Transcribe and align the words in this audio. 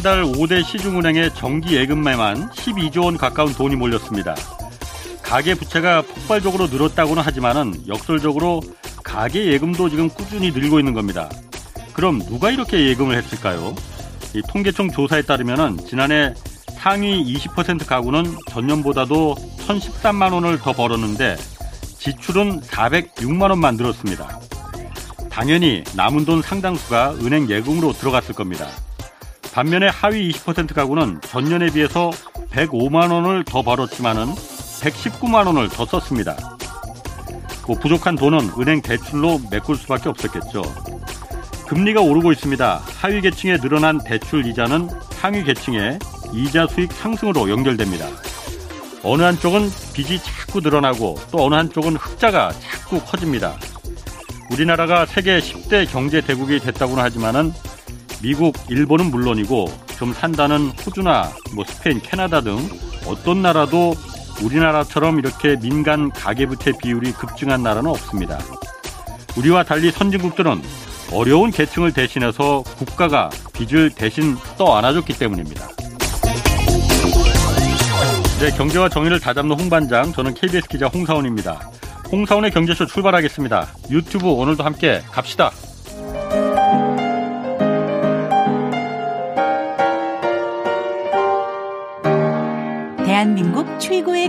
지난달 0.00 0.24
5대 0.24 0.64
시중은행의 0.64 1.34
정기 1.34 1.76
예금매만 1.76 2.48
12조 2.52 3.04
원 3.04 3.18
가까운 3.18 3.52
돈이 3.52 3.76
몰렸습니다. 3.76 4.34
가계 5.22 5.54
부채가 5.54 6.00
폭발적으로 6.00 6.68
늘었다고는 6.68 7.22
하지만은 7.22 7.74
역설적으로 7.86 8.62
가계 9.04 9.52
예금도 9.52 9.90
지금 9.90 10.08
꾸준히 10.08 10.52
늘고 10.52 10.78
있는 10.78 10.94
겁니다. 10.94 11.28
그럼 11.92 12.18
누가 12.20 12.50
이렇게 12.50 12.86
예금을 12.88 13.14
했을까요? 13.14 13.74
이 14.34 14.40
통계청 14.48 14.90
조사에 14.90 15.20
따르면은 15.20 15.76
지난해 15.86 16.32
상위 16.78 17.22
20% 17.34 17.84
가구는 17.84 18.38
전년보다도 18.48 19.34
1,013만 19.34 20.32
원을 20.32 20.60
더 20.60 20.72
벌었는데 20.72 21.36
지출은 21.98 22.62
406만 22.62 23.50
원만 23.50 23.76
늘었습니다. 23.76 24.40
당연히 25.30 25.84
남은 25.94 26.24
돈 26.24 26.40
상당수가 26.40 27.16
은행 27.20 27.50
예금으로 27.50 27.92
들어갔을 27.92 28.34
겁니다. 28.34 28.66
반면에 29.52 29.88
하위 29.88 30.30
20% 30.30 30.74
가구는 30.74 31.20
전년에 31.22 31.70
비해서 31.70 32.10
105만 32.52 33.12
원을 33.12 33.44
더 33.44 33.62
벌었지만은 33.62 34.26
119만 34.26 35.46
원을 35.46 35.68
더 35.68 35.84
썼습니다. 35.84 36.36
뭐 37.66 37.78
부족한 37.78 38.16
돈은 38.16 38.50
은행 38.58 38.82
대출로 38.82 39.40
메꿀 39.50 39.76
수밖에 39.76 40.08
없었겠죠. 40.08 40.62
금리가 41.68 42.00
오르고 42.00 42.32
있습니다. 42.32 42.82
하위 42.98 43.20
계층에 43.20 43.58
늘어난 43.58 43.98
대출 43.98 44.44
이자는 44.46 44.88
상위 45.12 45.44
계층의 45.44 45.98
이자 46.34 46.66
수익 46.66 46.92
상승으로 46.92 47.48
연결됩니다. 47.48 48.06
어느 49.02 49.22
한쪽은 49.22 49.70
빚이 49.94 50.18
자꾸 50.22 50.60
늘어나고 50.60 51.16
또 51.30 51.44
어느 51.46 51.54
한쪽은 51.54 51.96
흑자가 51.96 52.52
자꾸 52.52 53.00
커집니다. 53.00 53.56
우리나라가 54.50 55.06
세계 55.06 55.38
10대 55.38 55.90
경제 55.90 56.20
대국이 56.20 56.58
됐다고는 56.58 57.02
하지만은 57.02 57.52
미국, 58.22 58.54
일본은 58.68 59.10
물론이고 59.10 59.72
좀 59.98 60.12
산다는 60.12 60.70
호주나 60.84 61.30
뭐 61.54 61.64
스페인, 61.64 62.00
캐나다 62.00 62.40
등 62.40 62.56
어떤 63.06 63.42
나라도 63.42 63.94
우리나라처럼 64.42 65.18
이렇게 65.18 65.56
민간 65.56 66.10
가계부채 66.10 66.72
비율이 66.82 67.12
급증한 67.12 67.62
나라는 67.62 67.90
없습니다. 67.90 68.38
우리와 69.36 69.62
달리 69.62 69.90
선진국들은 69.90 70.62
어려운 71.12 71.50
계층을 71.50 71.92
대신해서 71.92 72.62
국가가 72.76 73.30
빚을 73.52 73.90
대신 73.90 74.36
떠 74.56 74.76
안아줬기 74.76 75.18
때문입니다. 75.18 75.68
네, 78.40 78.50
경제와 78.56 78.88
정의를 78.88 79.20
다잡는 79.20 79.58
홍반장, 79.58 80.12
저는 80.12 80.34
KBS 80.34 80.68
기자 80.68 80.86
홍사원입니다. 80.86 81.60
홍사원의 82.10 82.50
경제쇼 82.52 82.86
출발하겠습니다. 82.86 83.68
유튜브 83.90 84.30
오늘도 84.30 84.64
함께 84.64 85.02
갑시다. 85.10 85.50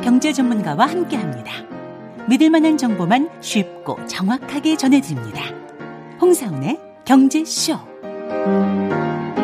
경제 0.03 0.33
전문가와 0.33 0.87
함께 0.87 1.15
합니다. 1.15 1.51
믿을 2.27 2.49
만한 2.49 2.75
정보만 2.75 3.29
쉽고 3.39 4.03
정확하게 4.07 4.75
전해드립니다. 4.75 5.43
홍사원의 6.19 6.79
경제쇼. 7.05 7.77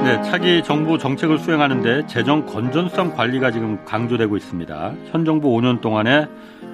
네, 0.04 0.22
차기 0.24 0.64
정부 0.64 0.98
정책을 0.98 1.38
수행하는데 1.38 2.08
재정 2.08 2.46
건전성 2.46 3.16
관리가 3.16 3.52
지금 3.52 3.84
강조되고 3.86 4.36
있습니다. 4.36 4.94
현 5.12 5.26
정부 5.26 5.50
5년 5.50 5.82
동안에 5.82 6.26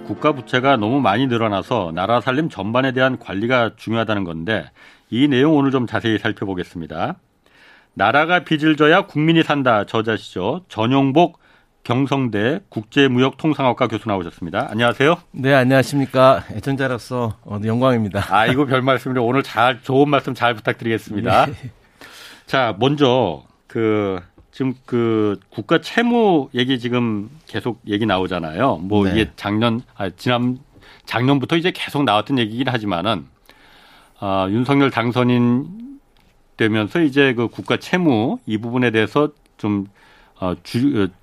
국가 0.05 0.31
부채가 0.31 0.77
너무 0.77 1.01
많이 1.01 1.27
늘어나서 1.27 1.91
나라 1.93 2.21
살림 2.21 2.47
전반에 2.49 2.93
대한 2.93 3.19
관리가 3.19 3.71
중요하다는 3.75 4.23
건데 4.23 4.69
이 5.09 5.27
내용 5.27 5.57
오늘 5.57 5.71
좀 5.71 5.87
자세히 5.87 6.19
살펴보겠습니다. 6.19 7.15
나라가 7.95 8.43
빚을 8.43 8.77
져야 8.77 9.01
국민이 9.07 9.43
산다 9.43 9.85
저자시죠. 9.85 10.61
전용복 10.69 11.42
경성대 11.83 12.61
국제무역통상학과 12.69 13.87
교수 13.87 14.07
나오셨습니다. 14.07 14.67
안녕하세요. 14.71 15.17
네, 15.31 15.53
안녕하십니까. 15.53 16.45
애청자로서 16.51 17.35
영광입니다. 17.65 18.25
아이고, 18.29 18.65
별 18.65 18.81
말씀을 18.81 19.19
오늘 19.19 19.43
잘, 19.43 19.81
좋은 19.81 20.07
말씀 20.07 20.33
잘 20.33 20.53
부탁드리겠습니다. 20.53 21.47
네. 21.47 21.53
자, 22.45 22.73
먼저, 22.79 23.43
그, 23.67 24.17
지금 24.51 24.75
그 24.85 25.37
국가 25.49 25.81
채무 25.81 26.49
얘기 26.53 26.79
지금 26.79 27.29
계속 27.47 27.81
얘기 27.85 28.05
나오잖아요. 28.05 28.77
뭐 28.77 29.03
네. 29.03 29.11
이게 29.11 29.31
작년, 29.35 29.81
아, 29.95 30.09
지난, 30.09 30.59
작년부터 31.05 31.57
이제 31.57 31.71
계속 31.75 32.05
나왔던 32.05 32.39
얘기긴 32.39 32.69
하지만은, 32.69 33.25
아, 34.19 34.47
윤석열 34.49 34.89
당선인 34.89 35.99
되면서 36.55 37.01
이제 37.01 37.33
그 37.33 37.49
국가 37.49 37.75
채무 37.75 38.37
이 38.45 38.57
부분에 38.57 38.91
대해서 38.91 39.31
좀, 39.57 39.87
어, 40.39 40.55
주, 40.63 41.03
어, 41.03 41.22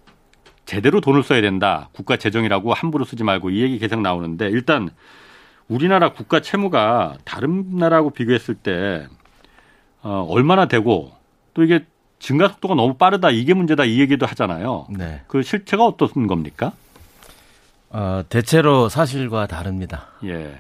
제대로 0.71 1.01
돈을 1.01 1.25
써야 1.25 1.41
된다. 1.41 1.89
국가 1.91 2.17
재정이라고 2.17 2.75
함부로 2.75 3.05
쓰지 3.05 3.25
말고 3.25 3.51
이 3.51 3.61
얘기 3.61 3.81
계속 3.81 4.01
나오는데 4.03 4.47
일단 4.51 4.89
우리나라 5.67 6.13
국가 6.13 6.41
채무가 6.41 7.17
다른 7.25 7.77
나라하고 7.77 8.11
비교했을 8.11 8.55
때 8.55 9.09
어, 10.01 10.25
얼마나 10.31 10.67
되고 10.67 11.11
또 11.55 11.65
이게 11.65 11.85
증가 12.21 12.47
속도가 12.47 12.77
너무 12.77 12.95
빠르다 12.95 13.31
이게 13.31 13.53
문제다 13.53 13.85
이 13.85 13.99
얘기도 13.99 14.27
하잖아요. 14.27 14.87
네. 14.91 15.23
그 15.27 15.43
실체가 15.43 15.85
어떤 15.85 16.29
겁니까? 16.29 16.73
어, 17.89 18.23
대체로 18.29 18.89
사실과 18.89 19.49
다릅니다. 19.49 20.07
예. 20.25 20.57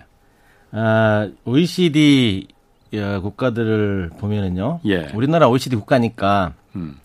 아, 0.72 1.28
OECD 1.44 2.48
어, 2.94 3.20
국가들을 3.20 4.10
보면은요. 4.18 4.80
예. 4.86 5.08
우리나라 5.14 5.48
OECD 5.48 5.76
국가니까 5.76 6.54
음. 6.74 6.98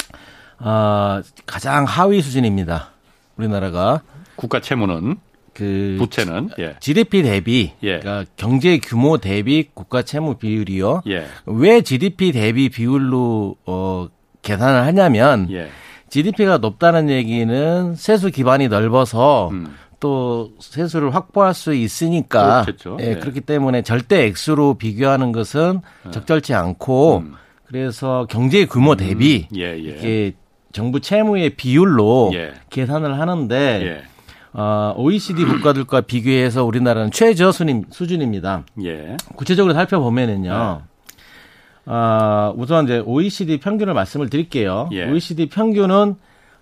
어, 0.57 1.21
가장 1.45 1.85
하위 1.85 2.23
수준입니다. 2.23 2.94
우리나라가 3.37 4.01
국가 4.35 4.59
채무는 4.59 5.17
그 5.53 5.95
부채는 5.97 6.49
예. 6.59 6.75
GDP 6.79 7.23
대비 7.23 7.71
예. 7.81 7.99
그러니까 7.99 8.29
경제 8.35 8.77
규모 8.77 9.17
대비 9.17 9.69
국가 9.73 10.01
채무 10.01 10.35
비율이요. 10.35 11.03
예. 11.07 11.25
왜 11.45 11.81
GDP 11.81 12.33
대비 12.33 12.69
비율로 12.69 13.55
어 13.65 14.07
계산을 14.41 14.85
하냐면 14.85 15.47
예. 15.51 15.69
GDP가 16.09 16.57
높다는 16.57 17.09
얘기는 17.09 17.95
세수 17.95 18.31
기반이 18.31 18.67
넓어서 18.67 19.49
음. 19.49 19.75
또 19.99 20.51
세수를 20.59 21.15
확보할 21.15 21.53
수 21.53 21.73
있으니까 21.73 22.65
예, 22.99 23.11
예, 23.11 23.15
그렇기 23.15 23.41
때문에 23.41 23.81
절대 23.81 24.25
액수로 24.25 24.75
비교하는 24.75 25.31
것은 25.31 25.81
예. 26.05 26.11
적절치 26.11 26.53
않고 26.53 27.17
음. 27.19 27.33
그래서 27.65 28.27
경제 28.29 28.65
규모 28.65 28.95
대비 28.95 29.47
음. 29.51 29.57
예, 29.57 29.63
예. 29.71 29.77
이렇게 29.77 30.33
정부 30.75 30.99
채무의 30.99 31.51
비율로 31.51 32.31
예. 32.33 32.51
계산을 32.69 33.17
하는데 33.17 33.55
예. 33.55 34.03
어, 34.51 34.93
OECD 34.97 35.45
국가들과 35.45 36.01
비교해서 36.01 36.65
우리나라는 36.65 37.11
최저 37.11 37.53
수준 37.53 37.85
수준입니다. 37.89 38.65
예. 38.83 39.15
구체적으로 39.37 39.73
살펴보면은요. 39.73 40.49
네. 40.51 41.91
어, 41.93 42.53
우선 42.57 42.83
이제 42.83 43.01
OECD 43.05 43.61
평균을 43.61 43.93
말씀을 43.93 44.29
드릴게요. 44.29 44.89
예. 44.91 45.09
OECD 45.09 45.45
평균은 45.47 46.15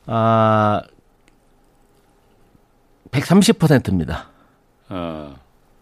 아 0.05 0.83
어, 0.83 0.89
130%입니다. 3.09 4.27
어. 4.89 5.33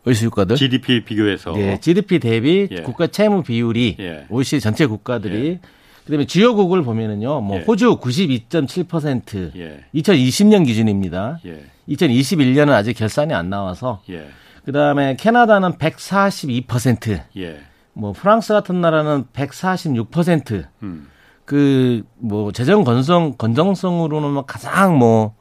OECD 0.07 0.27
국가들 0.27 0.55
GDP 0.55 1.03
비교해서 1.03 1.51
네, 1.51 1.79
GDP 1.81 2.19
대비 2.19 2.69
예. 2.71 2.81
국가 2.83 3.07
채무 3.07 3.43
비율이 3.43 3.97
예. 3.99 4.25
OECD 4.29 4.61
전체 4.61 4.85
국가들이 4.85 5.59
예. 5.61 5.80
그다음에 6.05 6.25
주요국을 6.25 6.83
보면은요, 6.83 7.41
뭐 7.41 7.57
예. 7.57 7.61
호주 7.61 7.97
92.7%, 7.97 9.55
예. 9.55 9.85
2020년 9.95 10.65
기준입니다. 10.65 11.39
예. 11.45 11.63
2021년은 11.89 12.69
아직 12.71 12.93
결산이 12.93 13.33
안 13.33 13.49
나와서, 13.49 14.01
예. 14.09 14.27
그다음에 14.65 15.15
캐나다는 15.15 15.73
142%, 15.73 17.21
예. 17.37 17.59
뭐 17.93 18.13
프랑스 18.13 18.53
같은 18.53 18.81
나라는 18.81 19.25
146%, 19.33 20.65
음. 20.83 21.07
그뭐 21.45 22.51
재정 22.53 22.83
건성 22.83 23.33
건정성으로는 23.37 24.31
뭐 24.31 24.45
가장 24.45 24.97
뭐 24.97 25.35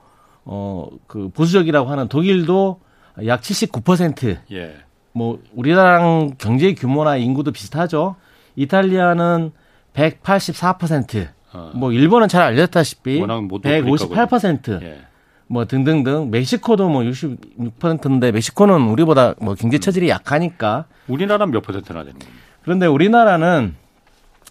어 0.45 0.89
그 1.07 1.29
보수적이라고 1.29 1.89
하는 1.89 2.09
독일도 2.09 2.81
약 3.27 3.41
79%. 3.43 4.39
예. 4.53 4.75
뭐 5.13 5.39
우리나라랑 5.55 6.33
경제 6.39 6.75
규모나 6.75 7.17
인구도 7.17 7.53
비슷하죠. 7.53 8.17
이탈리아는 8.57 9.53
184%. 9.95 11.29
어. 11.53 11.73
뭐 11.75 11.93
일본은 11.93 12.29
잘 12.29 12.43
알렸다시피 12.43 13.21
158%. 13.21 14.83
예. 14.83 15.01
뭐 15.49 15.65
등등등 15.65 16.31
멕시코도 16.31 16.89
뭐 16.89 17.03
66%인데 17.03 18.31
멕시코는 18.31 18.83
우리보다 18.83 19.35
뭐 19.41 19.57
경제 19.57 19.79
음. 19.79 19.81
처질이 19.81 20.09
약하니까 20.09 20.85
우리나라는 21.09 21.53
몇 21.53 21.61
퍼센트나 21.61 22.05
되는 22.05 22.17
겁니까? 22.21 22.41
그런데 22.63 22.87
우리나라는 22.87 23.75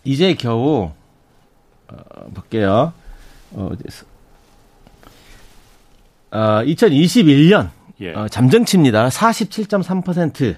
이제 0.03 0.33
겨우 0.33 0.91
어, 1.88 1.95
볼게요. 2.33 2.92
어, 3.51 3.69
어, 6.31 6.62
2021년 6.65 7.69
예. 8.01 8.13
어, 8.13 8.27
잠정치입니다. 8.27 9.07
47.3%. 9.07 10.56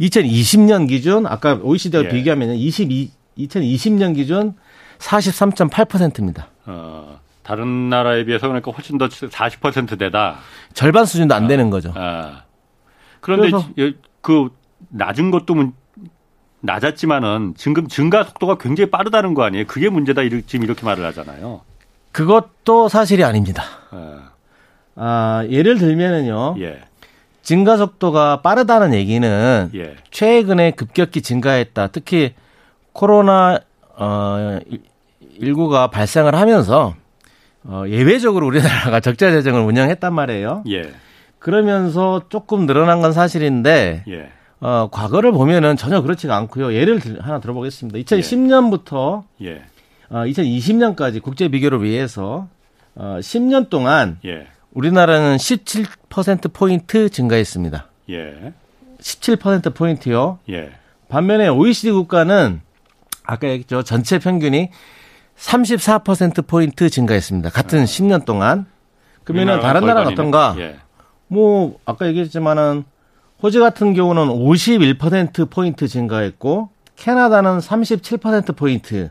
2020년 0.00 0.88
기준 0.88 1.26
아까 1.26 1.54
OECD와 1.54 2.04
예. 2.04 2.08
비교하면 2.08 2.54
22 2.54 3.10
2020년 3.38 4.14
기준 4.14 4.54
43.8%입니다. 4.98 6.48
어, 6.66 7.20
다른 7.42 7.88
나라에 7.88 8.24
비해서 8.24 8.46
그러니까 8.48 8.70
훨씬 8.72 8.98
더 8.98 9.08
40%대다. 9.08 10.38
절반 10.74 11.04
수준도 11.06 11.34
안 11.34 11.44
어, 11.44 11.48
되는 11.48 11.70
거죠. 11.70 11.92
어. 11.96 12.32
그런데 13.20 13.50
그 14.20 14.50
낮은 14.90 15.30
것도 15.30 15.72
낮았지만은 16.60 17.54
지금 17.56 17.88
증가 17.88 18.24
속도가 18.24 18.58
굉장히 18.58 18.90
빠르다는 18.90 19.34
거 19.34 19.44
아니에요? 19.44 19.66
그게 19.66 19.88
문제다 19.88 20.22
지금 20.46 20.64
이렇게 20.64 20.84
말을 20.84 21.04
하잖아요. 21.06 21.60
그것도 22.12 22.88
사실이 22.88 23.22
아닙니다. 23.22 23.62
예. 23.94 23.98
아, 24.96 25.46
예를 25.48 25.78
들면은요. 25.78 26.56
예. 26.60 26.80
증가 27.42 27.76
속도가 27.76 28.42
빠르다는 28.42 28.92
얘기는 28.92 29.70
예. 29.74 29.96
최근에 30.10 30.72
급격히 30.72 31.22
증가했다. 31.22 31.88
특히 31.88 32.34
코로나 32.98 33.60
어 33.94 34.58
19가 35.40 35.88
발생을 35.88 36.34
하면서 36.34 36.96
어 37.62 37.84
예외적으로 37.86 38.44
우리나라가 38.48 38.98
적자 39.00 39.30
재정을 39.30 39.60
운영했단 39.60 40.12
말이에요. 40.12 40.64
예. 40.68 40.90
그러면서 41.38 42.22
조금 42.28 42.66
늘어난 42.66 43.00
건 43.00 43.12
사실인데 43.12 44.02
예. 44.08 44.30
어 44.58 44.88
과거를 44.90 45.30
보면은 45.30 45.76
전혀 45.76 46.02
그렇지가 46.02 46.36
않고요. 46.36 46.74
예를 46.74 46.98
들, 46.98 47.20
하나 47.20 47.38
들어보겠습니다. 47.38 48.00
2010년부터 48.00 49.22
예. 49.42 49.62
어 50.10 50.24
2020년까지 50.24 51.22
국제 51.22 51.46
비교를 51.46 51.84
위해서 51.84 52.48
어 52.96 53.18
10년 53.20 53.70
동안 53.70 54.18
예. 54.24 54.48
우리나라는 54.72 55.36
17% 55.36 56.52
포인트 56.52 57.08
증가했습니다. 57.08 57.86
예. 58.10 58.52
17% 58.98 59.72
포인트요. 59.72 60.40
예. 60.50 60.70
반면에 61.08 61.46
OECD 61.46 61.92
국가는 61.92 62.60
아까 63.28 63.46
얘기했죠. 63.48 63.82
전체 63.82 64.18
평균이 64.18 64.70
34% 65.36 66.46
포인트 66.48 66.90
증가했습니다. 66.90 67.50
같은 67.50 67.80
아. 67.80 67.84
10년 67.84 68.24
동안. 68.24 68.66
그러면은 69.22 69.60
다른 69.60 69.84
나라는 69.86 70.12
어떤가? 70.12 70.56
예. 70.58 70.76
뭐 71.28 71.78
아까 71.84 72.08
얘기했지만은 72.08 72.84
호주 73.42 73.60
같은 73.60 73.92
경우는 73.92 74.28
51% 74.28 75.50
포인트 75.50 75.86
증가했고 75.86 76.70
캐나다는 76.96 77.58
37% 77.58 78.56
포인트, 78.56 79.10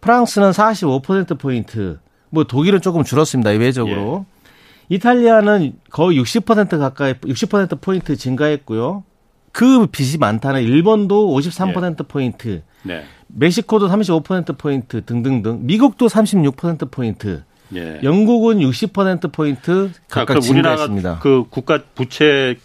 프랑스는 0.00 0.50
45% 0.50 1.38
포인트, 1.38 1.98
뭐 2.30 2.44
독일은 2.44 2.80
조금 2.80 3.04
줄었습니다. 3.04 3.52
예외적으로. 3.52 4.24
예. 4.26 4.40
이탈리아는 4.88 5.74
거의 5.90 6.20
60% 6.20 6.78
가까이 6.78 7.12
60% 7.12 7.80
포인트 7.80 8.16
증가했고요. 8.16 9.04
그 9.52 9.86
빚이 9.86 10.18
많다는 10.18 10.62
일본도 10.62 11.34
53% 11.36 12.00
예. 12.00 12.06
포인트. 12.06 12.62
네. 12.82 13.04
멕시코도 13.28 13.88
35% 13.88 14.58
포인트 14.58 15.04
등등등. 15.04 15.60
미국도 15.66 16.06
36% 16.06 16.90
포인트. 16.90 17.42
예. 17.74 18.00
영국은 18.02 18.58
60% 18.58 19.32
포인트 19.32 19.92
각각 20.08 20.34
그 20.34 20.40
증가했습니다. 20.40 21.18
그 21.20 21.44
국가 21.50 21.80
부채 21.94 22.56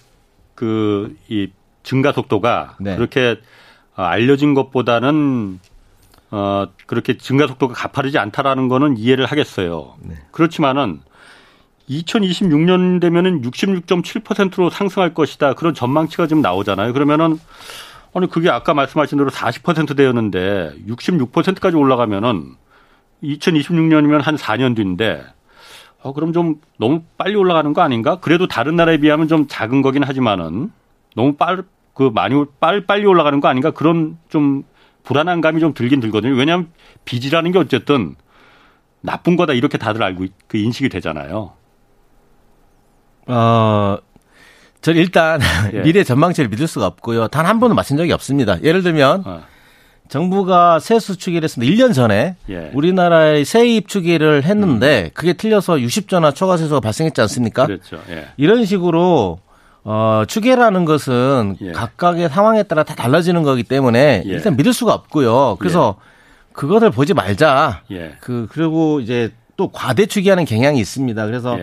그 0.56 1.16
이 1.30 1.50
증가 1.86 2.12
속도가 2.12 2.78
네. 2.82 2.96
그렇게 2.96 3.38
어, 3.96 4.02
알려진 4.02 4.54
것보다는 4.54 5.60
어 6.32 6.68
그렇게 6.88 7.18
증가 7.18 7.48
속도가 7.48 7.74
가파르지 7.74 8.18
않다라는 8.18 8.68
거는 8.68 8.98
이해를 8.98 9.26
하겠어요. 9.28 9.96
네. 10.02 10.16
그렇지만은 10.32 11.00
2026년 11.90 13.00
되면은 13.00 13.42
66.7%로 13.42 14.70
상승할 14.70 15.14
것이다. 15.14 15.54
그런 15.54 15.74
전망치가 15.74 16.28
지금 16.28 16.42
나오잖아요. 16.42 16.94
그러면은 16.94 17.40
아니 18.14 18.30
그게 18.30 18.50
아까 18.50 18.74
말씀하신 18.74 19.18
대로 19.18 19.30
40%대였는데 19.30 20.76
66%까지 20.88 21.76
올라가면은 21.76 22.56
2026년이면 23.24 24.22
한 24.22 24.36
4년 24.36 24.76
뒤인데 24.76 25.24
어 26.02 26.14
그럼 26.14 26.34
좀 26.34 26.62
너무 26.78 27.04
빨리 27.18 27.36
올라가는 27.36 27.74
거 27.74 27.82
아닌가? 27.82 28.20
그래도 28.20 28.48
다른 28.48 28.76
나라에 28.76 28.98
비하면 28.98 29.28
좀 29.28 29.48
작은 29.48 29.82
거긴 29.82 30.04
하지만은 30.04 30.72
너무 31.16 31.36
빨 31.36 31.64
그 31.96 32.12
많이 32.14 32.36
빨 32.60 32.86
빨리 32.86 33.06
올라가는 33.08 33.40
거 33.40 33.48
아닌가? 33.48 33.72
그런 33.72 34.18
좀 34.30 34.64
불안한 35.04 35.42
감이 35.42 35.60
좀 35.62 35.74
들긴 35.74 36.02
들거든요. 36.02 36.36
왜냐하면 36.36 36.70
빚이라는 37.06 37.52
게 37.52 37.58
어쨌든 37.58 38.16
나쁜 39.02 39.36
거다 39.38 39.54
이렇게 39.54 39.78
다들 39.78 40.04
알고 40.04 40.26
그 40.48 40.58
인식이 40.58 40.90
되잖아요. 40.90 41.54
어, 43.27 43.98
저는 44.81 45.00
일단 45.01 45.39
예. 45.74 45.81
미래 45.81 46.04
전망치를 46.04 46.50
믿을 46.50 46.68
수가 46.68 46.86
없고요. 46.86 47.27
단 47.30 47.45
한 47.45 47.60
번도 47.60 47.75
맞춘 47.75 47.98
적이 47.98 48.12
없습니다. 48.13 48.62
예를 48.63 48.83
들면 48.83 49.24
어. 49.25 49.42
정부가 50.07 50.80
세수 50.80 51.18
추기를 51.18 51.44
했습니다. 51.45 51.74
1년 51.74 51.94
전에 51.94 52.36
예. 52.50 52.69
우리나라의 52.74 53.44
세입 53.45 53.88
추기를 53.88 54.44
했는데 54.44 55.06
음. 55.06 55.10
그게 55.16 55.33
틀려서 55.33 55.75
60조나 55.77 56.36
초과 56.36 56.57
세수가 56.57 56.80
발생했지 56.80 57.19
않습니까? 57.22 57.66
그렇죠. 57.66 58.00
예. 58.10 58.27
이런 58.38 58.66
식으로 58.66 59.39
어, 59.83 60.24
추계라는 60.27 60.86
것은 60.86 61.57
예. 61.62 61.72
각각의 61.72 62.30
상황에 62.30 62.63
따라 62.63 62.83
다 62.83 62.94
달라지는 62.95 63.42
거기 63.44 63.63
때문에 63.63 64.24
예. 64.25 64.30
일단 64.30 64.56
믿을 64.56 64.74
수가 64.74 64.94
없고요. 64.94 65.56
그래서 65.60 65.95
예. 66.00 66.50
그것을 66.54 66.92
보지 66.92 67.13
말자. 67.16 67.81
예. 67.92 68.13
그 68.22 68.48
그리고 68.51 69.00
이제 69.00 69.31
또 69.57 69.69
과대 69.69 70.06
추기하는 70.06 70.45
경향이 70.45 70.80
있습니다. 70.80 71.25
그래서 71.25 71.57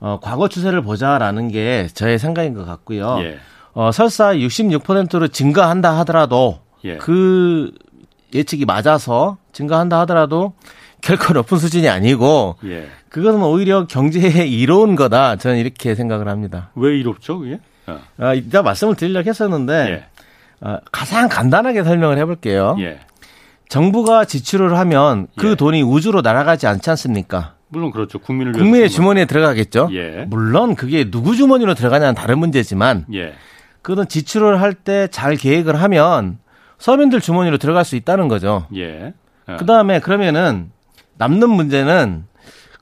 어, 0.00 0.18
과거 0.20 0.48
추세를 0.48 0.82
보자라는 0.82 1.48
게 1.48 1.86
저의 1.92 2.18
생각인 2.18 2.54
것 2.54 2.64
같고요. 2.64 3.18
예. 3.20 3.38
어, 3.72 3.92
설사 3.92 4.34
66%로 4.34 5.28
증가한다 5.28 5.96
하더라도 5.98 6.60
예. 6.84 6.96
그 6.96 7.72
예측이 8.34 8.64
맞아서 8.64 9.36
증가한다 9.52 10.00
하더라도 10.00 10.54
결코 11.02 11.32
높은 11.34 11.58
수준이 11.58 11.88
아니고 11.88 12.56
예. 12.64 12.88
그것은 13.10 13.42
오히려 13.42 13.86
경제에 13.86 14.46
이로운 14.48 14.96
거다. 14.96 15.36
저는 15.36 15.58
이렇게 15.58 15.94
생각을 15.94 16.28
합니다. 16.28 16.70
왜 16.74 16.98
이롭죠, 16.98 17.38
그게? 17.38 17.60
어. 17.86 17.98
아, 18.18 18.34
이따 18.34 18.62
말씀을 18.62 18.94
드리려고 18.94 19.28
했었는데 19.28 19.72
예. 19.90 20.04
어, 20.66 20.78
가장 20.90 21.28
간단하게 21.28 21.84
설명을 21.84 22.18
해볼게요. 22.18 22.76
예. 22.80 23.00
정부가 23.68 24.24
지출을 24.24 24.76
하면 24.78 25.28
그 25.36 25.50
예. 25.50 25.54
돈이 25.54 25.82
우주로 25.82 26.22
날아가지 26.22 26.66
않지 26.66 26.90
않습니까? 26.90 27.54
물론 27.70 27.90
그렇죠. 27.90 28.18
국민을 28.18 28.52
국민의 28.52 28.90
주머니에 28.90 29.24
들어가겠죠. 29.24 29.88
예. 29.92 30.26
물론 30.28 30.74
그게 30.74 31.10
누구 31.10 31.36
주머니로 31.36 31.74
들어가냐는 31.74 32.14
다른 32.14 32.38
문제지만 32.38 33.06
예. 33.14 33.34
그건 33.82 34.08
지출을 34.08 34.60
할 34.60 34.74
때 34.74 35.08
잘 35.08 35.36
계획을 35.36 35.80
하면 35.82 36.38
서민들 36.78 37.20
주머니로 37.20 37.58
들어갈 37.58 37.84
수 37.84 37.96
있다는 37.96 38.28
거죠. 38.28 38.66
예. 38.76 39.14
예. 39.48 39.56
그다음에 39.56 40.00
그러면은 40.00 40.70
남는 41.18 41.48
문제는 41.50 42.24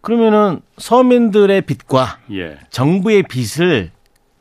그러면은 0.01 0.61
서민들의 0.79 1.63
빚과 1.63 2.19
예. 2.33 2.59
정부의 2.71 3.25
빚을 3.25 3.91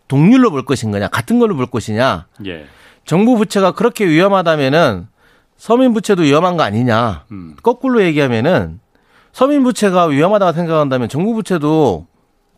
동률로 0.07 0.51
볼 0.51 0.63
것인가냐, 0.63 1.09
같은 1.09 1.39
걸로 1.39 1.55
볼 1.55 1.65
것이냐. 1.65 2.27
예. 2.45 2.65
정부 3.05 3.35
부채가 3.37 3.71
그렇게 3.73 4.07
위험하다면은 4.07 5.07
서민 5.57 5.93
부채도 5.93 6.21
위험한 6.21 6.55
거 6.55 6.63
아니냐. 6.63 7.25
음. 7.31 7.55
거꾸로 7.63 8.01
얘기하면은 8.03 8.79
서민 9.37 9.61
부채가 9.61 10.05
위험하다고 10.07 10.51
생각한다면 10.53 11.09
정부 11.09 11.35
부채도 11.35 12.07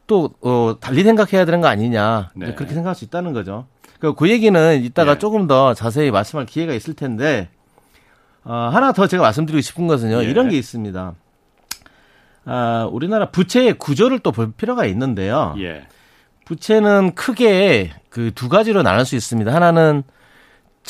또 0.07 0.29
어, 0.39 0.77
달리 0.79 1.03
생각해야 1.03 1.43
되는 1.43 1.59
거 1.59 1.67
아니냐 1.67 2.29
네. 2.35 2.53
그렇게 2.55 2.73
생각할 2.73 2.95
수 2.95 3.03
있다는 3.03 3.33
거죠. 3.33 3.67
그, 3.99 4.15
그 4.15 4.29
얘기는 4.29 4.81
이따가 4.81 5.15
네. 5.15 5.19
조금 5.19 5.45
더 5.45 5.73
자세히 5.73 6.09
말씀할 6.09 6.45
기회가 6.45 6.73
있을 6.73 6.93
텐데 6.93 7.49
어, 8.45 8.69
하나 8.71 8.93
더 8.93 9.07
제가 9.07 9.23
말씀드리고 9.23 9.59
싶은 9.59 9.87
것은요 9.87 10.21
네. 10.21 10.23
이런 10.23 10.47
게 10.47 10.57
있습니다. 10.57 11.15
아, 12.45 12.89
우리나라 12.89 13.29
부채의 13.29 13.73
구조를 13.73 14.19
또 14.19 14.31
볼 14.31 14.53
필요가 14.53 14.85
있는데요. 14.85 15.55
예. 15.59 15.85
부채는 16.45 17.13
크게 17.13 17.91
그 18.09 18.31
두 18.33 18.47
가지로 18.47 18.83
나눌 18.83 19.05
수 19.05 19.17
있습니다. 19.17 19.53
하나는 19.53 20.03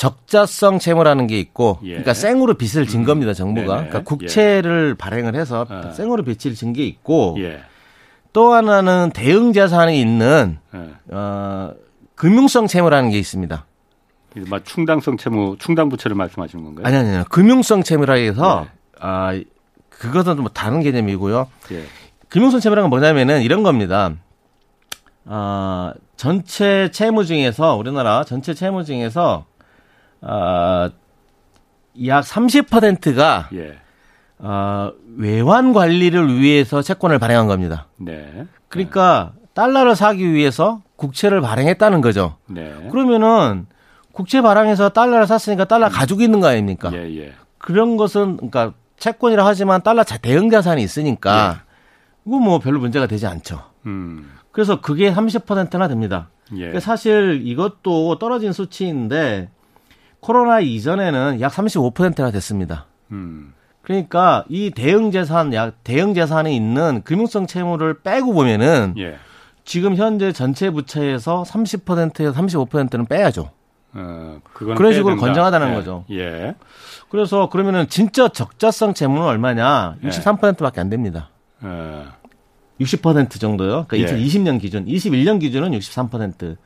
적자성 0.00 0.78
채무라는 0.78 1.26
게 1.26 1.38
있고, 1.38 1.78
예. 1.82 1.88
그러니까 1.90 2.14
생으로 2.14 2.54
빚을 2.54 2.86
진 2.86 3.00
음. 3.00 3.04
겁니다 3.04 3.34
정부가. 3.34 3.76
네네. 3.76 3.88
그러니까 3.90 4.02
국채를 4.08 4.92
예. 4.94 4.98
발행을 4.98 5.34
해서 5.34 5.66
아. 5.68 5.90
생으로 5.92 6.22
빚을 6.24 6.54
진 6.54 6.72
게 6.72 6.86
있고, 6.86 7.36
예. 7.38 7.60
또 8.32 8.54
하나는 8.54 9.10
대응 9.12 9.52
자산이 9.52 10.00
있는 10.00 10.56
예. 10.74 10.88
어, 11.14 11.74
금융성 12.14 12.66
채무라는 12.66 13.10
게 13.10 13.18
있습니다. 13.18 13.66
막 14.48 14.64
충당성 14.64 15.18
채무, 15.18 15.56
충당 15.58 15.90
부채를 15.90 16.16
말씀하시는 16.16 16.64
건가요? 16.64 16.86
아니 16.86 16.96
아니요. 16.96 17.24
금융성 17.28 17.82
채무라 17.82 18.14
해서 18.14 18.62
네. 18.64 18.70
아 19.00 19.38
그것은 19.90 20.36
좀 20.36 20.48
다른 20.54 20.80
개념이고요. 20.82 21.46
예. 21.72 21.84
금융성 22.30 22.60
채무라는 22.60 22.88
건 22.88 22.98
뭐냐면은 22.98 23.42
이런 23.42 23.62
겁니다. 23.62 24.12
아 25.26 25.92
전체 26.16 26.90
채무 26.90 27.26
중에서 27.26 27.74
우리나라 27.76 28.24
전체 28.24 28.54
채무 28.54 28.84
중에서 28.84 29.44
어, 30.22 30.90
약 32.06 32.24
30%가 32.24 33.48
예. 33.54 33.78
어, 34.38 34.92
외환 35.16 35.72
관리를 35.72 36.38
위해서 36.38 36.82
채권을 36.82 37.18
발행한 37.18 37.46
겁니다. 37.46 37.86
네. 37.96 38.46
그러니까 38.68 39.32
달러를 39.54 39.96
사기 39.96 40.32
위해서 40.32 40.82
국채를 40.96 41.40
발행했다는 41.40 42.00
거죠. 42.00 42.36
네. 42.46 42.88
그러면은 42.90 43.66
국채 44.12 44.40
발행해서 44.42 44.90
달러를 44.90 45.26
샀으니까 45.26 45.64
달러 45.64 45.86
음. 45.86 45.90
가지고 45.90 46.22
있는 46.22 46.40
거 46.40 46.48
아닙니까? 46.48 46.90
예, 46.92 47.16
예. 47.16 47.32
그런 47.58 47.96
것은 47.96 48.36
그러니까 48.36 48.72
채권이라 48.98 49.46
하지만 49.46 49.82
달러 49.82 50.04
대응 50.04 50.50
자산이 50.50 50.82
있으니까 50.82 51.60
예. 51.60 51.70
이거 52.26 52.38
뭐 52.38 52.58
별로 52.58 52.80
문제가 52.80 53.06
되지 53.06 53.26
않죠. 53.26 53.62
음. 53.86 54.30
그래서 54.52 54.80
그게 54.80 55.12
30%나 55.12 55.88
됩니다. 55.88 56.28
예. 56.56 56.78
사실 56.80 57.40
이것도 57.44 58.18
떨어진 58.18 58.52
수치인데 58.52 59.48
코로나 60.20 60.60
이전에는 60.60 61.40
약 61.40 61.52
35%가 61.52 62.30
됐습니다. 62.30 62.86
음. 63.10 63.54
그러니까 63.82 64.44
이 64.48 64.70
대응 64.70 65.10
재산, 65.10 65.52
약 65.54 65.82
대응 65.82 66.14
재산이 66.14 66.54
있는 66.54 67.02
금융성 67.02 67.46
채무를 67.46 68.00
빼고 68.02 68.32
보면은 68.32 68.94
예. 68.98 69.16
지금 69.64 69.96
현재 69.96 70.32
전체 70.32 70.70
부채에서 70.70 71.44
30%에서 71.44 72.32
35%는 72.32 73.06
빼야죠. 73.06 73.50
어, 73.92 74.40
그런 74.52 74.92
식으로 74.92 75.14
된다. 75.14 75.26
건정하다는 75.26 75.70
예. 75.70 75.74
거죠. 75.74 76.04
예. 76.10 76.54
그래서 77.08 77.48
그러면은 77.48 77.88
진짜 77.88 78.28
적자성 78.28 78.94
재무는 78.94 79.22
얼마냐? 79.22 79.96
63%밖에 80.02 80.80
안 80.80 80.88
됩니다. 80.88 81.30
예. 81.64 82.04
60% 82.80 83.40
정도요. 83.40 83.86
그러니까 83.88 83.96
예. 83.98 84.16
2020년 84.16 84.60
기준, 84.60 84.86
21년 84.86 85.40
기준은 85.40 85.72
63%. 85.72 86.56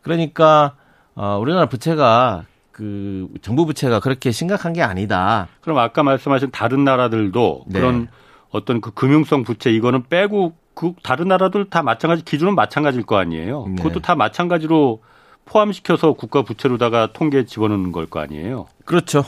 그러니까 0.00 0.74
어, 1.14 1.38
우리나라 1.40 1.66
부채가 1.66 2.44
그 2.74 3.28
정부 3.40 3.66
부채가 3.66 4.00
그렇게 4.00 4.32
심각한 4.32 4.72
게 4.72 4.82
아니다. 4.82 5.46
그럼 5.60 5.78
아까 5.78 6.02
말씀하신 6.02 6.50
다른 6.50 6.82
나라들도 6.82 7.66
네. 7.68 7.78
그런 7.78 8.08
어떤 8.50 8.80
그 8.80 8.90
금융성 8.90 9.44
부채 9.44 9.70
이거는 9.70 10.08
빼고 10.08 10.54
그 10.74 10.92
다른 11.04 11.28
나라들 11.28 11.70
다 11.70 11.84
마찬가지 11.84 12.24
기준은 12.24 12.56
마찬가지일 12.56 13.06
거 13.06 13.16
아니에요. 13.16 13.66
네. 13.68 13.76
그것도 13.76 14.00
다 14.00 14.16
마찬가지로 14.16 15.02
포함시켜서 15.44 16.14
국가 16.14 16.42
부채로다가 16.42 17.12
통계에 17.12 17.44
집어넣는 17.44 17.92
걸 17.92 18.06
거 18.08 18.18
아니에요. 18.18 18.66
그렇죠. 18.84 19.24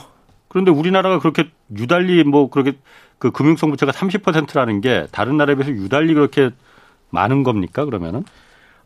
그런데 0.49 0.69
우리나라가 0.71 1.19
그렇게 1.19 1.49
유달리 1.73 2.25
뭐 2.25 2.49
그렇게 2.49 2.73
그 3.17 3.31
금융성 3.31 3.69
부채가 3.69 3.93
30%라는 3.93 4.81
게 4.81 5.07
다른 5.11 5.37
나라에 5.37 5.55
비해서 5.55 5.71
유달리 5.71 6.13
그렇게 6.13 6.49
많은 7.11 7.43
겁니까 7.43 7.85
그러면은? 7.85 8.25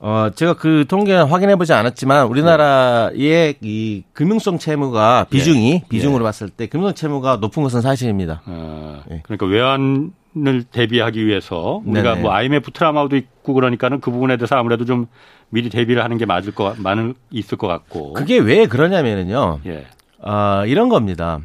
어, 0.03 0.31
제가 0.33 0.55
그 0.55 0.85
통계는 0.87 1.25
확인해 1.25 1.55
보지 1.55 1.73
않았지만 1.73 2.25
우리나라의 2.25 3.13
네. 3.13 3.53
이 3.61 4.03
금융성 4.13 4.57
채무가 4.57 5.27
비중이 5.29 5.73
예. 5.73 5.83
비중으로 5.87 6.23
예. 6.23 6.25
봤을 6.25 6.49
때 6.49 6.65
금융성 6.65 6.95
채무가 6.95 7.35
높은 7.37 7.61
것은 7.61 7.81
사실입니다. 7.81 8.41
어, 8.47 9.03
예. 9.11 9.21
그러니까 9.23 9.45
외환 9.45 10.11
을 10.37 10.63
대비하기 10.63 11.25
위해서 11.25 11.81
우리가 11.85 12.11
네네. 12.11 12.21
뭐 12.21 12.31
IMF 12.31 12.71
트라우마도 12.71 13.17
있고 13.17 13.53
그러니까는 13.53 13.99
그 13.99 14.11
부분에 14.11 14.37
대해서 14.37 14.55
아무래도 14.55 14.85
좀 14.85 15.07
미리 15.49 15.69
대비를 15.69 16.01
하는 16.01 16.17
게 16.17 16.25
맞을 16.25 16.55
거 16.55 16.73
많은 16.77 17.15
있을 17.31 17.57
것 17.57 17.67
같고. 17.67 18.13
그게 18.13 18.37
왜 18.37 18.65
그러냐면은요. 18.65 19.59
예. 19.65 19.85
어, 20.19 20.63
이런 20.65 20.87
겁니다. 20.87 21.41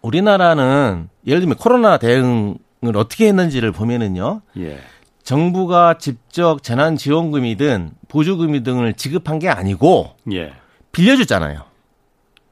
우리나라는 0.00 1.08
예를 1.26 1.40
들면 1.40 1.56
코로나 1.56 1.96
대응을 1.96 2.56
어떻게 2.94 3.26
했는지를 3.26 3.72
보면은요. 3.72 4.42
예. 4.58 4.78
정부가 5.24 5.98
직접 5.98 6.62
재난지원금이든 6.62 7.90
보조금이 8.08 8.62
등을 8.62 8.92
지급한 8.92 9.38
게 9.38 9.48
아니고 9.48 10.12
예. 10.32 10.52
빌려줬잖아요. 10.92 11.62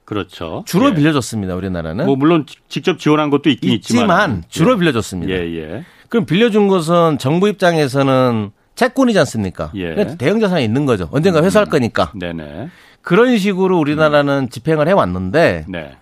그렇죠. 0.04 0.64
주로 0.66 0.90
예. 0.90 0.94
빌려줬습니다. 0.94 1.54
우리나라는. 1.54 2.06
뭐 2.06 2.16
물론 2.16 2.46
직접 2.68 2.98
지원한 2.98 3.30
것도 3.30 3.50
있긴 3.50 3.72
있지만, 3.72 4.02
있지만 4.02 4.44
주로 4.48 4.72
예. 4.72 4.78
빌려줬습니다. 4.78 5.32
예, 5.32 5.54
예. 5.54 5.84
그럼 6.08 6.26
빌려준 6.26 6.68
것은 6.68 7.18
정부 7.18 7.48
입장에서는 7.48 8.50
채권이지 8.74 9.18
않습니까? 9.20 9.70
예. 9.76 10.16
대형 10.18 10.40
자산이 10.40 10.64
있는 10.64 10.86
거죠. 10.86 11.08
언젠가 11.12 11.40
음. 11.40 11.44
회수할 11.44 11.66
거니까. 11.66 12.12
네네. 12.18 12.68
그런 13.02 13.36
식으로 13.36 13.78
우리나라는 13.78 14.44
음. 14.44 14.48
집행을 14.48 14.88
해왔는데 14.88 15.66
네. 15.68 15.96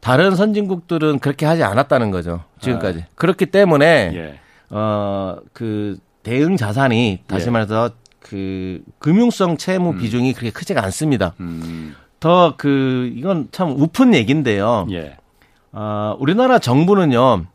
다른 0.00 0.34
선진국들은 0.36 1.18
그렇게 1.18 1.46
하지 1.46 1.62
않았다는 1.62 2.10
거죠. 2.10 2.44
지금까지. 2.60 3.00
아. 3.00 3.06
그렇기 3.14 3.46
때문에 3.46 4.12
예. 4.14 4.40
어그 4.74 5.98
대응 6.22 6.56
자산이 6.56 7.20
다시 7.26 7.46
예. 7.46 7.50
말해서 7.50 7.90
그 8.20 8.82
금융성 8.98 9.56
채무 9.56 9.90
음. 9.90 9.98
비중이 9.98 10.32
그렇게 10.34 10.50
크지가 10.50 10.82
않습니다. 10.84 11.34
음. 11.40 11.94
더그 12.20 13.12
이건 13.14 13.48
참 13.50 13.70
우픈 13.70 14.14
얘기인데요. 14.14 14.86
예. 14.90 15.16
어, 15.72 16.16
우리나라 16.18 16.58
정부는요. 16.58 17.46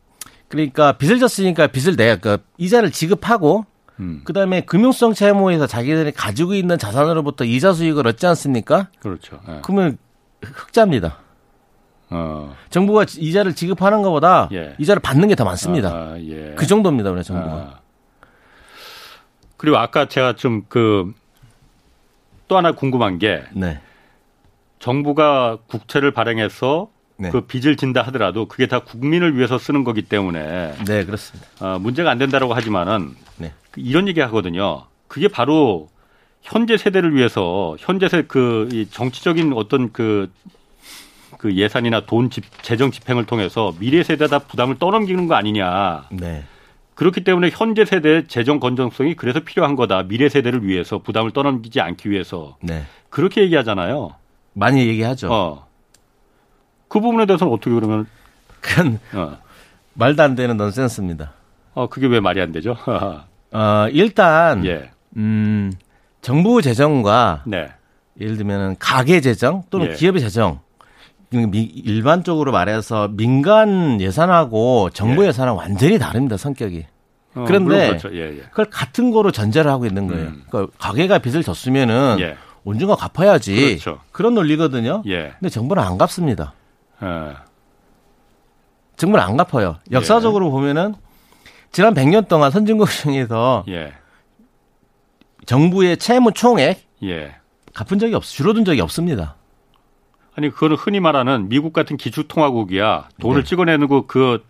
그러니까 0.48 0.94
빚을 0.94 1.20
졌으니까 1.20 1.68
빚을 1.68 1.96
내, 1.96 2.18
그 2.18 2.38
이자를 2.58 2.92
지급하고 2.92 3.66
음. 4.00 4.22
그다음에 4.26 4.62
금융성 4.62 5.14
채무에서 5.14 5.68
자기들이 5.68 6.12
가지고 6.12 6.56
있는 6.56 6.78
자산으로부터 6.78 7.46
이자 7.46 7.74
수익을 7.74 8.08
얻지 8.08 8.26
않습니까? 8.28 8.88
그렇죠. 9.00 9.40
예. 9.48 9.60
그러면 9.64 9.98
흑자입니다. 10.44 11.18
어. 12.10 12.56
정부가 12.70 13.06
이자를 13.18 13.54
지급하는 13.54 14.02
것보다 14.02 14.50
예. 14.52 14.76
이자를 14.80 15.02
받는 15.02 15.28
게 15.28 15.36
더 15.36 15.44
많습니다. 15.46 15.90
아, 15.90 16.16
예. 16.20 16.54
그 16.56 16.66
정도입니다, 16.66 17.12
우리 17.12 17.24
정부가. 17.24 17.54
아. 17.56 17.85
그리고 19.58 19.78
아까 19.78 20.08
제가 20.08 20.36
좀 20.36 20.64
그 20.68 21.14
또 22.48 22.58
하나 22.58 22.74
궁금한 22.74 23.18
게 23.20 23.44
네. 23.54 23.80
정부가 24.80 25.58
국채를 25.68 26.12
발행해서 26.12 26.90
네. 27.18 27.30
그 27.32 27.42
빚을 27.42 27.78
진다 27.78 28.02
하더라도 28.04 28.46
그게 28.48 28.68
다 28.68 28.80
국민을 28.80 29.38
위해서 29.38 29.58
쓰는 29.58 29.84
거기 29.84 30.02
때문에 30.02 30.74
네 30.86 31.06
그렇습니다. 31.06 31.48
어, 31.60 31.80
문제가 31.80 32.12
안 32.12 32.18
된다라고 32.18 32.54
하지만은 32.54 33.16
네. 33.38 33.54
그 33.72 33.82
이런 33.82 34.08
얘기 34.08 34.20
하거든요. 34.20 34.84
그게 35.08 35.28
바로 35.28 35.90
현재 36.42 36.78
세대를 36.78 37.16
위해서 37.16 37.76
현재 37.80 38.10
세그 38.10 38.88
정치적인 38.92 39.54
어떤 39.54 39.92
그, 39.92 40.32
그 41.40 41.56
예산이나 41.56 42.02
돈 42.02 42.30
집, 42.30 42.44
재정 42.62 42.92
집행을 42.92 43.26
통해서 43.26 43.74
미래 43.80 44.04
세대다 44.04 44.40
부담을 44.40 44.78
떠넘기는 44.78 45.26
거 45.28 45.36
아니냐. 45.36 46.10
네. 46.12 46.44
그렇기 46.96 47.24
때문에 47.24 47.50
현재 47.52 47.86
세대의 47.86 48.28
재정 48.28 48.60
건전성이 48.60 49.16
그래서 49.16 49.42
필요한 49.42 49.76
거다. 49.76 50.04
미래 50.04 50.30
세대를 50.30 50.66
위해서 50.66 51.00
부담을 51.00 51.32
떠넘기지 51.32 51.82
않기 51.82 52.10
위해서. 52.10 52.58
네. 52.62 52.84
그렇게 53.10 53.42
얘기하잖아요. 53.42 54.16
많이 54.54 54.88
얘기하죠. 54.88 55.32
어. 55.32 55.68
그 56.88 57.02
부분에 57.02 57.26
대해서는 57.26 57.54
어떻게 57.54 57.72
그러면 57.72 58.08
그건 58.62 59.00
어. 59.14 59.38
말도 59.94 60.24
안 60.24 60.36
되는 60.36 60.56
넌센스입니다. 60.56 61.34
어, 61.74 61.88
그게 61.88 62.08
왜 62.08 62.22
말이 62.22 62.42
안 62.42 62.54
되죠? 62.54 62.78
어, 63.52 63.88
일단 63.92 64.66
예. 64.66 64.92
음, 65.18 65.74
정부 66.22 66.62
재정과 66.62 67.44
네. 67.46 67.70
예를 68.20 68.38
들면 68.38 68.78
가계 68.80 69.20
재정 69.20 69.64
또는 69.70 69.88
예. 69.88 69.94
기업의 69.94 70.22
재정 70.22 70.60
일반적으로 71.32 72.52
말해서 72.52 73.10
민간 73.10 74.00
예산하고 74.00 74.90
정부 74.92 75.24
예. 75.24 75.28
예산은 75.28 75.54
완전히 75.54 76.00
다릅니다 76.00 76.38
성격이. 76.38 76.86
어, 77.36 77.44
그런데 77.46 77.90
그렇죠. 77.90 78.10
예, 78.14 78.38
예. 78.38 78.42
그걸 78.50 78.66
같은 78.66 79.12
거로 79.12 79.32
전제를 79.32 79.70
하고 79.70 79.86
있는 79.86 80.08
거예요. 80.08 80.28
음. 80.28 80.44
그러니까 80.50 80.72
가게가 80.80 81.20
빚을 81.20 81.44
졌으면은 81.44 82.18
예. 82.20 82.36
언젠가 82.66 82.96
갚아야지. 82.96 83.78
그렇죠. 83.80 84.00
그런 84.12 84.34
논리거든요. 84.34 85.04
예. 85.08 85.34
근데 85.40 85.50
정부는 85.50 85.84
안 85.84 85.98
갚습니다. 85.98 86.54
예. 87.04 87.36
정부는 88.96 89.24
안 89.24 89.36
갚아요. 89.38 89.78
역사적으로 89.92 90.52
보면은 90.52 90.96
지난 91.72 91.94
100년 91.94 92.30
동안 92.30 92.52
선진국 92.52 92.90
중에서 92.90 93.66
정부의 95.46 95.98
채무 95.98 96.32
총액 96.32 96.86
갚은 97.74 98.00
적이 98.00 98.16
없, 98.16 98.24
줄어든 98.24 98.64
적이 98.64 98.80
없습니다. 98.82 99.36
아니 100.36 100.50
그거는 100.50 100.76
흔히 100.76 101.00
말하는 101.00 101.50
미국 101.50 101.74
같은 101.74 101.98
기축통화국이야 101.98 103.10
돈을 103.22 103.44
네. 103.44 103.48
찍어내는 103.48 103.88
거 103.88 104.06
그, 104.06 104.44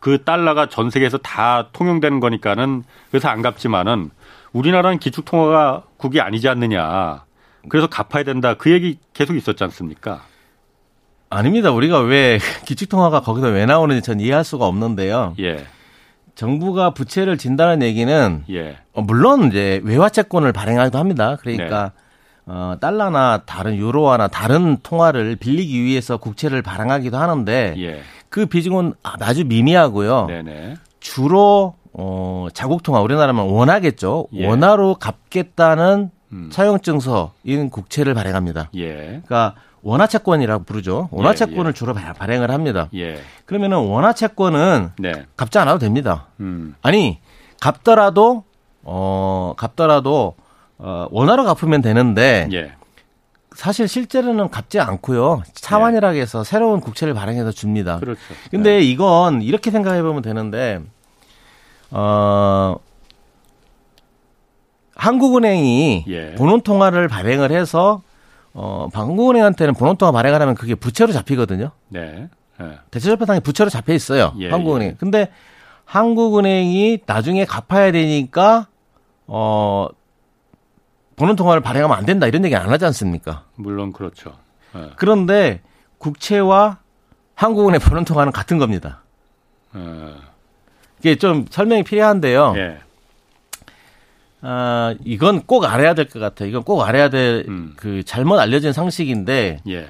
그 0.00 0.22
달러가 0.24 0.68
전 0.68 0.90
세계에서 0.90 1.18
다 1.18 1.68
통용되는 1.72 2.20
거니까는 2.20 2.84
그래서 3.10 3.28
안 3.28 3.42
갚지만은 3.42 4.10
우리나라는 4.52 4.98
기축통화국이 4.98 6.20
아니지 6.20 6.48
않느냐. 6.48 7.24
그래서 7.68 7.86
갚아야 7.86 8.24
된다. 8.24 8.54
그 8.54 8.70
얘기 8.70 8.98
계속 9.14 9.36
있었지 9.36 9.64
않습니까? 9.64 10.22
아닙니다. 11.30 11.70
우리가 11.70 12.00
왜 12.00 12.38
기축통화가 12.66 13.20
거기서 13.22 13.48
왜 13.48 13.64
나오는지 13.64 14.02
전 14.02 14.20
이해할 14.20 14.44
수가 14.44 14.66
없는데요. 14.66 15.34
예. 15.40 15.64
정부가 16.34 16.90
부채를 16.90 17.38
진다는 17.38 17.82
얘기는 17.82 18.44
예. 18.50 18.78
어, 18.92 19.02
물론 19.02 19.48
이제 19.48 19.80
외화채권을 19.84 20.52
발행하기도 20.52 20.98
합니다. 20.98 21.36
그러니까 21.40 21.92
네. 21.94 22.02
어, 22.46 22.76
달러나 22.80 23.42
다른 23.46 23.76
유로화나 23.76 24.28
다른 24.28 24.78
통화를 24.82 25.36
빌리기 25.36 25.82
위해서 25.82 26.16
국채를 26.16 26.62
발행하기도 26.62 27.16
하는데 27.16 27.74
예. 27.78 28.02
그 28.28 28.46
비중은 28.46 28.94
아주 29.02 29.44
미미하고요. 29.44 30.26
네네. 30.26 30.74
주로 31.00 31.74
어, 31.92 32.48
자국 32.52 32.82
통화 32.82 33.00
우리나라면 33.00 33.48
원화겠죠. 33.48 34.28
예. 34.34 34.46
원화로 34.46 34.96
갚겠다는 34.96 36.10
음. 36.32 36.48
차용증서인 36.50 37.70
국채를 37.70 38.14
발행합니다. 38.14 38.70
예. 38.74 38.94
그러니까 38.94 39.54
원화 39.82 40.06
채권이라고 40.06 40.64
부르죠. 40.64 41.08
원화 41.10 41.34
채권을 41.34 41.66
예, 41.66 41.68
예. 41.68 41.72
주로 41.72 41.92
발행을 41.94 42.50
합니다. 42.50 42.88
예. 42.94 43.18
그러면은 43.44 43.78
원화 43.78 44.12
채권은 44.12 44.90
네. 44.98 45.26
갚지 45.36 45.58
않아도 45.58 45.78
됩니다. 45.78 46.28
음. 46.40 46.74
아니 46.82 47.20
갚더라도 47.60 48.44
어 48.84 49.54
갚더라도 49.56 50.34
어, 50.84 51.06
원화로 51.12 51.44
갚으면 51.44 51.80
되는데 51.80 52.48
예. 52.52 52.72
사실 53.54 53.86
실제로는 53.86 54.50
갚지 54.50 54.80
않고요. 54.80 55.42
차환이라고 55.54 56.16
해서 56.16 56.42
새로운 56.42 56.80
국채를 56.80 57.14
발행해서 57.14 57.52
줍니다. 57.52 57.98
그렇죠. 58.00 58.20
근데 58.50 58.78
네. 58.78 58.82
이건 58.82 59.42
이렇게 59.42 59.70
생각해 59.70 60.02
보면 60.02 60.22
되는데 60.22 60.80
어 61.92 62.76
한국은행이 64.96 66.04
예. 66.08 66.34
본원통화를 66.34 67.06
발행을 67.06 67.52
해서 67.52 68.02
어 68.52 68.88
한국은행한테는 68.92 69.74
본원통화 69.74 70.10
발행을 70.10 70.40
하면 70.40 70.54
그게 70.56 70.74
부채로 70.74 71.12
잡히거든요. 71.12 71.70
네. 71.88 72.28
네. 72.58 72.78
대체적폐상이 72.90 73.40
부채로 73.40 73.70
잡혀 73.70 73.92
있어요. 73.92 74.32
예, 74.38 74.50
한국은행. 74.50 74.88
예. 74.88 74.94
근데 74.98 75.28
한국은행이 75.84 77.00
나중에 77.06 77.44
갚아야 77.44 77.92
되니까 77.92 78.66
어 79.26 79.88
보는 81.22 81.36
통화를 81.36 81.62
발행하면 81.62 81.96
안 81.96 82.04
된다 82.04 82.26
이런 82.26 82.44
얘기 82.44 82.56
안 82.56 82.68
하지 82.68 82.84
않습니까? 82.86 83.44
물론 83.54 83.92
그렇죠. 83.92 84.32
네. 84.74 84.90
그런데 84.96 85.60
국채와 85.98 86.78
한국은행 87.36 87.78
보는 87.80 88.04
통화는 88.04 88.32
같은 88.32 88.58
겁니다. 88.58 89.02
네. 89.72 89.80
이게 90.98 91.14
좀 91.14 91.46
설명이 91.48 91.84
필요한데요. 91.84 92.52
네. 92.54 92.78
아, 94.40 94.96
이건 95.04 95.42
꼭 95.42 95.64
알아야 95.64 95.94
될 95.94 96.08
것 96.08 96.18
같아요. 96.18 96.48
이건 96.48 96.64
꼭 96.64 96.82
알아야 96.82 97.08
될그 97.08 97.48
음. 97.88 98.02
잘못 98.04 98.40
알려진 98.40 98.72
상식인데, 98.72 99.60
예. 99.68 99.88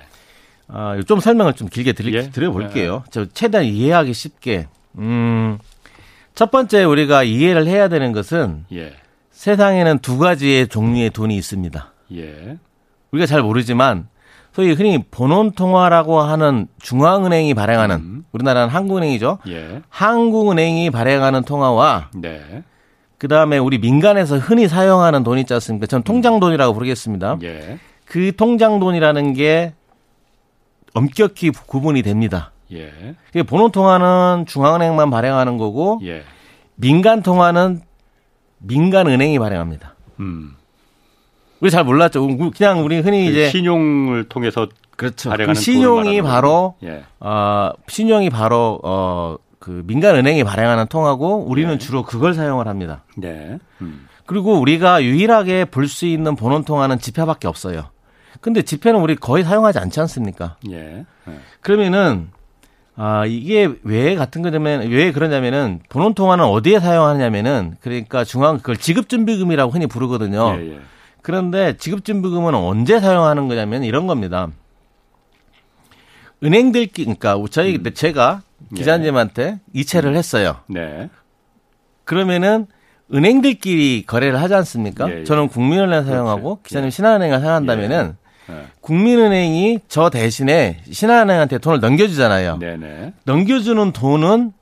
아, 0.68 1.00
좀 1.06 1.20
설명을 1.20 1.54
좀 1.54 1.68
길게 1.68 1.94
드리, 1.94 2.14
예? 2.14 2.28
드려볼게요. 2.30 3.04
저 3.10 3.24
최대한 3.24 3.66
이해하기 3.66 4.12
쉽게. 4.12 4.68
음, 4.98 5.58
첫 6.34 6.50
번째 6.50 6.84
우리가 6.84 7.22
이해를 7.22 7.66
해야 7.66 7.88
되는 7.88 8.12
것은 8.12 8.66
예. 8.72 8.94
세상에는 9.42 9.98
두 9.98 10.18
가지의 10.18 10.68
종류의 10.68 11.10
돈이 11.10 11.34
있습니다. 11.34 11.92
예. 12.14 12.58
우리가 13.10 13.26
잘 13.26 13.42
모르지만 13.42 14.06
소위 14.52 14.70
흔히 14.70 15.02
본원통화라고 15.10 16.20
하는 16.20 16.68
중앙은행이 16.80 17.52
발행하는 17.54 17.96
음. 17.96 18.24
우리나라는 18.30 18.68
한국은행이죠. 18.68 19.38
예. 19.48 19.82
한국은행이 19.88 20.90
발행하는 20.90 21.42
통화와 21.42 22.10
네. 22.14 22.62
그 23.18 23.26
다음에 23.26 23.58
우리 23.58 23.78
민간에서 23.78 24.38
흔히 24.38 24.68
사용하는 24.68 25.24
돈 25.24 25.38
있지 25.40 25.52
않습니까? 25.54 25.88
전 25.88 26.04
통장돈이라고 26.04 26.72
부르겠습니다. 26.72 27.38
예. 27.42 27.80
그 28.04 28.36
통장돈이라는 28.36 29.32
게 29.32 29.74
엄격히 30.94 31.50
구분이 31.50 32.02
됩니다. 32.02 32.52
예. 32.70 32.92
본원 33.48 33.72
통화는 33.72 34.44
중앙은행만 34.46 35.10
발행하는 35.10 35.58
거고 35.58 35.98
예. 36.04 36.22
민간 36.76 37.24
통화는 37.24 37.80
민간 38.62 39.06
은행이 39.06 39.38
발행합니다. 39.38 39.94
음. 40.20 40.54
우리 41.60 41.70
잘 41.70 41.84
몰랐죠. 41.84 42.26
그냥 42.56 42.84
우리 42.84 43.00
흔히 43.00 43.24
그 43.24 43.30
이제 43.30 43.50
신용을 43.50 44.24
통해서 44.28 44.68
그렇죠. 44.96 45.30
그 45.30 45.54
신용이 45.54 46.20
바로 46.22 46.74
예. 46.82 47.04
어, 47.20 47.70
신용이 47.88 48.30
바로 48.30 48.80
어, 48.82 49.36
그 49.58 49.82
민간 49.86 50.16
은행이 50.16 50.42
발행하는 50.44 50.86
통하고 50.88 51.44
우리는 51.46 51.72
예. 51.74 51.78
주로 51.78 52.02
그걸 52.02 52.34
사용을 52.34 52.66
합니다. 52.66 53.04
네. 53.16 53.58
음. 53.80 54.08
그리고 54.26 54.58
우리가 54.60 55.02
유일하게 55.04 55.66
볼 55.66 55.86
수 55.88 56.06
있는 56.06 56.34
본원 56.36 56.64
통화는 56.64 56.98
지폐밖에 56.98 57.46
없어요. 57.48 57.90
근데 58.40 58.62
지폐는 58.62 59.00
우리 59.00 59.14
거의 59.14 59.44
사용하지 59.44 59.78
않지 59.78 60.00
않습니까? 60.00 60.56
예. 60.70 61.04
예. 61.28 61.38
그러면은 61.60 62.30
아, 62.94 63.24
이게 63.26 63.74
왜 63.84 64.14
같은 64.16 64.42
거냐면, 64.42 64.88
왜 64.90 65.12
그러냐면은, 65.12 65.80
본원 65.88 66.12
통화는 66.14 66.44
어디에 66.44 66.78
사용하냐면은, 66.78 67.76
그러니까 67.80 68.22
중앙, 68.24 68.58
그걸 68.58 68.76
지급준비금이라고 68.76 69.72
흔히 69.72 69.86
부르거든요. 69.86 70.56
예, 70.58 70.74
예. 70.74 70.78
그런데 71.22 71.76
지급준비금은 71.78 72.54
언제 72.54 73.00
사용하는 73.00 73.48
거냐면 73.48 73.84
이런 73.84 74.06
겁니다. 74.06 74.48
은행들끼, 76.44 77.04
그러니까 77.04 77.42
저희, 77.50 77.76
음. 77.76 77.94
제가 77.94 78.42
예. 78.72 78.76
기자님한테 78.76 79.60
이체를 79.72 80.14
했어요. 80.14 80.56
네. 80.68 81.08
그러면은, 82.04 82.66
은행들끼리 83.14 84.04
거래를 84.06 84.40
하지 84.40 84.54
않습니까? 84.54 85.10
예, 85.10 85.20
예. 85.20 85.24
저는 85.24 85.48
국민은행 85.48 86.04
사용하고 86.04 86.56
그렇지. 86.56 86.68
기자님 86.68 86.90
신한은행을 86.90 87.40
사용한다면은 87.40 88.16
네. 88.52 88.66
국민은행이 88.80 89.80
저 89.88 90.10
대신에 90.10 90.78
신한은행한테 90.90 91.58
돈을 91.58 91.80
넘겨주잖아요. 91.80 92.58
네네. 92.58 93.14
넘겨주는 93.24 93.92
돈은 93.92 94.52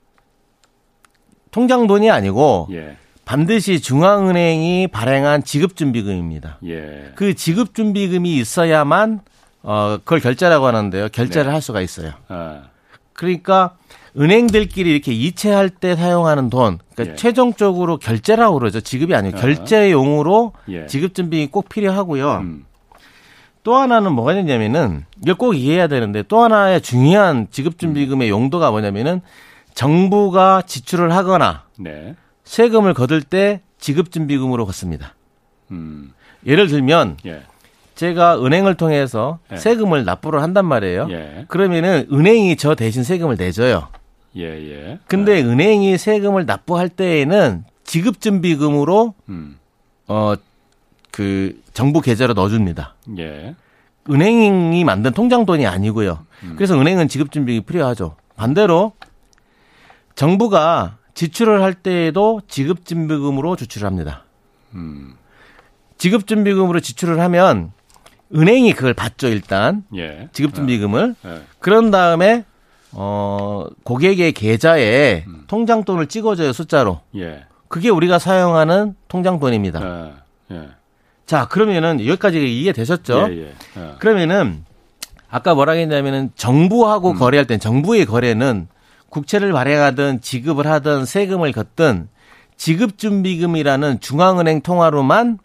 통장 1.51 1.87
돈이 1.87 2.09
아니고 2.09 2.69
예. 2.71 2.95
반드시 3.25 3.81
중앙은행이 3.81 4.87
발행한 4.87 5.43
지급준비금입니다. 5.43 6.59
예. 6.65 7.11
그 7.15 7.33
지급준비금이 7.33 8.37
있어야만 8.37 9.21
어 9.63 9.97
그걸 9.99 10.19
결제라고 10.19 10.65
하는데요. 10.65 11.09
결제를 11.09 11.47
네. 11.47 11.51
할 11.51 11.61
수가 11.61 11.81
있어요. 11.81 12.11
아. 12.29 12.63
그러니까 13.13 13.75
은행들끼리 14.17 14.91
이렇게 14.91 15.13
이체할 15.13 15.69
때 15.69 15.95
사용하는 15.95 16.49
돈, 16.49 16.79
그러니까 16.93 17.13
예. 17.13 17.15
최종적으로 17.15 17.97
결제라고 17.97 18.59
그러죠. 18.59 18.81
지급이 18.81 19.15
아니고 19.15 19.37
아. 19.37 19.41
결제용으로 19.41 20.53
예. 20.69 20.87
지급준비금이 20.87 21.47
꼭 21.51 21.69
필요하고요. 21.69 22.37
음. 22.37 22.65
또 23.63 23.75
하나는 23.75 24.13
뭐가 24.13 24.33
있냐면은 24.33 25.05
이걸 25.21 25.35
꼭 25.35 25.53
이해해야 25.53 25.87
되는데 25.87 26.23
또 26.23 26.41
하나의 26.41 26.81
중요한 26.81 27.47
지급준비금의 27.51 28.29
용도가 28.29 28.71
뭐냐면은 28.71 29.21
정부가 29.73 30.63
지출을 30.65 31.13
하거나 31.13 31.63
네. 31.77 32.15
세금을 32.43 32.93
거둘 32.93 33.21
때 33.21 33.61
지급준비금으로 33.79 34.65
걷습니다. 34.65 35.15
음. 35.71 36.11
예를 36.45 36.67
들면 36.67 37.17
예. 37.25 37.43
제가 37.95 38.43
은행을 38.43 38.75
통해서 38.75 39.39
예. 39.51 39.57
세금을 39.57 40.05
납부를 40.05 40.41
한단 40.41 40.65
말이에요. 40.65 41.07
예. 41.11 41.45
그러면은 41.47 42.07
은행이 42.11 42.55
저 42.57 42.73
대신 42.73 43.03
세금을 43.03 43.35
내줘요. 43.37 43.89
예, 44.35 44.43
예. 44.43 44.99
근데 45.07 45.37
예. 45.37 45.43
은행이 45.43 45.97
세금을 45.97 46.45
납부할 46.45 46.89
때에는 46.89 47.63
지급준비금으로 47.83 49.13
음. 49.29 49.57
어 50.07 50.35
그 51.11 51.60
정부 51.73 52.01
계좌로 52.01 52.33
넣어줍니다. 52.33 52.95
예. 53.19 53.55
은행이 54.09 54.83
만든 54.83 55.11
통장 55.11 55.45
돈이 55.45 55.67
아니고요. 55.67 56.25
음. 56.43 56.53
그래서 56.55 56.79
은행은 56.79 57.07
지급 57.07 57.31
준비 57.31 57.61
필요하죠. 57.61 58.15
반대로 58.35 58.93
정부가 60.15 60.97
지출을 61.13 61.61
할 61.61 61.73
때에도 61.73 62.41
지급 62.47 62.85
준비금으로 62.85 63.55
지출을 63.55 63.85
합니다. 63.85 64.23
음. 64.73 65.15
지급 65.97 66.25
준비금으로 66.25 66.79
지출을 66.79 67.19
하면 67.19 67.71
은행이 68.33 68.73
그걸 68.73 68.93
받죠 68.93 69.27
일단 69.27 69.83
예. 69.95 70.29
지급 70.31 70.55
준비금을 70.55 71.15
예. 71.25 71.29
예. 71.29 71.41
그런 71.59 71.91
다음에 71.91 72.45
어 72.93 73.67
고객의 73.83 74.31
계좌에 74.33 75.25
음. 75.27 75.43
통장 75.47 75.83
돈을 75.83 76.07
찍어줘요 76.07 76.53
숫자로. 76.53 77.01
예. 77.17 77.45
그게 77.67 77.89
우리가 77.89 78.19
사용하는 78.19 78.95
통장 79.07 79.39
돈입니다. 79.39 80.15
자, 81.25 81.47
그러면은 81.47 82.05
여기까지 82.05 82.61
이해되셨죠? 82.61 83.27
예, 83.29 83.37
예. 83.37 83.53
예. 83.77 83.95
그러면은 83.99 84.65
아까 85.29 85.55
뭐라 85.55 85.73
했냐면은 85.73 86.31
정부하고 86.35 87.11
음. 87.11 87.15
거래할 87.17 87.47
땐 87.47 87.59
정부의 87.59 88.05
거래는 88.05 88.67
국채를 89.09 89.51
발행하든 89.53 90.21
지급을 90.21 90.67
하든 90.67 91.05
세금을 91.05 91.51
걷든 91.51 92.09
지급준비금이라는 92.57 93.99
중앙은행 94.01 94.61
통화로만 94.61 95.39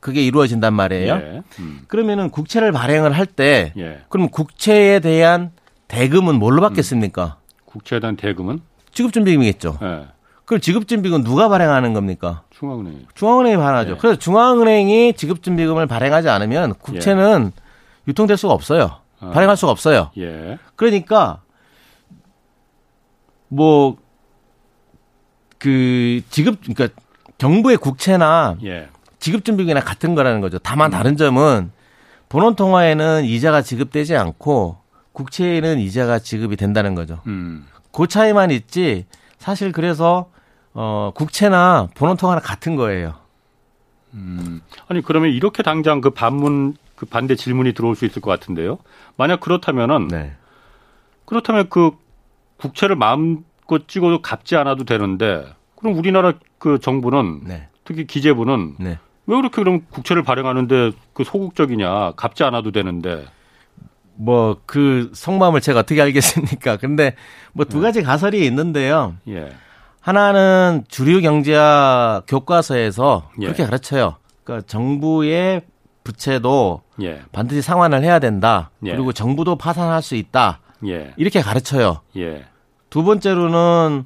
그게 0.00 0.22
이루어진단 0.24 0.74
말이에요. 0.74 1.14
예. 1.14 1.42
음. 1.60 1.82
그러면은 1.86 2.30
국채를 2.30 2.72
발행을 2.72 3.12
할때 3.12 3.72
예. 3.76 4.00
그럼 4.08 4.28
국채에 4.28 4.98
대한 4.98 5.52
대금은 5.88 6.36
뭘로 6.36 6.60
받겠습니까? 6.62 7.38
음. 7.38 7.62
국채에 7.66 8.00
대한 8.00 8.16
대금은 8.16 8.60
지급준비금이겠죠. 8.92 9.78
예. 9.82 10.06
그럼 10.52 10.60
지급준비금 10.60 11.24
누가 11.24 11.48
발행하는 11.48 11.94
겁니까? 11.94 12.42
중앙은행. 12.50 13.06
중앙은행이 13.14 13.56
발행하죠. 13.56 13.92
네. 13.92 13.98
그래서 13.98 14.18
중앙은행이 14.18 15.14
지급준비금을 15.14 15.86
발행하지 15.86 16.28
않으면 16.28 16.74
국채는 16.74 17.52
예. 17.56 17.62
유통될 18.08 18.36
수가 18.36 18.52
없어요. 18.52 18.98
아. 19.20 19.30
발행할 19.30 19.56
수가 19.56 19.72
없어요. 19.72 20.10
예. 20.18 20.58
그러니까 20.76 21.42
뭐 23.48 24.02
그 25.62 26.22
지급 26.28 26.60
그러니까 26.60 26.88
정부의 27.38 27.76
국채나 27.76 28.56
예. 28.64 28.88
지급준비금이나 29.20 29.78
같은 29.78 30.16
거라는 30.16 30.40
거죠. 30.40 30.58
다만 30.58 30.88
음. 30.88 30.90
다른 30.90 31.16
점은 31.16 31.70
본원 32.28 32.56
통화에는 32.56 33.24
이자가 33.24 33.62
지급되지 33.62 34.16
않고 34.16 34.78
국채에는 35.12 35.78
이자가 35.78 36.18
지급이 36.18 36.56
된다는 36.56 36.96
거죠. 36.96 37.20
음. 37.28 37.68
그 37.92 38.08
차이만 38.08 38.50
있지 38.50 39.06
사실 39.38 39.70
그래서 39.70 40.31
어, 40.74 41.12
국채나 41.14 41.88
본원통화나 41.94 42.40
같은 42.40 42.76
거예요. 42.76 43.14
음. 44.14 44.60
아니 44.88 45.02
그러면 45.02 45.30
이렇게 45.30 45.62
당장 45.62 46.00
그 46.00 46.10
반문 46.10 46.76
그 46.96 47.06
반대 47.06 47.34
질문이 47.34 47.72
들어올 47.72 47.96
수 47.96 48.04
있을 48.04 48.22
것 48.22 48.30
같은데요. 48.30 48.78
만약 49.16 49.40
그렇다면은 49.40 50.08
네. 50.08 50.32
그렇다면 51.24 51.68
그 51.68 51.92
국채를 52.58 52.96
마음껏 52.96 53.88
찍어도 53.88 54.22
갚지 54.22 54.56
않아도 54.56 54.84
되는데 54.84 55.46
그럼 55.76 55.96
우리나라 55.96 56.34
그 56.58 56.78
정부는 56.78 57.40
네. 57.44 57.68
특히 57.84 58.06
기재부는 58.06 58.76
네. 58.78 58.98
왜 59.26 59.36
그렇게 59.36 59.56
그럼 59.56 59.86
국채를 59.90 60.22
발행하는데 60.22 60.92
그 61.12 61.24
소극적이냐? 61.24 62.12
갚지 62.12 62.44
않아도 62.44 62.70
되는데. 62.70 63.26
뭐 64.14 64.60
그 64.66 65.10
속마음을 65.14 65.60
제가 65.60 65.80
어떻게 65.80 66.00
알겠습니까? 66.02 66.76
근데 66.76 67.14
뭐두 67.52 67.78
네. 67.78 67.82
가지 67.82 68.02
가설이 68.02 68.44
있는데요. 68.46 69.16
예. 69.28 69.52
하나는 70.02 70.84
주류 70.88 71.22
경제학 71.22 72.24
교과서에서 72.26 73.30
예. 73.40 73.46
그렇게 73.46 73.64
가르쳐요. 73.64 74.16
그러니까 74.42 74.66
정부의 74.66 75.62
부채도 76.02 76.82
예. 77.02 77.22
반드시 77.30 77.62
상환을 77.62 78.02
해야 78.02 78.18
된다. 78.18 78.70
예. 78.84 78.90
그리고 78.90 79.12
정부도 79.12 79.56
파산할 79.56 80.02
수 80.02 80.16
있다. 80.16 80.58
예. 80.86 81.14
이렇게 81.16 81.40
가르쳐요. 81.40 82.00
예. 82.16 82.44
두 82.90 83.04
번째로는 83.04 84.04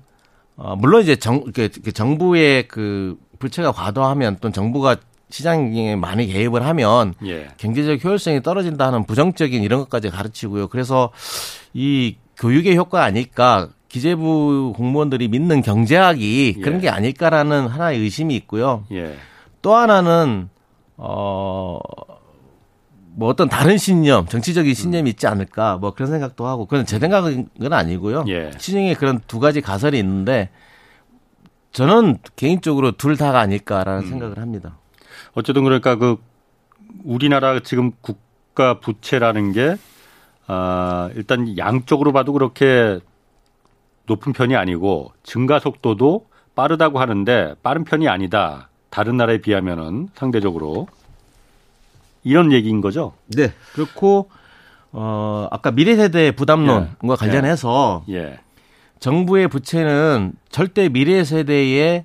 어 0.58 0.76
물론 0.76 1.02
이제 1.02 1.16
정 1.16 1.44
그, 1.52 1.68
그 1.82 1.92
정부의 1.92 2.68
그 2.68 3.16
부채가 3.38 3.72
과도하면 3.72 4.36
또 4.42 4.50
정부가 4.50 4.96
시장에 5.30 5.96
많이 5.96 6.26
개입을 6.26 6.64
하면 6.66 7.14
예. 7.24 7.48
경제적 7.56 8.04
효율성이 8.04 8.42
떨어진다 8.42 8.90
는 8.90 9.06
부정적인 9.06 9.62
이런 9.62 9.80
것까지 9.80 10.10
가르치고요. 10.10 10.68
그래서 10.68 11.10
이 11.72 12.16
교육의 12.36 12.76
효과 12.76 13.02
아닐까 13.04 13.70
기재부 13.88 14.72
공무원들이 14.76 15.28
믿는 15.28 15.62
경제학이 15.62 16.54
예. 16.56 16.60
그런 16.60 16.80
게 16.80 16.88
아닐까라는 16.88 17.66
하나의 17.68 18.00
의심이 18.00 18.34
있고요. 18.36 18.84
예. 18.92 19.16
또 19.62 19.74
하나는 19.74 20.48
어. 20.96 21.78
뭐 23.18 23.30
어떤 23.30 23.48
다른 23.48 23.78
신념, 23.78 24.26
정치적인 24.26 24.74
신념이 24.74 25.08
있지 25.08 25.26
않을까, 25.26 25.78
뭐 25.78 25.94
그런 25.94 26.10
생각도 26.10 26.46
하고, 26.46 26.66
그건 26.66 26.84
제 26.84 26.98
생각은 26.98 27.48
아니고요. 27.72 28.26
예. 28.28 28.50
시중에 28.58 28.92
그런 28.92 29.20
두 29.26 29.40
가지 29.40 29.62
가설이 29.62 29.98
있는데, 29.98 30.50
저는 31.72 32.18
개인적으로 32.36 32.92
둘 32.92 33.16
다가 33.16 33.40
아닐까라는 33.40 34.02
음. 34.02 34.08
생각을 34.08 34.38
합니다. 34.38 34.76
어쨌든 35.34 35.64
그러니까 35.64 35.96
그 35.96 36.16
우리나라 37.04 37.60
지금 37.60 37.92
국가 38.00 38.80
부채라는 38.80 39.52
게 39.52 39.76
아, 40.46 41.10
일단 41.14 41.58
양쪽으로 41.58 42.12
봐도 42.12 42.32
그렇게 42.32 43.00
높은 44.06 44.32
편이 44.32 44.56
아니고 44.56 45.12
증가 45.22 45.58
속도도 45.58 46.26
빠르다고 46.54 46.98
하는데 46.98 47.54
빠른 47.62 47.84
편이 47.84 48.08
아니다. 48.08 48.70
다른 48.88 49.16
나라에 49.16 49.38
비하면은 49.38 50.08
상대적으로 50.14 50.88
이런 52.24 52.52
얘기인 52.52 52.80
거죠. 52.80 53.12
네. 53.26 53.52
그렇고 53.74 54.30
어 54.92 55.48
아까 55.50 55.70
미래 55.70 55.96
세대 55.96 56.30
부담론과 56.32 57.12
예. 57.12 57.16
관련해서 57.16 58.04
예. 58.08 58.38
정부의 58.98 59.48
부채는 59.48 60.32
절대 60.48 60.88
미래 60.88 61.22
세대의 61.22 62.04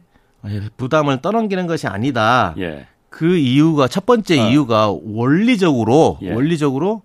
부담을 0.78 1.22
떠넘기는 1.22 1.66
것이 1.68 1.88
아니다. 1.88 2.54
예. 2.58 2.88
그 3.10 3.38
이유가 3.38 3.88
첫 3.88 4.06
번째 4.06 4.40
어. 4.40 4.50
이유가 4.50 4.90
원리적으로 4.90 6.20
예. 6.22 6.34
원리적으로 6.34 7.04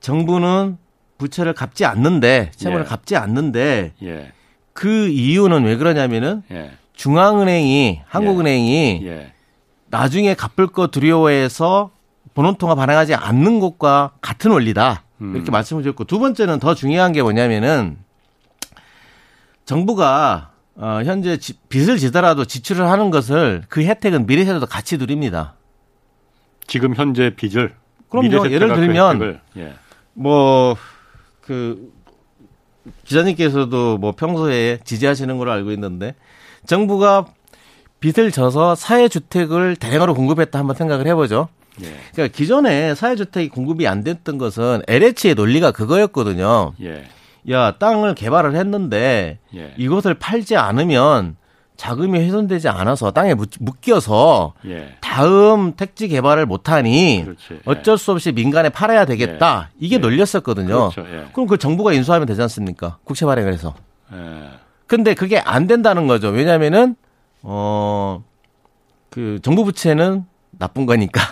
정부는 0.00 0.78
부채를 1.18 1.52
갚지 1.54 1.84
않는데 1.84 2.50
채무를 2.56 2.84
예. 2.84 2.88
갚지 2.88 3.16
않는데 3.16 3.92
예. 4.02 4.32
그 4.76 5.08
이유는 5.08 5.64
왜 5.64 5.76
그러냐면은 5.76 6.42
예. 6.52 6.70
중앙은행이 6.92 8.02
한국은행이 8.06 9.00
예. 9.02 9.06
예. 9.08 9.32
나중에 9.88 10.34
갚을 10.34 10.68
거 10.68 10.88
두려워해서 10.88 11.90
본원통화 12.34 12.74
발행하지 12.74 13.14
않는 13.14 13.58
것과 13.58 14.12
같은 14.20 14.50
원리다 14.50 15.02
음. 15.22 15.34
이렇게 15.34 15.50
말씀을 15.50 15.82
드렸고 15.82 16.04
두 16.04 16.18
번째는 16.18 16.60
더 16.60 16.74
중요한 16.74 17.12
게 17.12 17.22
뭐냐면은 17.22 17.96
정부가 19.64 20.52
어, 20.76 21.00
현재 21.04 21.38
지, 21.38 21.54
빚을 21.70 21.96
지더라도 21.96 22.44
지출을 22.44 22.86
하는 22.86 23.10
것을 23.10 23.62
그 23.70 23.82
혜택은 23.82 24.26
미래세대도 24.26 24.66
같이 24.66 24.98
누립니다. 24.98 25.54
지금 26.66 26.94
현재 26.94 27.34
빚을 27.34 27.74
그럼요. 28.10 28.50
예를 28.50 28.74
들면 28.74 29.18
그 29.18 29.38
예. 29.56 29.72
뭐그 30.12 31.95
기자님께서도 33.04 33.98
뭐 33.98 34.12
평소에 34.12 34.78
지지하시는 34.84 35.38
걸로 35.38 35.52
알고 35.52 35.72
있는데 35.72 36.14
정부가 36.66 37.26
빚을 38.00 38.30
져서 38.30 38.74
사회주택을 38.74 39.76
대량으로 39.76 40.14
공급했다 40.14 40.58
한번 40.58 40.76
생각을 40.76 41.06
해보죠. 41.06 41.48
예. 41.82 41.94
그러니까 42.12 42.36
기존에 42.36 42.94
사회주택이 42.94 43.48
공급이 43.48 43.86
안 43.86 44.02
됐던 44.02 44.38
것은 44.38 44.82
LH의 44.86 45.34
논리가 45.34 45.72
그거였거든요. 45.72 46.74
예. 46.82 47.04
야 47.50 47.72
땅을 47.78 48.14
개발을 48.14 48.56
했는데 48.56 49.38
예. 49.54 49.74
이것을 49.76 50.14
팔지 50.14 50.56
않으면 50.56 51.36
자금이 51.76 52.18
훼손되지 52.18 52.68
않아서 52.68 53.10
땅에 53.10 53.34
묶여서 53.34 54.54
예. 54.66 54.94
다음 55.16 55.72
택지 55.72 56.08
개발을 56.08 56.46
못하니 56.46 57.22
그렇지. 57.24 57.54
예. 57.54 57.60
어쩔 57.64 57.96
수 57.98 58.12
없이 58.12 58.32
민간에 58.32 58.68
팔아야 58.68 59.04
되겠다 59.06 59.70
예. 59.72 59.76
이게 59.80 59.94
예. 59.96 59.98
논렸었거든요. 59.98 60.90
그렇죠. 60.90 61.04
예. 61.10 61.26
그럼 61.32 61.46
그 61.46 61.56
정부가 61.56 61.92
인수하면 61.92 62.26
되지 62.26 62.42
않습니까? 62.42 62.98
국채 63.04 63.24
발행을 63.26 63.52
해서. 63.52 63.74
근데 64.86 65.14
그게 65.14 65.38
안 65.38 65.66
된다는 65.66 66.06
거죠. 66.06 66.28
왜냐면은 66.28 66.96
어 67.42 68.22
그 69.16 69.38
정부 69.42 69.64
부채는 69.64 70.26
나쁜 70.50 70.84
거니까. 70.84 71.22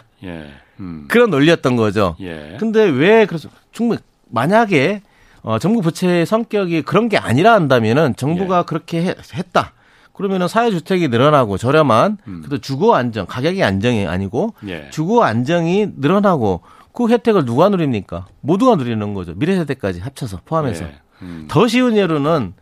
음. 0.81 1.05
그런 1.09 1.29
논리였던 1.29 1.77
거죠. 1.77 2.17
근데 2.59 2.83
왜 2.83 3.27
그래서 3.27 3.51
충분히 3.73 4.01
만약에 4.31 5.03
어, 5.43 5.59
정부 5.59 5.83
부채의 5.83 6.25
성격이 6.25 6.81
그런 6.81 7.11
게 7.11 7.19
아니라 7.19 7.53
한다면은 7.53 8.17
정부가 8.17 8.61
예. 8.61 8.63
그렇게 8.67 9.03
해, 9.03 9.15
했다. 9.35 9.75
그러면은 10.15 10.49
사회주택이 10.49 11.09
늘어나고 11.09 11.59
저렴한 11.59 12.19
음. 12.27 12.41
그래도 12.41 12.59
주거 12.59 12.95
안정, 12.95 13.27
가격이 13.27 13.63
안정이 13.63 14.07
아니고 14.07 14.55
예. 14.69 14.89
주거 14.91 15.25
안정이 15.25 15.89
늘어나고 15.97 16.63
그 16.93 17.09
혜택을 17.09 17.45
누가 17.45 17.69
누립니까? 17.69 18.27
모두가 18.41 18.77
누리는 18.77 19.13
거죠. 19.15 19.35
미래세대까지 19.35 20.01
합쳐서 20.01 20.41
포함해서. 20.45 20.85
예. 20.85 20.95
음. 21.23 21.47
더 21.49 21.67
쉬운 21.67 21.97
예로는 21.97 22.55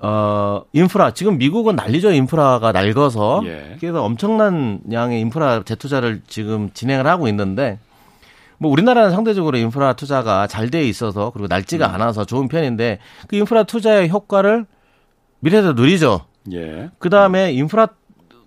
어, 0.00 0.64
인프라. 0.72 1.12
지금 1.12 1.38
미국은 1.38 1.76
난리죠. 1.76 2.10
인프라가 2.12 2.72
낡아서. 2.72 3.42
예. 3.44 3.76
그래서 3.80 4.02
엄청난 4.02 4.80
양의 4.92 5.20
인프라 5.20 5.62
재투자를 5.64 6.22
지금 6.26 6.70
진행을 6.74 7.06
하고 7.06 7.28
있는데 7.28 7.78
뭐 8.58 8.70
우리나라는 8.72 9.12
상대적으로 9.12 9.56
인프라 9.58 9.92
투자가 9.92 10.48
잘 10.48 10.70
돼 10.70 10.86
있어서 10.88 11.30
그리고 11.30 11.46
날지가 11.46 11.86
음. 11.86 11.94
않아서 11.94 12.24
좋은 12.24 12.48
편인데 12.48 12.98
그 13.28 13.36
인프라 13.36 13.62
투자의 13.62 14.08
효과를 14.10 14.66
미래에도 15.38 15.74
누리죠. 15.74 16.22
예. 16.52 16.90
그 16.98 17.10
다음에 17.10 17.52
인프라 17.52 17.88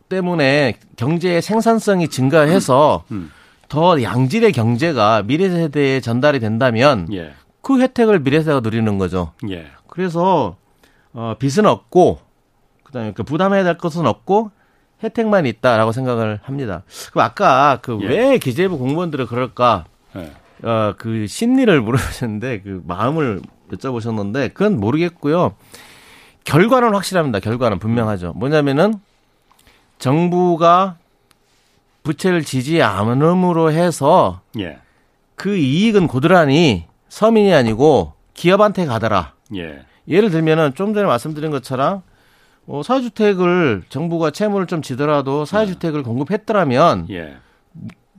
때문에 0.10 0.76
경제의 0.96 1.42
생산성이 1.42 2.08
증가해서 2.08 3.04
음. 3.12 3.16
음. 3.16 3.32
더 3.70 4.02
양질의 4.02 4.54
경제가 4.54 5.24
미래 5.24 5.50
세대에 5.50 6.00
전달이 6.00 6.40
된다면 6.40 7.08
예. 7.12 7.34
그 7.62 7.82
혜택을 7.82 8.20
미래 8.20 8.40
세대가 8.40 8.62
누리는 8.62 8.98
거죠. 8.98 9.34
예. 9.50 9.68
그래서 9.88 10.56
어 11.14 11.36
빚은 11.38 11.66
없고 11.66 12.20
그다음에 12.84 13.12
그 13.14 13.24
부담해야 13.24 13.64
될 13.64 13.78
것은 13.78 14.06
없고 14.06 14.52
혜택만 15.04 15.46
있다라고 15.46 15.92
생각을 15.92 16.40
합니다. 16.44 16.84
그 17.12 17.22
아까 17.22 17.80
그왜 17.82 18.34
예. 18.34 18.38
기재부 18.38 18.78
공무원들은 18.78 19.28
그럴까? 19.28 19.86
네. 20.16 20.32
어, 20.64 20.96
그 20.98 21.28
심리를 21.28 21.80
물어보셨는데 21.82 22.62
그 22.62 22.82
마음을 22.86 23.42
여쭤보셨는데 23.72 24.54
그건 24.54 24.80
모르겠고요. 24.80 25.56
결과는 26.48 26.94
확실합니다. 26.96 27.40
결과는 27.40 27.78
분명하죠. 27.78 28.32
뭐냐면은 28.34 28.94
정부가 30.00 30.96
부채를 32.04 32.44
지지 32.44 32.82
않음으로 32.82 33.72
해서 33.74 34.40
예. 34.58 34.80
그 35.36 35.58
이익은 35.58 36.08
고스란히 36.08 36.86
서민이 37.10 37.54
아니고 37.54 38.14
기업한테 38.34 38.86
가더라. 38.86 39.34
예. 39.58 39.84
예를 40.08 40.30
들면은 40.30 40.74
좀 40.74 40.94
전에 40.94 41.06
말씀드린 41.06 41.52
것처럼 41.52 42.02
어, 42.66 42.82
사회주택을 42.82 43.84
정부가 43.90 44.32
채무를 44.32 44.68
좀 44.68 44.82
지더라도 44.82 45.44
사회주택을 45.44 46.00
예. 46.00 46.04
공급했더라면 46.04 47.08
예. 47.10 47.36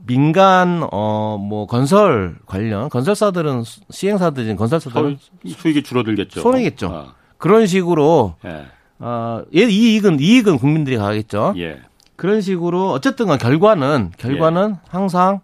민간 0.05 0.87
어 0.91 1.37
뭐 1.39 1.65
건설 1.65 2.37
관련 2.45 2.89
건설사들은 2.89 3.63
시행사들인 3.89 4.55
건설사들은 4.55 5.17
수익이 5.47 5.81
줄어들겠죠. 5.81 6.41
손해겠죠. 6.41 6.89
아. 6.93 7.19
그런 7.39 7.65
식으로 7.65 8.35
예. 8.45 8.67
어, 8.99 9.43
이 9.51 9.61
이익은 9.61 10.19
이익은 10.19 10.59
국민들이 10.59 10.97
가겠죠. 10.97 11.55
예. 11.57 11.81
그런 12.15 12.41
식으로 12.41 12.91
어쨌든 12.91 13.27
간 13.27 13.39
결과는 13.39 14.11
결과는 14.17 14.75
예. 14.75 14.89
항상 14.89 15.39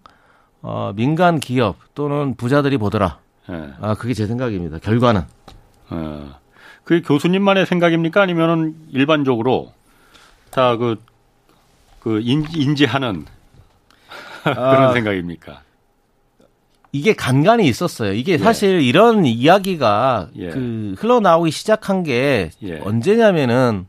어, 0.61 0.91
민간 0.95 1.39
기업 1.39 1.77
또는 1.95 2.35
부자들이 2.35 2.77
보더라. 2.77 3.17
예. 3.49 3.69
아 3.81 3.95
그게 3.95 4.13
제 4.13 4.27
생각입니다. 4.27 4.77
결과는. 4.79 5.21
어. 5.89 6.35
그게 6.83 7.01
교수님만의 7.01 7.65
생각입니까? 7.65 8.21
아니면은 8.21 8.75
일반적으로 8.91 9.73
다그 10.51 11.01
그 12.01 12.19
인지하는 12.21 13.25
그런 14.43 14.83
아, 14.83 14.93
생각입니까? 14.93 15.61
이게 16.95 17.13
간간히 17.13 17.67
있었어요. 17.67 18.13
이게 18.13 18.33
예. 18.33 18.37
사실 18.37 18.79
이런 18.79 19.25
이야기가 19.25 20.29
예. 20.37 20.49
그 20.49 20.95
흘러나오기 20.97 21.51
시작한 21.51 22.03
게 22.03 22.51
예. 22.63 22.79
언제냐면은 22.79 23.85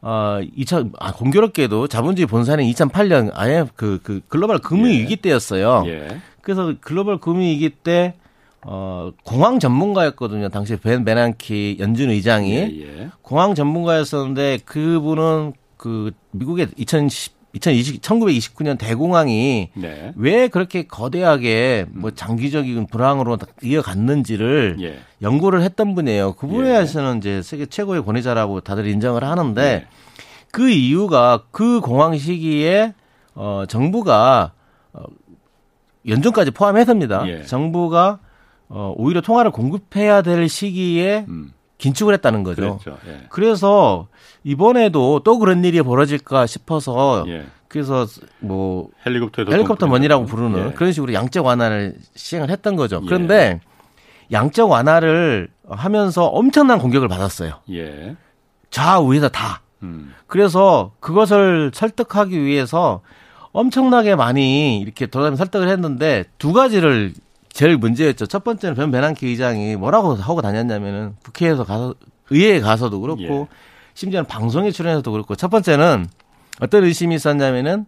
어, 0.00 0.40
2000, 0.56 0.92
아, 0.98 1.12
공교롭게도 1.12 1.86
자본주의 1.86 2.26
본산이 2.26 2.68
2008년 2.74 3.30
아예 3.34 3.64
그, 3.76 4.00
그 4.02 4.20
글로벌 4.26 4.58
금융위기 4.58 5.12
예. 5.12 5.16
때였어요. 5.16 5.84
예. 5.86 6.20
그래서 6.40 6.74
글로벌 6.80 7.18
금융위기 7.18 7.70
때, 7.70 8.14
어, 8.62 9.12
공항 9.24 9.60
전문가였거든요. 9.60 10.48
당시 10.48 10.74
벤 10.74 11.04
베난키 11.04 11.76
연준 11.78 12.10
의장이. 12.10 12.52
예, 12.52 12.80
예. 12.80 13.10
공항 13.22 13.54
전문가였었는데 13.54 14.58
그분은 14.64 15.52
그 15.76 16.10
미국의 16.32 16.68
2010, 16.76 17.34
2020, 17.54 18.00
1929년 18.00 18.78
대공황이 18.78 19.70
네. 19.74 20.12
왜 20.16 20.48
그렇게 20.48 20.84
거대하게 20.84 21.86
뭐 21.90 22.10
장기적인 22.10 22.86
불황으로 22.86 23.38
이어갔는지를 23.62 24.78
예. 24.80 24.98
연구를 25.20 25.62
했던 25.62 25.94
분이에요. 25.94 26.32
그 26.32 26.46
분에 26.46 26.72
대해서는 26.72 27.16
예. 27.16 27.18
이제 27.18 27.42
세계 27.42 27.66
최고의 27.66 28.04
권위자라고 28.04 28.60
다들 28.60 28.86
인정을 28.86 29.24
하는데 29.24 29.62
예. 29.62 29.86
그 30.50 30.70
이유가 30.70 31.44
그 31.50 31.80
공황 31.80 32.16
시기에 32.16 32.94
어 33.34 33.64
정부가 33.68 34.52
어 34.94 35.02
연준까지 36.06 36.52
포함해서입니다. 36.52 37.28
예. 37.28 37.42
정부가 37.42 38.18
어 38.68 38.94
오히려 38.96 39.20
통화를 39.20 39.50
공급해야 39.50 40.22
될 40.22 40.48
시기에 40.48 41.26
음. 41.28 41.52
긴축을 41.82 42.14
했다는 42.14 42.44
거죠. 42.44 42.78
그랬죠. 42.78 42.96
예. 43.08 43.26
그래서 43.28 44.06
이번에도 44.44 45.20
또 45.24 45.38
그런 45.40 45.64
일이 45.64 45.82
벌어질까 45.82 46.46
싶어서 46.46 47.24
예. 47.26 47.44
그래서 47.66 48.06
뭐 48.38 48.88
헬리콥터 49.04 49.50
헬리콥터 49.50 49.88
머니라고 49.88 50.26
부르는 50.26 50.68
예. 50.68 50.72
그런 50.74 50.92
식으로 50.92 51.12
양적 51.12 51.44
완화를 51.44 51.96
시행을 52.14 52.50
했던 52.50 52.76
거죠. 52.76 53.00
예. 53.02 53.06
그런데 53.06 53.60
양적 54.30 54.70
완화를 54.70 55.48
하면서 55.68 56.24
엄청난 56.26 56.78
공격을 56.78 57.08
받았어요. 57.08 57.54
예. 57.72 58.16
좌우에서 58.70 59.28
다. 59.28 59.62
음. 59.82 60.14
그래서 60.28 60.92
그것을 61.00 61.72
설득하기 61.74 62.40
위해서 62.40 63.00
엄청나게 63.50 64.14
많이 64.14 64.78
이렇게 64.78 65.06
돌아다니 65.06 65.36
설득을 65.36 65.68
했는데 65.68 66.24
두 66.38 66.52
가지를 66.52 67.12
제일 67.52 67.76
문제였죠. 67.76 68.26
첫 68.26 68.44
번째는 68.44 68.74
변 68.74 68.90
베난키 68.90 69.26
의장이 69.26 69.76
뭐라고 69.76 70.14
하고 70.14 70.40
다녔냐면은 70.42 71.14
국회에서 71.24 71.64
가서 71.64 71.94
의회에 72.30 72.60
가서도 72.60 73.00
그렇고 73.00 73.48
예. 73.50 73.56
심지어는 73.94 74.26
방송에 74.26 74.70
출연해서도 74.70 75.12
그렇고 75.12 75.34
첫 75.34 75.48
번째는 75.48 76.06
어떤 76.60 76.84
의심이 76.84 77.14
있었냐면은 77.14 77.84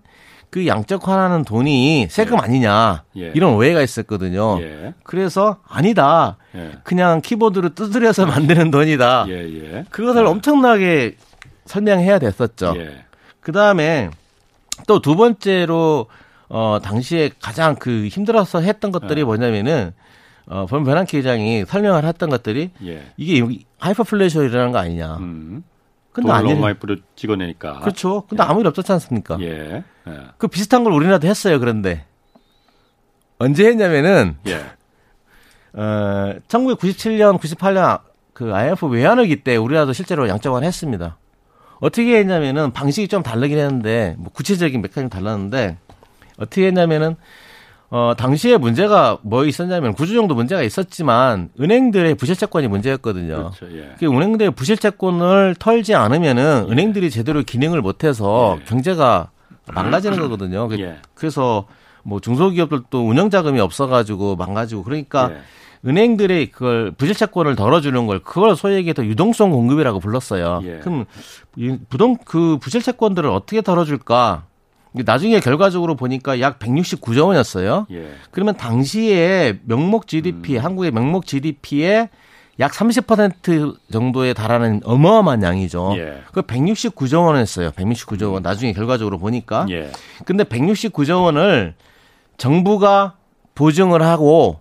그 0.51 0.67
양적 0.67 1.09
환하는 1.09 1.45
돈이 1.45 2.09
세금 2.11 2.37
예. 2.39 2.43
아니냐 2.43 3.05
예. 3.17 3.33
이런 3.35 3.55
오해가 3.55 3.81
있었거든요. 3.83 4.61
예. 4.61 4.95
그래서 5.03 5.59
아니다. 5.67 6.37
예. 6.55 6.73
그냥 6.85 7.23
키보드로 7.23 7.71
두드려서 7.75 8.27
만드는 8.27 8.71
돈이다. 8.71 9.27
예, 9.29 9.85
그것을 9.91 10.27
엄청나게 10.27 11.17
설명해야 11.65 12.19
됐었죠. 12.19 12.75
그 13.41 13.53
다음에 13.53 14.11
또 14.87 15.01
두 15.01 15.17
번째로 15.17 16.07
어 16.49 16.79
당시에 16.83 17.31
가장 17.41 17.77
그 17.77 18.09
힘들어서 18.09 18.61
했던 18.61 18.93
것들이 18.93 19.25
뭐냐면은 19.25 19.93
어, 20.47 20.67
벤 20.67 20.85
버냉키 20.85 21.19
회장이 21.19 21.65
설명을 21.67 22.05
했던 22.05 22.29
것들이 22.29 22.71
예. 22.85 23.13
이게 23.17 23.65
하이퍼인플레이션이라는 23.79 24.73
거 24.73 24.79
아니냐. 24.79 25.17
음. 25.17 25.65
근데 26.13 26.31
아니 26.31 26.51
너무 26.51 26.61
많이 26.61 26.79
뿌려 26.79 26.97
찍어내니까. 27.17 27.81
그렇죠. 27.81 28.25
근데 28.29 28.43
예. 28.43 28.47
아무 28.47 28.61
일 28.61 28.67
없었지 28.67 28.93
않습니까? 28.93 29.39
예. 29.41 29.83
예. 30.07 30.21
그 30.39 30.49
비슷한 30.49 30.85
걸 30.85 30.93
우리나라도 30.93 31.27
했어요. 31.27 31.59
그런데 31.59 32.05
언제 33.39 33.67
했냐면은 33.67 34.37
예. 34.47 34.57
어 35.73 36.35
1997년, 36.47 37.41
98년 37.41 38.01
그 38.33 38.55
IMF 38.55 38.87
외환위기 38.87 39.43
때 39.43 39.57
우리나라도 39.57 39.93
실제로 39.93 40.29
양적완 40.29 40.63
했습니다. 40.63 41.17
어떻게 41.81 42.19
했냐면은 42.19 42.71
방식이 42.73 43.09
좀 43.09 43.23
다르긴 43.23 43.59
했는데 43.59 44.15
뭐 44.19 44.31
구체적인 44.33 44.83
메커니즘 44.83 45.09
달랐는데 45.09 45.79
어떻게 46.39 46.67
했냐면은 46.67 47.17
어, 47.91 48.13
당시에 48.17 48.57
문제가 48.57 49.19
뭐 49.23 49.45
있었냐면 49.45 49.95
구조정도 49.95 50.35
문제가 50.35 50.63
있었지만 50.63 51.51
은행들의 51.61 52.17
부실채권이 52.17 52.67
문제였거든요. 52.67 53.53
그렇죠, 53.53 53.77
예. 53.77 53.95
그 53.99 54.07
은행들의 54.07 54.51
부실채권을 54.53 55.55
털지 55.59 55.95
않으면은 55.95 56.67
예. 56.67 56.73
은행들이 56.73 57.11
제대로 57.11 57.43
기능을 57.43 57.83
못해서 57.83 58.59
예. 58.61 58.65
경제가 58.65 59.31
망가지는 59.73 60.19
거거든요. 60.19 60.67
그 60.69 60.81
예. 60.81 60.97
그래서 61.15 61.67
뭐 62.03 62.21
중소기업들도 62.21 63.07
운영 63.07 63.31
자금이 63.31 63.61
없어가지고 63.61 64.37
망가지고 64.37 64.83
그러니까 64.83 65.31
예. 65.31 65.39
은행들의 65.89 66.51
그걸 66.51 66.91
부실채권을 66.93 67.57
덜어주는 67.57 68.07
걸 68.07 68.19
그걸 68.21 68.57
소위 68.57 68.75
얘기해서 68.77 69.05
유동성 69.05 69.51
공급이라고 69.51 70.01
불렀어요. 70.01 70.63
예. 70.65 70.79
그럼 70.79 71.05
부동 71.89 72.17
그 72.25 72.59
부실채권들을 72.61 73.29
어떻게 73.31 73.61
덜어줄까? 73.61 74.47
나중에 75.03 75.41
결과적으로 75.41 75.97
보니까 75.97 76.41
약 76.41 76.59
169조 76.59 77.27
원이었어요. 77.27 77.87
예. 77.91 78.11
그러면 78.31 78.57
당시에 78.57 79.59
명목 79.65 80.07
GDP, 80.07 80.57
음. 80.57 80.65
한국의 80.65 80.93
명목 80.93 81.27
GDP의 81.27 82.09
약 82.61 82.73
30% 82.73 83.77
정도에 83.91 84.33
달하는 84.33 84.81
어마어마한 84.85 85.43
양이죠. 85.43 85.95
예. 85.97 86.23
그 86.33 86.43
169조 86.43 87.27
원이었어요. 87.27 87.73
169조 87.73 88.33
원. 88.33 88.37
음. 88.37 88.43
나중에 88.43 88.73
결과적으로 88.73 89.19
보니까. 89.19 89.67
예. 89.71 89.91
근데 90.25 90.45
169조 90.45 91.25
원을 91.25 91.75
정부가 92.37 93.15
보증을 93.57 94.03
하고 94.03 94.61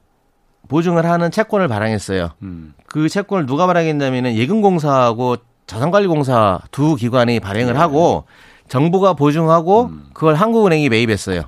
보증을 0.68 1.06
하는 1.06 1.30
채권을 1.30 1.68
발행했어요. 1.68 2.32
음. 2.42 2.74
그 2.88 3.10
채권을 3.10 3.46
누가 3.46 3.68
발행했냐면은 3.68 4.36
예금공사하고 4.36 5.38
자산관리공사 5.68 6.62
두 6.72 6.96
기관이 6.96 7.40
발행을 7.40 7.76
예. 7.76 7.78
하고 7.78 8.26
정부가 8.74 9.14
보증하고 9.14 9.92
음. 9.92 10.06
그걸 10.14 10.34
한국은행이 10.34 10.90
매입했어요. 10.90 11.44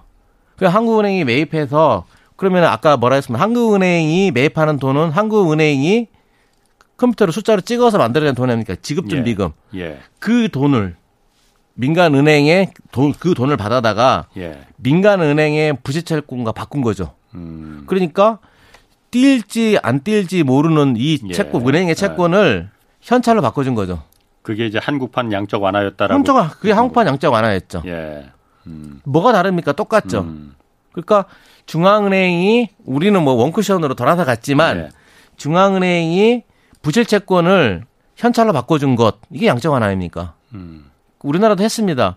그 0.58 0.66
한국은행이 0.66 1.24
매입해서 1.24 2.06
그러면 2.36 2.66
아까 2.66 2.98
뭐라 2.98 3.16
했으면 3.16 3.42
한국은행이 3.42 4.30
매입하는 4.30 4.78
돈은 4.78 5.10
한국은행이 5.10 6.08
컴퓨터로 6.98 7.32
숫자로 7.32 7.62
찍어서 7.62 7.98
만들어낸 7.98 8.36
돈이 8.36 8.52
아닙니까? 8.52 8.76
지급준 8.80 9.24
비금. 9.24 9.54
예. 9.74 9.80
예. 9.80 10.00
그 10.20 10.50
돈을 10.52 10.98
민간 11.74 12.14
은행에 12.14 12.72
돈, 12.92 13.12
그 13.12 13.34
돈을 13.34 13.58
받아다가 13.58 14.28
예. 14.38 14.62
민간 14.76 15.20
은행의 15.20 15.80
부실채권과 15.82 16.52
바꾼 16.52 16.84
거죠. 16.84 17.16
음. 17.34 17.86
그러니까 17.88 18.38
뛸지 19.10 19.80
안 19.82 20.02
뛸지 20.02 20.44
모르는 20.44 20.94
이 20.98 21.18
예. 21.28 21.34
채권, 21.34 21.68
은행의 21.68 21.96
채권을 21.96 22.70
현찰로 23.02 23.42
바꿔준 23.42 23.74
거죠. 23.74 24.04
그게 24.46 24.68
이제 24.68 24.80
한국판 24.80 25.32
양적 25.34 25.62
완화였다라고. 25.64 26.14
한쪽 26.14 26.60
그게 26.60 26.72
한국판 26.72 27.08
양적 27.08 27.34
완화였죠. 27.34 27.82
예. 27.88 28.30
음. 28.68 29.02
뭐가 29.04 29.32
다릅니까? 29.32 29.72
똑같죠. 29.72 30.22
음. 30.22 30.54
그러니까 30.92 31.26
중앙은행이 31.66 32.70
우리는 32.86 33.24
뭐 33.24 33.34
원쿠션으로 33.34 33.96
돌아서 33.96 34.24
갔지만 34.24 34.78
예. 34.78 34.90
중앙은행이 35.38 36.44
부실 36.84 37.06
채권을 37.06 37.86
현찰로 38.16 38.54
바꿔준 38.54 38.96
것 38.96 39.18
이게 39.32 39.48
양적 39.48 39.74
완화입니까? 39.74 40.36
음. 40.54 40.92
우리나라도 41.24 41.64
했습니다. 41.64 42.16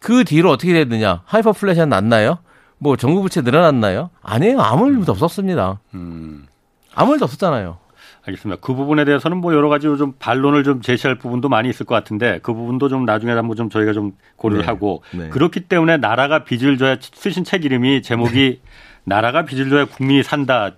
그 0.00 0.24
뒤로 0.24 0.50
어떻게 0.50 0.72
됐느냐? 0.72 1.22
하이퍼인플레이션 1.26 1.88
났나요? 1.88 2.38
뭐 2.78 2.96
정부 2.96 3.22
부채 3.22 3.40
늘어났나요? 3.40 4.10
아니에요. 4.22 4.60
아무 4.60 4.88
일도 4.88 5.12
없었습니다. 5.12 5.78
음. 5.94 6.48
아무 6.92 7.12
일도 7.12 7.24
없었잖아요. 7.24 7.78
알겠습니다. 8.26 8.60
그 8.60 8.74
부분에 8.74 9.04
대해서는 9.04 9.38
뭐 9.38 9.54
여러 9.54 9.68
가지 9.68 9.84
좀 9.84 10.12
반론을 10.18 10.64
좀 10.64 10.82
제시할 10.82 11.16
부분도 11.16 11.48
많이 11.48 11.68
있을 11.68 11.86
것 11.86 11.94
같은데 11.94 12.40
그 12.42 12.52
부분도 12.52 12.88
좀 12.88 13.04
나중에 13.04 13.32
한번 13.32 13.56
좀 13.56 13.70
저희가 13.70 13.92
좀 13.92 14.12
고려를 14.36 14.62
네. 14.62 14.66
하고 14.66 15.02
네. 15.12 15.28
그렇기 15.28 15.60
때문에 15.60 15.96
나라가 15.96 16.44
빚을 16.44 16.78
져야 16.78 16.96
쓰신 17.00 17.44
책 17.44 17.64
이름이 17.64 18.02
제목이 18.02 18.60
네. 18.62 18.70
나라가 19.04 19.44
빚을 19.44 19.70
져야 19.70 19.84
국민이 19.86 20.22
산다. 20.22 20.72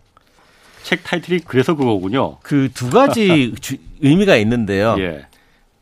책 0.83 1.05
타이틀이 1.05 1.40
그래서 1.40 1.74
그거군요. 1.74 2.38
그 2.42 2.68
두 2.72 2.88
가지 2.90 3.55
주, 3.61 3.76
의미가 4.00 4.37
있는데요. 4.37 4.96
예. 4.98 5.26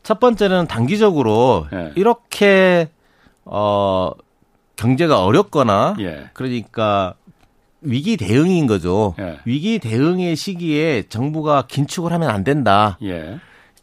첫 0.03 0.19
번째는 0.19 0.67
단기적으로 0.67 1.67
예. 1.71 1.91
이렇게 1.95 2.89
어 3.45 4.11
경제가 4.75 5.23
어렵거나 5.23 5.95
예. 5.99 6.29
그러니까 6.33 7.13
위기 7.81 8.17
대응인 8.17 8.67
거죠. 8.67 9.15
예. 9.19 9.37
위기 9.45 9.79
대응의 9.79 10.35
시기에 10.35 11.03
정부가 11.09 11.63
긴축을 11.67 12.11
하면 12.13 12.29
안 12.29 12.43
된다. 12.43 12.97
예. 13.03 13.39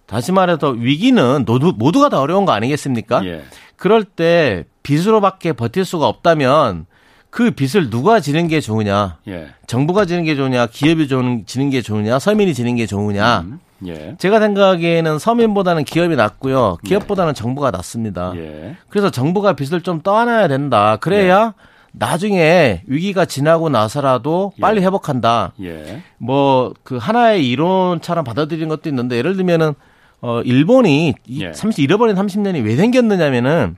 다시 0.07 0.33
말해서 0.33 0.71
위기는 0.71 1.45
모두, 1.47 1.73
모두가 1.77 2.09
다 2.09 2.21
어려운 2.21 2.45
거 2.45 2.53
아니겠습니까? 2.53 3.25
예. 3.27 3.43
그럴 3.77 4.05
때 4.05 4.65
빚으로밖에 4.83 5.53
버틸 5.53 5.85
수가 5.85 6.07
없다면 6.07 6.87
그 7.31 7.51
빚을 7.51 7.91
누가 7.91 8.21
지는 8.21 8.49
게 8.49 8.61
좋으냐? 8.61 9.19
예. 9.29 9.49
정부가 9.67 10.05
지는 10.05 10.25
게 10.25 10.37
좋으냐? 10.37 10.67
기업이 10.67 11.09
지는 11.09 11.71
게 11.71 11.83
좋으냐? 11.83 12.19
서민이 12.19 12.55
지는 12.55 12.77
게 12.77 12.87
좋으냐? 12.87 13.41
음. 13.41 13.61
예. 13.87 14.17
제가 14.19 14.41
생각하기에는 14.41 15.19
서민보다는 15.19 15.85
기업이 15.85 16.17
낫고요. 16.17 16.79
기업보다는 16.85 17.31
예. 17.31 17.35
정부가 17.35 17.71
낫습니다. 17.71 18.33
예. 18.37 18.77
그래서 18.89 19.11
정부가 19.11 19.53
빚을 19.55 19.83
좀 19.83 20.01
떠안아야 20.01 20.49
된다. 20.49 20.97
그래야 20.97 21.53
나중에 21.99 22.83
위기가 22.87 23.25
지나고 23.25 23.69
나서라도 23.71 24.53
빨리 24.61 24.81
예. 24.83 24.87
회복한다. 24.87 25.53
예. 25.63 26.03
뭐 26.19 26.75
그 26.83 26.97
하나의 26.97 27.49
이론처럼 27.49 28.25
받아들이는 28.25 28.69
것도 28.69 28.89
있는데 28.91 29.17
예를 29.17 29.35
들면은 29.37 29.75
어, 30.21 30.41
일본이 30.43 31.15
예. 31.31 31.53
30, 31.53 31.83
잃어버린 31.83 32.15
30년이 32.17 32.65
왜 32.65 32.77
생겼느냐면은 32.77 33.77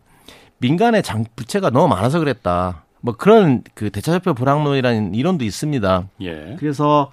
민간의 0.59 1.03
장, 1.03 1.25
부채가 1.37 1.71
너무 1.71 1.89
많아서 1.89 2.19
그랬다. 2.19 2.85
뭐 3.01 3.15
그런 3.17 3.63
그 3.75 3.91
대차협표 3.91 4.35
불황론이라는 4.35 5.15
이론도 5.15 5.45
있습니다. 5.45 6.09
예. 6.23 6.57
그래서 6.59 7.13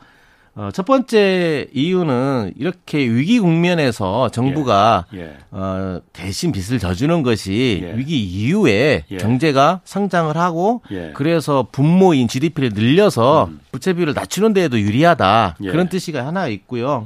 어, 0.57 0.69
첫 0.73 0.85
번째 0.85 1.67
이유는 1.73 2.53
이렇게 2.57 2.99
위기 2.99 3.39
국면에서 3.39 4.29
정부가 4.29 5.05
예. 5.13 5.19
예. 5.19 5.37
어, 5.51 5.99
대신 6.13 6.53
빚을 6.53 6.79
져주는 6.79 7.23
것이 7.23 7.81
예. 7.83 7.97
위기 7.97 8.23
이후에 8.23 9.03
예. 9.11 9.17
경제가 9.17 9.81
성장을 9.83 10.35
하고 10.37 10.81
예. 10.91 11.11
그래서 11.13 11.67
분모인 11.73 12.29
GDP를 12.29 12.69
늘려서 12.73 13.47
음. 13.49 13.59
부채 13.73 13.91
비율을 13.93 14.13
낮추는 14.13 14.53
데에도 14.53 14.79
유리하다 14.79 15.57
예. 15.61 15.71
그런 15.71 15.89
뜻이가 15.89 16.25
하나 16.25 16.47
있고요. 16.47 17.05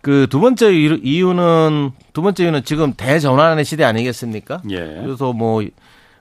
그 0.00 0.26
두 0.30 0.40
번째 0.40 0.72
이유는 0.72 1.90
두 2.14 2.22
번째 2.22 2.44
이유는 2.44 2.64
지금 2.64 2.94
대전환의 2.94 3.66
시대 3.66 3.84
아니겠습니까? 3.84 4.62
그래서 5.02 5.34
뭐 5.34 5.62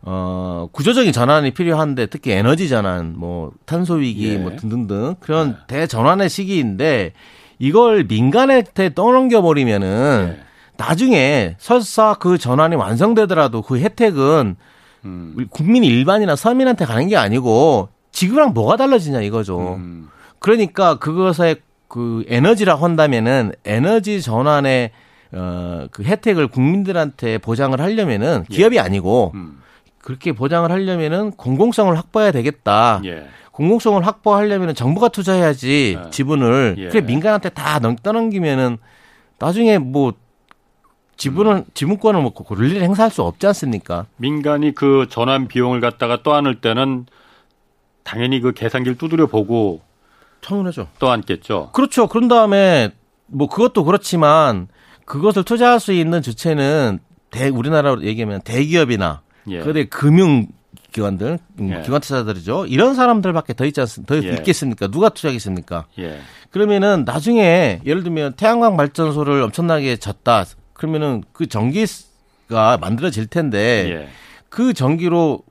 어, 0.02 0.70
구조적인 0.72 1.12
전환이 1.12 1.52
필요한데 1.52 2.08
특히 2.08 2.32
에너지 2.32 2.70
전환, 2.70 3.16
뭐 3.18 3.52
탄소 3.66 3.96
위기, 3.96 4.34
예. 4.34 4.38
뭐 4.38 4.56
등등등 4.56 5.16
그런 5.20 5.50
예. 5.50 5.68
대전환의 5.68 6.30
시기인데 6.30 7.14
이걸 7.60 8.06
민간한테 8.06 8.94
떠넘겨 8.94 9.42
버리면은 9.42 10.38
예. 10.38 10.44
나중에 10.78 11.56
설사 11.60 12.14
그 12.14 12.38
전환이 12.38 12.76
완성되더라도 12.76 13.62
그 13.62 13.80
혜택은 13.80 14.56
음. 15.06 15.48
국민 15.50 15.84
일반이나 15.84 16.36
서민한테 16.36 16.86
가는 16.86 17.08
게 17.08 17.18
아니고 17.18 17.90
지금랑 18.12 18.54
뭐가 18.54 18.78
달라지냐 18.78 19.22
이거죠. 19.22 19.76
음. 19.76 20.10
그러니까 20.40 20.98
그것에 20.98 21.58
그 21.90 22.24
에너지라고 22.28 22.86
한다면은 22.86 23.52
에너지 23.66 24.22
전환의 24.22 24.92
어, 25.34 25.88
그 25.92 26.04
혜택을 26.04 26.48
국민들한테 26.48 27.38
보장을 27.40 27.80
하려면은 27.80 28.46
예. 28.50 28.56
기업이 28.56 28.80
아니고 28.80 29.34
음. 29.36 29.60
그렇게 30.02 30.32
보장을 30.32 30.70
하려면은 30.72 31.32
공공성을 31.32 31.96
확보해야 31.98 32.32
되겠다. 32.32 33.02
예. 33.06 33.28
공공성을 33.52 34.06
확보하려면 34.06 34.74
정부가 34.74 35.10
투자해야지 35.10 35.98
예. 36.06 36.10
지분을 36.10 36.76
예. 36.78 36.88
그래 36.88 37.02
민간한테 37.02 37.50
다 37.50 37.80
떠넘기면은 37.80 38.78
나중에 39.38 39.78
뭐 39.78 40.14
지분은 41.18 41.52
음. 41.52 41.66
지분권을 41.74 42.22
뭐 42.22 42.34
권리를 42.34 42.82
행사할 42.82 43.12
수 43.12 43.24
없지 43.24 43.46
않습니까? 43.48 44.06
민간이 44.16 44.74
그 44.74 45.08
전환 45.10 45.48
비용을 45.50 45.82
갖다가 45.82 46.24
떠안을 46.24 46.62
때는 46.62 47.06
당연히 48.04 48.40
그 48.40 48.54
계산기를 48.54 48.98
두드려 48.98 49.28
보고 49.28 49.82
청문하죠. 50.42 50.88
떠안겠죠. 51.00 51.72
그렇죠. 51.74 52.08
그런 52.08 52.30
다음에 52.30 52.92
뭐 53.28 53.48
그것도 53.50 53.84
그렇지만 53.84 54.70
그것을 55.04 55.44
투자할 55.44 55.82
수 55.82 55.92
있는 55.92 56.22
주체는 56.22 57.00
대 57.30 57.50
우리나라로 57.50 58.04
얘기하면 58.04 58.42
대기업이나 58.42 59.22
예. 59.48 59.62
그래 59.62 59.86
금융 59.86 60.48
기관들, 60.92 61.40
음, 61.60 61.72
예. 61.72 61.82
기관 61.84 62.02
투자들이죠. 62.02 62.66
이런 62.66 62.96
사람들밖에 62.96 63.54
더 63.54 63.66
있지 63.66 63.80
않습니까? 63.82 64.16
더 64.16 64.24
예. 64.24 64.34
있겠습니까? 64.34 64.88
누가 64.88 65.10
투자하겠습니까? 65.10 65.86
예. 66.00 66.20
그러면은 66.52 67.04
나중에 67.06 67.82
예를 67.86 68.04
들면 68.04 68.34
태양광 68.34 68.76
발전소를 68.76 69.42
엄청나게 69.44 69.98
졌다. 69.98 70.46
그러면은 70.74 71.24
그 71.32 71.48
전기가 71.48 72.78
만들어질 72.80 73.28
텐데 73.28 73.90
예. 73.92 74.10
그 74.50 74.74
전기로 74.74 75.44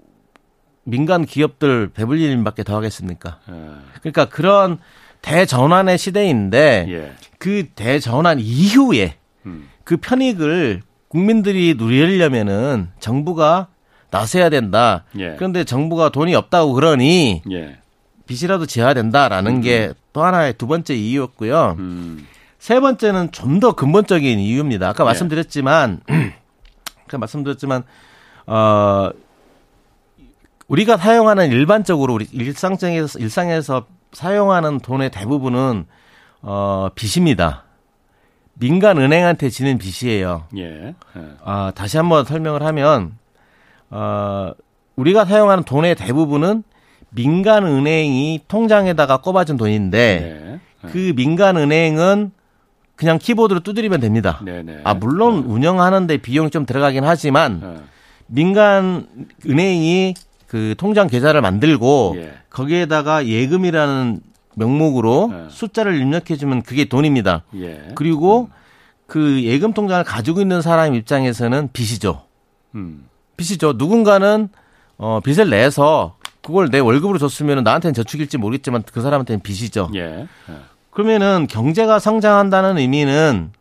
민간 0.84 1.24
기업들 1.24 1.90
배불리 1.90 2.24
일밖에 2.24 2.64
더 2.64 2.76
하겠습니까? 2.76 3.38
예. 3.48 3.54
그러니까 4.00 4.24
그런 4.28 4.78
대전환의 5.22 5.98
시대인데 5.98 6.86
예. 6.88 7.12
그 7.38 7.66
대전환 7.74 8.40
이후에 8.40 9.16
음. 9.46 9.68
그 9.84 9.96
편익을 9.98 10.82
국민들이 11.08 11.74
누리려면은 11.76 12.88
정부가 12.98 13.68
나서야 14.10 14.48
된다. 14.50 15.04
예. 15.18 15.34
그런데 15.36 15.64
정부가 15.64 16.08
돈이 16.10 16.34
없다고 16.34 16.72
그러니 16.72 17.42
예. 17.50 17.78
빚이라도 18.26 18.66
지어야 18.66 18.94
된다라는 18.94 19.56
음. 19.56 19.60
게또 19.60 20.22
하나의 20.22 20.54
두 20.54 20.66
번째 20.66 20.94
이유였고요. 20.94 21.76
음. 21.78 22.26
세 22.58 22.80
번째는 22.80 23.30
좀 23.32 23.60
더 23.60 23.72
근본적인 23.74 24.38
이유입니다. 24.38 24.88
아까 24.88 25.04
예. 25.04 25.06
말씀드렸지만 25.06 26.00
아까 27.06 27.18
말씀드렸지만 27.18 27.84
어 28.46 29.10
우리가 30.68 30.96
사용하는 30.96 31.50
일반적으로 31.50 32.14
우리 32.14 32.26
일상적에서 32.30 33.18
일상에서 33.18 33.86
사용하는 34.12 34.80
돈의 34.80 35.10
대부분은 35.10 35.86
어 36.42 36.88
빚입니다. 36.94 37.64
민간 38.54 38.98
은행한테 38.98 39.50
지는 39.50 39.78
빚이에요. 39.78 40.44
예. 40.56 40.94
예. 41.16 41.22
아, 41.44 41.72
다시 41.74 41.96
한번 41.96 42.24
설명을 42.24 42.62
하면 42.64 43.12
어, 43.90 44.52
우리가 44.96 45.24
사용하는 45.24 45.64
돈의 45.64 45.94
대부분은 45.94 46.62
민간 47.10 47.64
은행이 47.64 48.40
통장에다가 48.48 49.18
꼽아준 49.18 49.56
돈인데 49.56 50.18
네. 50.20 50.60
네. 50.82 50.92
그 50.92 51.12
민간 51.14 51.56
은행은 51.56 52.32
그냥 52.96 53.18
키보드로 53.18 53.60
두드리면 53.60 54.00
됩니다. 54.00 54.40
네, 54.44 54.62
네. 54.62 54.80
아 54.84 54.94
물론 54.94 55.42
네. 55.42 55.52
운영하는데 55.52 56.16
비용이 56.18 56.50
좀 56.50 56.66
들어가긴 56.66 57.04
하지만 57.04 57.60
네. 57.60 57.76
민간 58.26 59.06
은행이 59.46 60.14
그 60.48 60.74
통장 60.76 61.06
계좌를 61.06 61.40
만들고 61.40 62.14
예. 62.16 62.32
거기에다가 62.50 63.26
예금이라는 63.26 64.20
명목으로 64.56 65.32
예. 65.32 65.50
숫자를 65.50 66.00
입력해주면 66.00 66.62
그게 66.62 66.86
돈입니다. 66.86 67.44
예. 67.56 67.88
그리고 67.94 68.48
음. 68.50 68.58
그 69.06 69.42
예금 69.44 69.72
통장을 69.72 70.02
가지고 70.04 70.40
있는 70.40 70.60
사람 70.60 70.94
입장에서는 70.94 71.70
빚이죠. 71.72 72.22
음. 72.74 73.08
빚이죠. 73.38 73.74
누군가는 73.76 74.50
어 74.98 75.20
빚을 75.24 75.48
내서 75.48 76.16
그걸 76.42 76.68
내 76.68 76.78
월급으로 76.78 77.18
줬으면 77.18 77.64
나한테는 77.64 77.94
저축일지 77.94 78.36
모르겠지만 78.36 78.82
그 78.92 79.00
사람한테는 79.00 79.40
빚이죠. 79.40 79.90
예. 79.94 80.00
예. 80.00 80.26
그러면은 80.90 81.46
경제가 81.48 81.98
성장한다는 81.98 82.76
의미는 82.76 83.52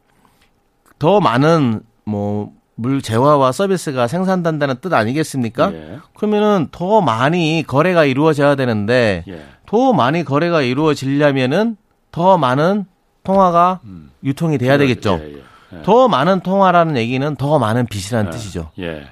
더 1.00 1.22
많은 1.22 1.82
뭐 2.04 2.58
물 2.80 3.02
재화와 3.02 3.52
서비스가 3.52 4.08
생산된다는 4.08 4.76
뜻 4.80 4.94
아니겠습니까? 4.94 5.74
예. 5.74 6.00
그러면은 6.16 6.68
더 6.72 7.02
많이 7.02 7.63
거래가 7.66 8.06
이루어져야 8.06 8.56
되는데 8.56 9.24
예. 9.28 9.44
더 9.66 9.94
많이 9.94 10.24
거래가 10.24 10.62
이루어지려면은 10.62 11.76
더 12.12 12.38
많은 12.38 12.86
통화가 13.24 13.80
음. 13.84 14.12
유통이 14.24 14.60
돼야 14.60 14.78
되겠죠. 14.78 15.20
예, 15.22 15.34
예, 15.34 15.38
예. 15.74 15.82
더 15.82 16.08
많은 16.08 16.42
통화라는 16.42 16.98
얘기는 16.98 17.36
더 17.36 17.58
많은 17.58 17.88
빚이라는 17.88 18.32
뜻이죠. 18.32 18.70
예. 18.80 19.08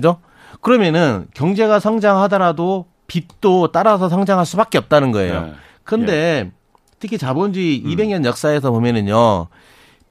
그죠? 0.00 0.20
그러면은 0.62 1.26
경제가 1.34 1.78
성장하더라도 1.78 2.86
빚도 3.06 3.72
따라서 3.72 4.08
성장할 4.08 4.46
수밖에 4.46 4.78
없다는 4.78 5.12
거예요. 5.12 5.42
네. 5.42 5.52
근데 5.84 6.12
예. 6.12 6.50
특히 6.98 7.18
자본주의 7.18 7.82
음. 7.84 7.90
200년 7.90 8.24
역사에서 8.24 8.70
보면은요. 8.70 9.48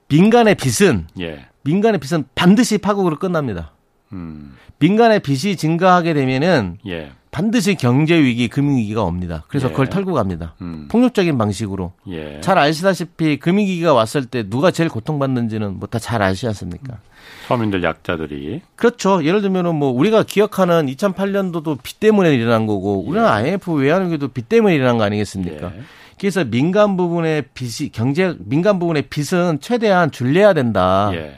민간의 0.08 0.54
빚은 0.54 1.08
예. 1.20 1.46
민간의 1.62 2.00
빚은 2.00 2.24
반드시 2.34 2.78
파국으로 2.78 3.18
끝납니다. 3.18 3.72
음. 4.12 4.56
민간의 4.78 5.20
빚이 5.20 5.56
증가하게 5.56 6.14
되면은 6.14 6.78
예. 6.86 7.12
반드시 7.30 7.76
경제 7.76 8.20
위기, 8.20 8.48
금융 8.48 8.76
위기가 8.76 9.02
옵니다. 9.04 9.44
그래서 9.48 9.68
예. 9.68 9.70
그걸 9.70 9.86
털고 9.88 10.12
갑니다. 10.14 10.54
음. 10.62 10.88
폭력적인 10.90 11.38
방식으로. 11.38 11.92
예. 12.08 12.40
잘 12.40 12.58
아시다시피 12.58 13.38
금융 13.38 13.66
위기가 13.66 13.94
왔을 13.94 14.26
때 14.26 14.48
누가 14.48 14.70
제일 14.72 14.88
고통받는지는 14.90 15.78
뭐 15.78 15.86
다 15.88 15.98
잘 16.00 16.22
아시지 16.22 16.48
않습니까? 16.48 16.98
서민들 17.46 17.82
약자들이. 17.84 18.62
그렇죠. 18.74 19.24
예를 19.24 19.42
들면은 19.42 19.76
뭐 19.76 19.90
우리가 19.90 20.24
기억하는 20.24 20.86
2008년도도 20.86 21.78
빚 21.82 22.00
때문에 22.00 22.34
일어난 22.34 22.66
거고 22.66 23.00
우리는 23.06 23.24
예. 23.24 23.30
IMF 23.30 23.72
외환위기도 23.72 24.28
빚 24.28 24.48
때문에 24.48 24.74
일어난 24.74 24.98
거 24.98 25.04
아니겠습니까? 25.04 25.72
예. 25.76 25.80
그래서 26.18 26.44
민간 26.44 26.96
부분의 26.96 27.44
빚이 27.54 27.90
경제 27.90 28.34
민간 28.40 28.78
부분의 28.78 29.02
빚은 29.08 29.60
최대한 29.60 30.10
줄여야 30.10 30.52
된다. 30.52 31.10
예. 31.14 31.36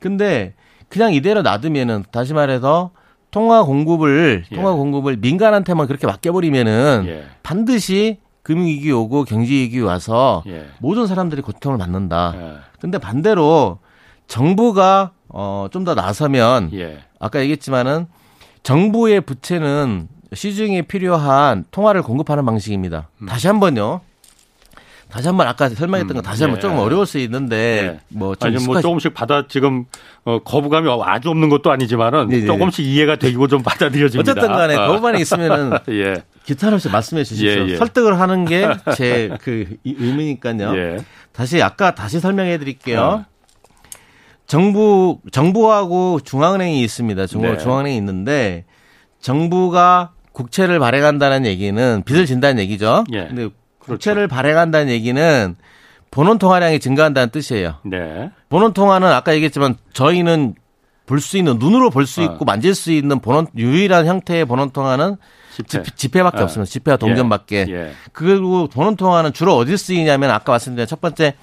근데 0.00 0.54
그냥 0.88 1.12
이대로 1.14 1.42
놔두면은 1.42 2.04
다시 2.10 2.34
말해서 2.34 2.90
통화 3.30 3.62
공급을 3.62 4.44
예. 4.50 4.54
통화 4.56 4.72
공급을 4.72 5.16
민간한테만 5.18 5.86
그렇게 5.86 6.06
맡겨버리면은 6.06 7.04
예. 7.08 7.24
반드시 7.42 8.18
금융위기 8.42 8.90
오고 8.92 9.24
경제위기 9.24 9.80
와서 9.80 10.42
예. 10.46 10.66
모든 10.78 11.06
사람들이 11.06 11.42
고통을 11.42 11.76
받는다. 11.78 12.32
예. 12.36 12.52
근데 12.80 12.98
반대로 12.98 13.78
정부가 14.26 15.12
어 15.28 15.68
좀 15.70 15.84
더 15.84 15.94
나서면 15.94 16.70
예. 16.74 16.98
아까 17.20 17.40
얘기했지만은 17.40 18.06
정부의 18.62 19.20
부채는 19.22 20.08
시중에 20.32 20.82
필요한 20.82 21.64
통화를 21.70 22.02
공급하는 22.02 22.44
방식입니다. 22.46 23.08
음. 23.22 23.26
다시 23.26 23.46
한번요. 23.46 24.00
다시 25.10 25.26
한번 25.26 25.46
아까 25.48 25.68
설명했던 25.70 26.14
거 26.14 26.20
음, 26.20 26.22
다시 26.22 26.42
한번 26.42 26.58
예. 26.58 26.60
조금 26.60 26.78
어려울 26.78 27.06
수 27.06 27.18
있는데 27.18 27.56
예. 27.94 28.00
뭐좀 28.08 28.46
아니 28.54 28.64
뭐 28.64 28.80
조금씩 28.80 29.14
받아 29.14 29.46
지금 29.48 29.86
어, 30.24 30.38
거부감이 30.40 30.88
아주 31.04 31.30
없는 31.30 31.48
것도 31.48 31.70
아니지만은 31.70 32.28
네네. 32.28 32.46
조금씩 32.46 32.84
이해가 32.84 33.16
되고 33.16 33.48
좀 33.48 33.62
받아들여집니다. 33.62 34.32
어쨌든 34.32 34.52
간에 34.52 34.74
아. 34.76 34.86
거부감이 34.88 35.20
있으면은 35.20 35.78
예. 35.90 36.22
기타 36.44 36.68
없이 36.72 36.88
말씀해 36.90 37.24
주십시오. 37.24 37.62
예, 37.66 37.68
예. 37.72 37.76
설득을 37.76 38.20
하는 38.20 38.44
게 38.44 38.68
제 38.96 39.30
그 39.42 39.76
의미니까요. 39.84 40.76
예. 40.76 40.98
다시 41.32 41.62
아까 41.62 41.94
다시 41.94 42.20
설명해 42.20 42.58
드릴게요. 42.58 43.00
어. 43.00 43.24
정부 44.46 45.20
정부하고 45.30 46.20
중앙은행이 46.24 46.82
있습니다. 46.82 47.26
중앙 47.26 47.52
네. 47.52 47.58
중앙은행이 47.58 47.96
있는데 47.98 48.64
정부가 49.20 50.12
국채를 50.32 50.78
발행한다는 50.78 51.44
얘기는 51.46 52.02
빚을 52.04 52.24
진다는 52.26 52.62
얘기죠. 52.62 53.04
예. 53.12 53.26
근데 53.26 53.48
그렇죠. 53.88 53.96
국채를 54.10 54.28
발행한다는 54.28 54.92
얘기는 54.92 55.56
본원 56.10 56.38
통화량이 56.38 56.78
증가한다는 56.80 57.30
뜻이에요. 57.30 57.74
네. 57.84 58.30
본원 58.48 58.72
통화는 58.72 59.08
아까 59.08 59.34
얘기했지만 59.34 59.76
저희는 59.92 60.54
볼 61.06 61.20
수 61.20 61.38
있는 61.38 61.58
눈으로 61.58 61.90
볼수 61.90 62.20
어. 62.20 62.24
있고 62.24 62.36
어. 62.40 62.44
만질 62.44 62.74
수 62.74 62.92
있는 62.92 63.18
본원 63.20 63.46
유일한 63.56 64.06
형태의 64.06 64.44
본원 64.44 64.70
통화는 64.70 65.16
지폐. 65.96 66.22
밖에 66.22 66.38
어. 66.38 66.42
없습니다. 66.44 66.70
지폐와 66.70 66.96
동전밖에. 66.98 67.66
예. 67.68 67.72
예. 67.74 67.92
그리고 68.12 68.68
본원 68.68 68.94
통화는 68.96 69.32
주로 69.32 69.56
어디 69.56 69.76
쓰이냐면 69.76 70.30
아까 70.30 70.52
말씀드린 70.52 70.86
첫 70.86 71.00
번째 71.00 71.34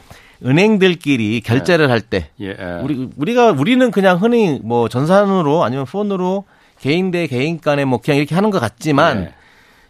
은행들끼리 0.46 1.42
결제를 1.42 1.86
예. 1.86 1.90
할때 1.90 2.30
예. 2.42 2.56
우리 2.84 3.10
우리가 3.18 3.52
우리는 3.52 3.90
그냥 3.92 4.22
흔히 4.22 4.60
뭐 4.64 4.88
전산으로 4.88 5.64
아니면 5.64 5.86
폰으로 5.86 6.46
개인 6.80 7.10
대 7.12 7.26
개인 7.28 7.60
간에 7.60 7.86
뭐 7.86 8.00
그냥 8.00 8.18
이렇게 8.18 8.36
하는 8.36 8.52
것 8.52 8.60
같지만 8.60 9.18
예. 9.24 9.34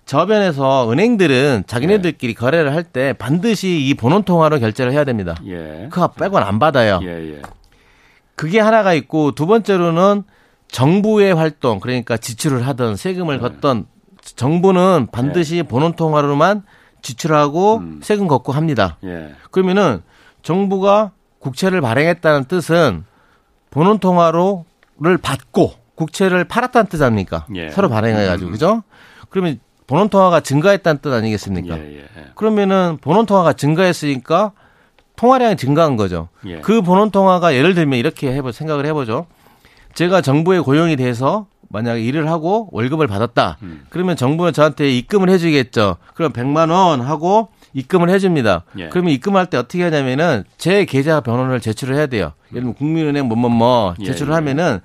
저변에서 0.05 0.91
은행들은 0.91 1.63
자기네들끼리 1.67 2.31
예. 2.31 2.33
거래를 2.35 2.73
할 2.73 2.83
때 2.83 3.13
반드시 3.13 3.87
이 3.87 3.93
본원 3.95 4.23
통화로 4.23 4.59
결제를 4.59 4.91
해야 4.91 5.03
됩니다. 5.03 5.35
예. 5.47 5.87
그거 5.91 6.07
빼고는 6.09 6.45
안 6.45 6.59
받아요. 6.59 6.99
예, 7.03 7.07
예. 7.33 7.41
그게 8.35 8.59
하나가 8.59 8.93
있고 8.93 9.31
두 9.31 9.47
번째로는 9.47 10.23
정부의 10.67 11.33
활동 11.33 11.79
그러니까 11.79 12.17
지출을 12.17 12.65
하던 12.67 12.95
세금을 12.95 13.37
네. 13.37 13.41
걷던 13.41 13.87
정부는 14.35 15.07
반드시 15.11 15.57
예. 15.57 15.63
본원 15.63 15.93
통화로만 15.93 16.63
지출하고 17.01 17.77
음. 17.77 17.99
세금 18.03 18.27
걷고 18.27 18.51
합니다. 18.51 18.97
예. 19.03 19.33
그러면은 19.51 20.01
정부가 20.43 21.11
국채를 21.39 21.81
발행했다는 21.81 22.45
뜻은 22.45 23.03
본원 23.71 23.99
통화로를 23.99 25.17
받고 25.21 25.73
국채를 25.95 26.43
팔았다는 26.45 26.87
뜻 26.87 27.01
아닙니까? 27.01 27.45
예. 27.55 27.69
서로 27.71 27.89
발행해 27.89 28.25
가지고 28.25 28.49
음. 28.49 28.51
그죠? 28.51 28.83
그러면 29.29 29.59
본원 29.87 30.09
통화가 30.09 30.39
증가했다는 30.39 31.01
뜻 31.01 31.13
아니겠습니까? 31.13 31.77
예, 31.77 31.81
예, 31.81 31.97
예. 31.99 32.25
그러면은 32.35 32.97
본원 33.01 33.25
통화가 33.25 33.53
증가했으니까 33.53 34.51
통화량이 35.15 35.57
증가한 35.57 35.95
거죠. 35.95 36.29
예. 36.45 36.59
그 36.61 36.81
본원 36.81 37.11
통화가 37.11 37.53
예를 37.55 37.73
들면 37.73 37.99
이렇게 37.99 38.33
해보 38.33 38.51
생각을 38.51 38.85
해보죠. 38.87 39.27
제가 39.93 40.21
정부에 40.21 40.59
고용이 40.59 40.95
돼서 40.95 41.47
만약에 41.69 42.01
일을 42.01 42.29
하고 42.29 42.67
월급을 42.71 43.07
받았다. 43.07 43.57
음. 43.63 43.85
그러면 43.89 44.15
정부는 44.15 44.53
저한테 44.53 44.91
입금을 44.91 45.29
해주겠죠. 45.29 45.97
그럼 46.13 46.33
100만 46.33 46.69
원 46.71 47.01
하고 47.01 47.49
입금을 47.73 48.09
해줍니다. 48.09 48.63
예. 48.79 48.89
그러면 48.89 49.13
입금할 49.13 49.47
때 49.47 49.57
어떻게 49.57 49.83
하냐면은 49.83 50.43
제 50.57 50.85
계좌 50.85 51.21
번호를 51.21 51.59
제출을 51.59 51.95
해야 51.95 52.07
돼요. 52.07 52.31
예를 52.51 52.61
들면 52.61 52.73
국민은행 52.75 53.27
뭐뭐뭐 53.27 53.49
뭐 53.57 53.95
예, 53.99 54.05
제출을 54.05 54.31
예, 54.31 54.35
하면은 54.35 54.79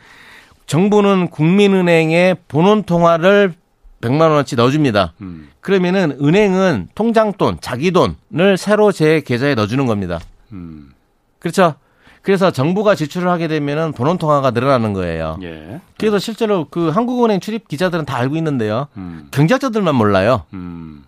정부는 0.66 1.28
국민은행에 1.28 2.36
본원 2.48 2.82
통화를 2.84 3.54
100만 4.00 4.22
원어치 4.30 4.56
넣어줍니다. 4.56 5.14
음. 5.20 5.50
그러면은 5.60 6.16
은행은 6.22 6.88
통장 6.94 7.32
돈, 7.34 7.58
자기 7.60 7.90
돈을 7.90 8.56
새로 8.56 8.92
제 8.92 9.20
계좌에 9.20 9.54
넣어주는 9.54 9.84
겁니다. 9.86 10.20
음. 10.52 10.92
그렇죠? 11.38 11.74
그래서 12.22 12.50
정부가 12.50 12.94
지출을 12.94 13.28
하게 13.28 13.48
되면은 13.48 13.92
본원 13.92 14.18
통화가 14.18 14.50
늘어나는 14.50 14.92
거예요. 14.92 15.38
예. 15.42 15.80
그래서 15.98 16.18
실제로 16.18 16.66
그 16.70 16.90
한국은행 16.90 17.40
출입 17.40 17.66
기자들은 17.66 18.04
다 18.04 18.16
알고 18.16 18.36
있는데요. 18.36 18.88
음. 18.96 19.28
경제학자들만 19.30 19.94
몰라요. 19.94 20.44
음. 20.52 21.04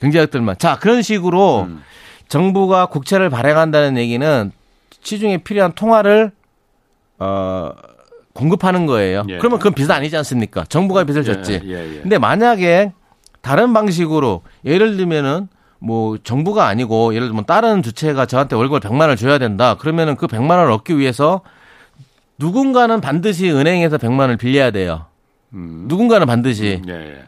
경제학들만. 0.00 0.56
자, 0.58 0.78
그런 0.78 1.02
식으로 1.02 1.66
음. 1.68 1.82
정부가 2.28 2.86
국채를 2.86 3.28
발행한다는 3.30 3.98
얘기는 3.98 4.52
시중에 5.02 5.38
필요한 5.38 5.72
통화를 5.72 6.32
어 7.18 7.72
공급하는 8.38 8.86
거예요. 8.86 9.24
예. 9.28 9.38
그러면 9.38 9.58
그건 9.58 9.74
빚은 9.74 9.90
아니지 9.90 10.16
않습니까? 10.16 10.64
정부가 10.68 11.02
빚을 11.02 11.18
예, 11.18 11.22
졌지. 11.24 11.60
예, 11.64 11.96
예, 11.96 12.00
근데 12.00 12.18
만약에 12.18 12.92
다른 13.40 13.72
방식으로 13.72 14.42
예를 14.64 14.96
들면은 14.96 15.48
뭐 15.80 16.18
정부가 16.22 16.66
아니고 16.68 17.14
예를 17.14 17.28
들면 17.28 17.46
다른 17.46 17.82
주체가 17.82 18.26
저한테 18.26 18.54
월급을 18.54 18.80
100만 18.80 19.00
원을 19.00 19.16
줘야 19.16 19.38
된다. 19.38 19.74
그러면은 19.74 20.14
그 20.14 20.28
100만 20.28 20.50
원을 20.50 20.70
얻기 20.70 20.98
위해서 20.98 21.40
누군가는 22.38 23.00
반드시 23.00 23.50
은행에서 23.50 23.98
100만 23.98 24.20
원을 24.20 24.36
빌려야 24.36 24.70
돼요. 24.70 25.06
음. 25.54 25.86
누군가는 25.88 26.24
반드시. 26.24 26.80
음, 26.84 26.88
예, 26.88 26.94
예. 26.94 27.22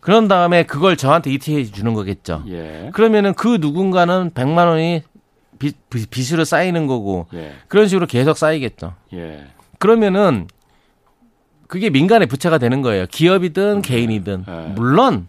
그런 0.00 0.26
다음에 0.26 0.64
그걸 0.64 0.96
저한테 0.96 1.32
이티해 1.32 1.64
주는 1.64 1.94
거겠죠. 1.94 2.42
예. 2.48 2.90
그러면은 2.92 3.34
그 3.34 3.58
누군가는 3.60 4.30
100만 4.30 4.66
원이 4.66 5.02
빚, 5.60 5.76
빚으로 5.90 6.44
쌓이는 6.44 6.86
거고 6.88 7.26
예. 7.34 7.52
그런 7.68 7.86
식으로 7.86 8.06
계속 8.06 8.36
쌓이겠죠. 8.36 8.94
예. 9.14 9.46
그러면은 9.78 10.48
그게 11.68 11.90
민간의 11.90 12.26
부채가 12.26 12.58
되는 12.58 12.82
거예요. 12.82 13.06
기업이든 13.06 13.76
음. 13.76 13.82
개인이든 13.82 14.44
예. 14.48 14.52
물론 14.74 15.26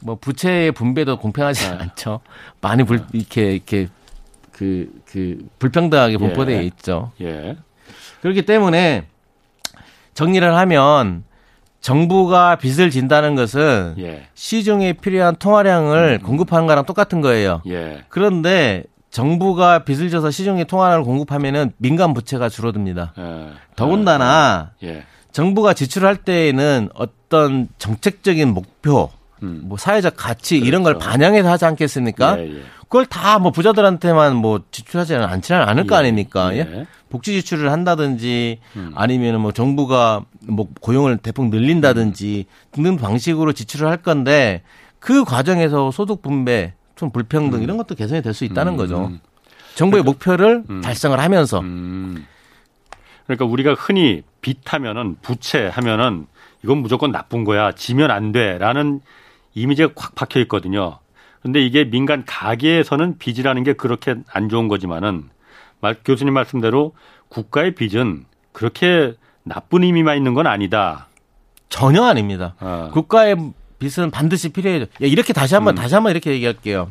뭐 0.00 0.16
부채의 0.16 0.72
분배도 0.72 1.18
공평하지 1.18 1.70
네. 1.70 1.76
않죠. 1.80 2.20
많이 2.60 2.84
불, 2.84 3.04
이렇게 3.12 3.52
이렇게 3.52 3.88
그, 4.52 4.88
그 5.06 5.38
불평등하게 5.58 6.18
분포되어 6.18 6.58
예. 6.58 6.64
있죠. 6.64 7.12
예. 7.20 7.56
그렇기 8.20 8.42
때문에 8.42 9.06
정리를 10.14 10.54
하면 10.56 11.24
정부가 11.80 12.56
빚을 12.56 12.90
진다는 12.90 13.34
것은 13.34 13.96
예. 13.98 14.28
시중에 14.34 14.94
필요한 14.94 15.36
통화량을 15.36 16.20
음. 16.20 16.26
공급하는 16.26 16.66
거랑 16.66 16.86
똑같은 16.86 17.20
거예요. 17.20 17.62
예. 17.66 18.04
그런데 18.08 18.84
정부가 19.10 19.80
빚을 19.80 20.10
져서 20.10 20.30
시중에 20.30 20.64
통화량을 20.64 21.04
공급하면은 21.04 21.72
민간 21.76 22.14
부채가 22.14 22.48
줄어듭니다. 22.48 23.12
예. 23.18 23.50
더군다나 23.76 24.72
예. 24.82 25.04
정부가 25.34 25.74
지출할 25.74 26.16
때에는 26.18 26.90
어떤 26.94 27.66
정책적인 27.78 28.54
목표 28.54 29.10
음. 29.42 29.62
뭐 29.64 29.76
사회적 29.76 30.14
가치 30.16 30.54
그렇죠. 30.56 30.68
이런 30.68 30.82
걸 30.84 30.94
그렇죠. 30.94 31.10
반영해서 31.10 31.50
하지 31.50 31.64
않겠습니까? 31.66 32.38
예, 32.38 32.44
예. 32.48 32.62
그걸 32.84 33.04
다 33.06 33.38
뭐 33.40 33.50
부자들한테만 33.50 34.36
뭐 34.36 34.60
지출하지 34.70 35.16
않지는 35.16 35.60
않을 35.62 35.86
거 35.88 35.96
예, 35.96 35.98
아닙니까? 35.98 36.54
예. 36.54 36.58
예? 36.60 36.86
복지 37.10 37.32
지출을 37.32 37.72
한다든지 37.72 38.60
음. 38.76 38.92
아니면 38.94 39.40
뭐 39.40 39.50
정부가 39.50 40.24
뭐 40.46 40.68
고용을 40.80 41.18
대폭 41.18 41.48
늘린다든지 41.50 42.46
등등 42.70 42.96
방식으로 42.96 43.52
지출을 43.52 43.88
할 43.88 43.96
건데 43.98 44.62
그 45.00 45.24
과정에서 45.24 45.90
소득 45.90 46.22
분배, 46.22 46.74
좀 46.94 47.10
불평등 47.10 47.58
음. 47.58 47.62
이런 47.64 47.76
것도 47.76 47.96
개선이 47.96 48.22
될 48.22 48.32
수 48.34 48.44
있다는 48.44 48.74
음. 48.74 48.76
거죠. 48.76 49.10
정부의 49.74 50.02
그러니까, 50.04 50.10
목표를 50.12 50.62
음. 50.70 50.80
달성을 50.80 51.18
하면서. 51.18 51.60
음. 53.24 53.26
그러니까 53.26 53.44
우리가 53.44 53.74
흔히 53.74 54.22
빚하면은 54.40 55.16
부채 55.22 55.66
하면은 55.66 56.26
이건 56.62 56.78
무조건 56.78 57.12
나쁜 57.12 57.44
거야. 57.44 57.72
지면 57.72 58.10
안 58.10 58.32
돼라는 58.32 59.00
이미지가 59.54 59.90
꽉 59.94 60.14
박혀 60.14 60.40
있거든요. 60.40 60.98
근데 61.42 61.60
이게 61.60 61.84
민간 61.84 62.24
가계에서는 62.24 63.18
빚이라는 63.18 63.64
게 63.64 63.74
그렇게 63.74 64.16
안 64.32 64.48
좋은 64.48 64.68
거지만은 64.68 65.28
교수님 66.04 66.32
말씀대로 66.32 66.94
국가의 67.28 67.74
빚은 67.74 68.24
그렇게 68.52 69.14
나쁜 69.42 69.82
의미만 69.82 70.16
있는 70.16 70.32
건 70.32 70.46
아니다. 70.46 71.08
전혀 71.68 72.02
아닙니다. 72.02 72.54
어. 72.60 72.90
국가의 72.92 73.36
빚은 73.78 74.10
반드시 74.10 74.50
필요해요. 74.50 74.86
이렇게 75.00 75.32
다시 75.34 75.54
한번 75.54 75.74
음. 75.74 75.76
다시 75.76 75.94
한번 75.94 76.12
이렇게 76.12 76.30
얘기할게요. 76.30 76.90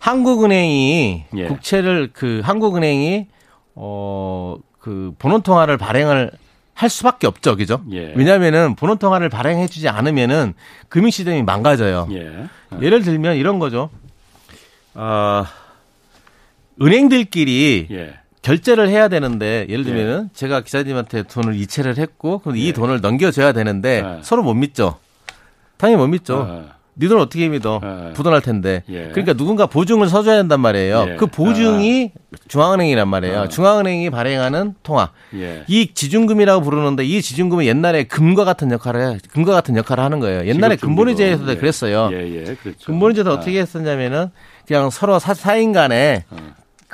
한국은행이 0.00 1.24
예. 1.36 1.46
국채를 1.46 2.10
그 2.12 2.40
한국은행이 2.44 3.26
어 3.74 4.56
그 4.84 5.14
본원 5.18 5.40
통화를 5.40 5.78
발행을 5.78 6.30
할 6.74 6.90
수밖에 6.90 7.26
없죠, 7.26 7.56
그죠? 7.56 7.82
예. 7.90 8.12
왜냐하면은 8.14 8.74
본원 8.74 8.98
통화를 8.98 9.30
발행해주지 9.30 9.88
않으면은 9.88 10.52
금융 10.90 11.08
시스템이 11.08 11.42
망가져요. 11.42 12.06
예. 12.12 12.48
예를 12.82 13.02
들면 13.02 13.36
이런 13.36 13.58
거죠. 13.58 13.88
어, 14.92 15.46
은행들끼리 16.82 17.86
예. 17.92 18.14
결제를 18.42 18.90
해야 18.90 19.08
되는데 19.08 19.64
예를 19.70 19.84
들면은 19.84 20.28
예. 20.28 20.34
제가 20.34 20.60
기사님한테 20.60 21.22
돈을 21.22 21.54
이체를 21.54 21.96
했고 21.96 22.40
그럼 22.40 22.58
이 22.58 22.66
예. 22.66 22.72
돈을 22.72 23.00
넘겨줘야 23.00 23.52
되는데 23.52 24.02
예. 24.04 24.22
서로 24.22 24.42
못 24.42 24.52
믿죠. 24.52 24.98
당연히 25.78 25.98
못 25.98 26.08
믿죠. 26.08 26.66
니돈 26.96 27.20
어떻게 27.20 27.48
믿어? 27.48 27.80
예. 27.82 28.12
부도날 28.12 28.40
텐데. 28.40 28.82
예. 28.88 29.08
그러니까 29.08 29.32
누군가 29.32 29.66
보증을 29.66 30.08
서줘야 30.08 30.36
된단 30.36 30.60
말이에요. 30.60 31.06
예. 31.10 31.16
그 31.16 31.26
보증이 31.26 32.12
아. 32.14 32.36
중앙은행이란 32.48 33.08
말이에요. 33.08 33.40
아. 33.40 33.48
중앙은행이 33.48 34.10
발행하는 34.10 34.74
통화. 34.82 35.10
예. 35.34 35.64
이 35.66 35.92
지중금이라고 35.92 36.62
부르는데 36.62 37.04
이 37.04 37.20
지중금은 37.20 37.64
옛날에 37.64 38.04
금과 38.04 38.44
같은 38.44 38.70
역할을 38.70 39.18
금과 39.30 39.52
같은 39.52 39.76
역할을 39.76 40.04
하는 40.04 40.20
거예요. 40.20 40.46
옛날에 40.46 40.76
금본위제에서도 40.76 41.50
예. 41.50 41.56
그랬어요. 41.56 42.10
예, 42.12 42.54
그렇죠. 42.62 42.86
금본위제도 42.86 43.30
아. 43.30 43.34
어떻게 43.34 43.60
했었냐면은 43.60 44.30
그냥 44.66 44.90
서로 44.90 45.18
사, 45.18 45.34
사인 45.34 45.72
간에 45.72 46.24
아. 46.30 46.36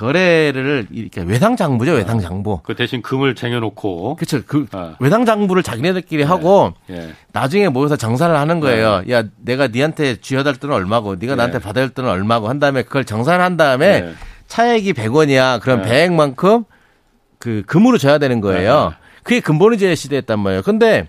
거래를 0.00 0.86
이렇게 0.90 1.20
외상 1.20 1.56
장부죠, 1.56 1.92
외상 1.92 2.20
장부. 2.20 2.60
그 2.62 2.74
대신 2.74 3.02
금을 3.02 3.34
쟁여놓고. 3.34 4.16
그렇죠. 4.16 4.40
그 4.46 4.66
어. 4.72 4.94
외상 4.98 5.26
장부를 5.26 5.62
자기네들끼리 5.62 6.22
네. 6.22 6.26
하고 6.26 6.72
예. 6.88 7.10
나중에 7.32 7.68
모여서 7.68 7.96
정산을 7.96 8.34
하는 8.34 8.60
거예요. 8.60 9.02
네. 9.06 9.12
야, 9.12 9.24
내가 9.36 9.68
니한테 9.68 10.16
쥐어달 10.16 10.56
돈은 10.56 10.74
얼마고, 10.74 11.16
네가 11.16 11.32
예. 11.32 11.36
나한테 11.36 11.58
받아야 11.58 11.84
할 11.84 11.90
돈은 11.90 12.08
얼마고 12.08 12.48
한 12.48 12.58
다음에 12.58 12.82
그걸 12.82 13.04
정산한 13.04 13.58
다음에 13.58 14.00
네. 14.00 14.12
차액이 14.46 14.94
100원이야. 14.94 15.60
그럼 15.60 15.82
네. 15.82 16.08
100만큼 16.08 16.64
그 17.38 17.62
금으로 17.66 17.98
줘야 17.98 18.16
되는 18.16 18.40
거예요. 18.40 18.90
네. 18.90 18.96
그게 19.22 19.40
근본이제 19.40 19.94
시대였단 19.94 20.38
말이에요. 20.38 20.62
근데 20.62 21.08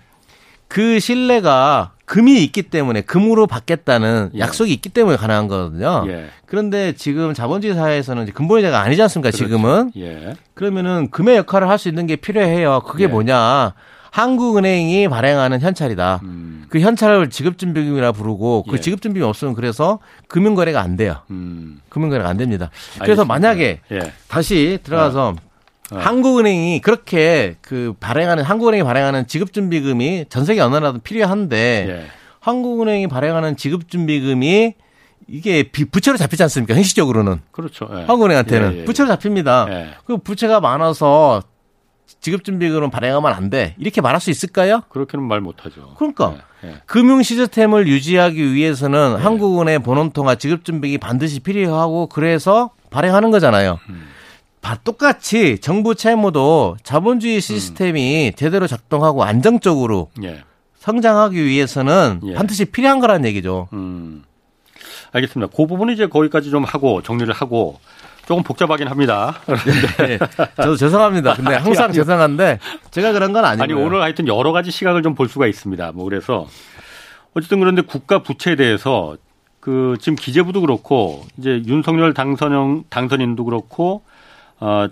그 0.68 1.00
신뢰가 1.00 1.91
금이 2.04 2.42
있기 2.44 2.62
때문에 2.64 3.00
금으로 3.02 3.46
받겠다는 3.46 4.30
예. 4.34 4.38
약속이 4.40 4.72
있기 4.72 4.88
때문에 4.88 5.16
가능한 5.16 5.48
거거든요. 5.48 6.04
예. 6.08 6.26
그런데 6.46 6.92
지금 6.94 7.32
자본주의 7.32 7.74
사회에서는 7.74 8.26
근본이자가 8.32 8.80
아니지 8.80 9.00
않습니까? 9.02 9.30
그렇죠. 9.30 9.44
지금은 9.44 9.92
예. 9.96 10.34
그러면은 10.54 11.10
금의 11.10 11.36
역할을 11.38 11.68
할 11.68 11.78
수 11.78 11.88
있는 11.88 12.06
게 12.06 12.16
필요해요. 12.16 12.80
그게 12.86 13.04
예. 13.04 13.08
뭐냐? 13.08 13.72
한국은행이 14.10 15.08
발행하는 15.08 15.60
현찰이다. 15.60 16.20
음. 16.24 16.66
그 16.68 16.80
현찰을 16.80 17.30
지급준비금이라 17.30 18.12
부르고 18.12 18.64
그 18.68 18.76
예. 18.76 18.80
지급준비금 18.80 19.26
없으면 19.26 19.54
그래서 19.54 20.00
금융거래가 20.28 20.80
안 20.82 20.96
돼요. 20.96 21.16
음. 21.30 21.80
금융거래가 21.88 22.28
안 22.28 22.36
됩니다. 22.36 22.70
그래서 23.00 23.22
알겠습니다. 23.22 23.24
만약에 23.24 23.80
예. 23.90 24.00
다시 24.28 24.78
들어가서 24.82 25.28
어. 25.28 25.34
어. 25.92 25.98
한국은행이 25.98 26.80
그렇게 26.80 27.56
그 27.60 27.94
발행하는 28.00 28.42
한국은행이 28.42 28.82
발행하는 28.82 29.26
지급준비금이 29.26 30.26
전 30.28 30.44
세계 30.44 30.60
어느 30.60 30.74
나라도 30.74 30.98
필요한데 30.98 31.86
예. 31.88 32.06
한국은행이 32.40 33.08
발행하는 33.08 33.56
지급준비금이 33.56 34.74
이게 35.28 35.70
부채로 35.70 36.16
잡히지 36.16 36.42
않습니까? 36.44 36.74
형식적으로는. 36.74 37.40
그렇죠. 37.52 37.88
예. 37.92 38.00
한국은행한테는 38.00 38.74
예, 38.74 38.78
예, 38.80 38.84
부채로 38.84 39.08
잡힙니다. 39.08 39.66
예. 39.70 39.90
그 40.04 40.16
부채가 40.18 40.60
많아서 40.60 41.42
지급준비금은 42.20 42.90
발행하면 42.90 43.32
안 43.32 43.50
돼. 43.50 43.74
이렇게 43.78 44.00
말할 44.00 44.20
수 44.20 44.30
있을까요? 44.30 44.82
그렇게는 44.88 45.26
말 45.26 45.40
못하죠. 45.40 45.94
그러니까 45.96 46.34
예, 46.64 46.68
예. 46.68 46.74
금융 46.86 47.22
시스템을 47.22 47.86
유지하기 47.86 48.52
위해서는 48.54 49.16
한국은행 49.16 49.82
본원통화 49.82 50.36
지급준비금이 50.36 50.98
반드시 50.98 51.40
필요하고 51.40 52.08
그래서 52.08 52.70
발행하는 52.90 53.30
거잖아요. 53.30 53.78
음. 53.88 54.08
똑같이 54.84 55.58
정부 55.58 55.94
채무도 55.94 56.76
자본주의 56.82 57.36
음. 57.36 57.40
시스템이 57.40 58.28
음. 58.28 58.32
제대로 58.36 58.66
작동하고 58.66 59.24
안정적으로 59.24 60.08
예. 60.22 60.42
성장하기 60.78 61.44
위해서는 61.44 62.20
예. 62.26 62.34
반드시 62.34 62.64
필요한 62.64 63.00
거라는 63.00 63.26
얘기죠. 63.28 63.68
음. 63.72 64.24
알겠습니다. 65.12 65.52
그 65.54 65.66
부분은 65.66 65.92
이제 65.94 66.06
거기까지 66.06 66.50
좀 66.50 66.64
하고 66.64 67.02
정리를 67.02 67.32
하고 67.34 67.78
조금 68.26 68.42
복잡하긴 68.42 68.88
합니다. 68.88 69.34
네. 69.98 70.18
저도 70.56 70.76
죄송합니다. 70.76 71.34
근데 71.34 71.54
항상 71.56 71.86
아니, 71.86 71.94
죄송한데 71.94 72.60
제가 72.90 73.12
그런 73.12 73.32
건 73.32 73.44
아니고요. 73.44 73.64
아니 73.64 73.72
오늘 73.86 74.00
하여튼 74.00 74.26
여러 74.28 74.52
가지 74.52 74.70
시각을 74.70 75.02
좀 75.02 75.14
볼 75.14 75.28
수가 75.28 75.46
있습니다. 75.48 75.92
뭐 75.92 76.04
그래서 76.04 76.46
어쨌든 77.34 77.58
그런데 77.60 77.82
국가 77.82 78.22
부채에 78.22 78.56
대해서 78.56 79.16
그 79.60 79.96
지금 80.00 80.16
기재부도 80.16 80.60
그렇고 80.62 81.24
이제 81.36 81.62
윤석열 81.66 82.14
당선형 82.14 82.84
당선인도 82.88 83.44
그렇고 83.44 84.02
어, 84.62 84.86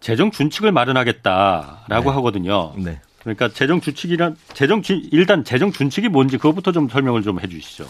재정 0.00 0.30
준칙을 0.30 0.72
마련하겠다라고 0.72 2.10
네. 2.10 2.16
하거든요. 2.16 2.72
네. 2.76 3.00
그러니까 3.20 3.48
재정 3.48 3.82
준칙이란 3.82 4.36
재정 4.54 4.82
일단 5.12 5.44
재정 5.44 5.72
준칙이 5.72 6.08
뭔지 6.08 6.38
그것부터 6.38 6.72
좀 6.72 6.88
설명을 6.88 7.22
좀 7.22 7.38
해주시죠. 7.38 7.86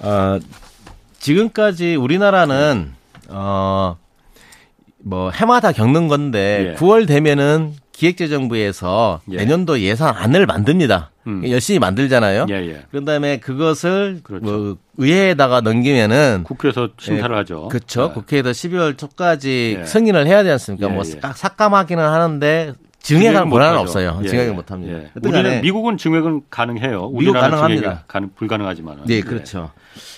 어, 0.00 0.38
지금까지 1.20 1.94
우리나라는 1.94 2.92
어, 3.28 3.96
뭐 4.98 5.30
해마다 5.30 5.70
겪는 5.70 6.08
건데 6.08 6.72
예. 6.72 6.74
9월 6.74 7.06
되면은 7.06 7.74
기획재정부에서 7.96 9.20
예. 9.30 9.36
내년도 9.36 9.80
예산안을 9.80 10.44
만듭니다. 10.44 11.12
음. 11.26 11.48
열심히 11.48 11.78
만들잖아요. 11.78 12.46
예, 12.50 12.54
예. 12.54 12.82
그런 12.90 13.06
다음에 13.06 13.38
그것을 13.38 14.20
그렇죠. 14.22 14.44
뭐 14.44 14.76
의회에다가 14.98 15.62
넘기면은 15.62 16.42
국회에서 16.44 16.90
심사를 16.98 17.34
예, 17.34 17.38
하죠. 17.38 17.68
그렇죠. 17.68 18.08
네. 18.08 18.14
국회에서 18.14 18.50
12월 18.50 18.98
초까지 18.98 19.78
예. 19.80 19.84
승인을 19.86 20.26
해야 20.26 20.42
되지 20.42 20.52
않습니까? 20.52 20.88
뭐 20.88 21.04
삭감하기는 21.04 22.04
하는데 22.04 22.74
증액은 23.00 23.48
권한은 23.48 23.78
없어요. 23.78 24.20
예. 24.24 24.28
증액을 24.28 24.52
못 24.52 24.70
합니다. 24.70 24.98
예. 24.98 25.10
우리는 25.26 25.62
미국은 25.62 25.96
증액은 25.96 26.42
가능해요. 26.50 27.08
미국 27.14 27.32
가능합니다. 27.32 28.04
가능, 28.06 28.28
불가능하지만. 28.36 29.04
네, 29.06 29.22
그렇죠. 29.22 29.70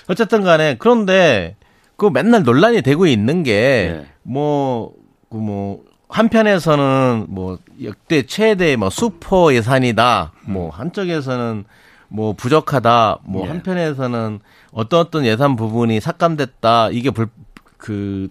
어쨌든 0.09 0.43
간에 0.43 0.75
그런데 0.81 1.55
그 1.97 2.07
맨날 2.07 2.43
논란이 2.43 2.83
되고 2.83 3.07
있는 3.07 3.45
게뭐 3.45 4.95
그뭐 5.31 5.43
뭐 5.43 5.89
한편에서는 6.09 7.27
뭐 7.29 7.59
역대 7.83 8.23
최대 8.23 8.77
뭐 8.77 8.91
슈퍼 8.91 9.53
예산이다. 9.55 10.33
뭐 10.47 10.67
음. 10.67 10.71
한쪽에서는 10.71 11.65
뭐 12.09 12.33
부족하다. 12.33 13.19
뭐 13.25 13.45
예. 13.45 13.51
한편에서는 13.51 14.41
어떤 14.73 15.01
어떤 15.01 15.25
예산 15.27 15.57
부분이 15.57 16.01
삭감됐다. 16.01 16.91
이게 16.91 17.11
불, 17.11 17.29
그 17.77 18.29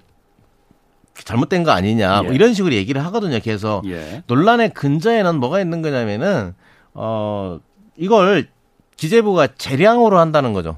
잘못된 1.13 1.63
거 1.63 1.71
아니냐. 1.71 2.09
뭐 2.09 2.17
예. 2.17 2.23
뭐 2.23 2.33
이런 2.33 2.53
식으로 2.53 2.73
얘기를 2.73 3.03
하거든요. 3.05 3.39
계속 3.39 3.87
예. 3.89 4.23
논란의 4.27 4.73
근저에는 4.73 5.39
뭐가 5.39 5.61
있는 5.61 5.81
거냐면은 5.81 6.55
어 6.93 7.59
이걸 7.95 8.47
기재부가 8.95 9.47
재량으로 9.55 10.17
한다는 10.17 10.53
거죠. 10.53 10.77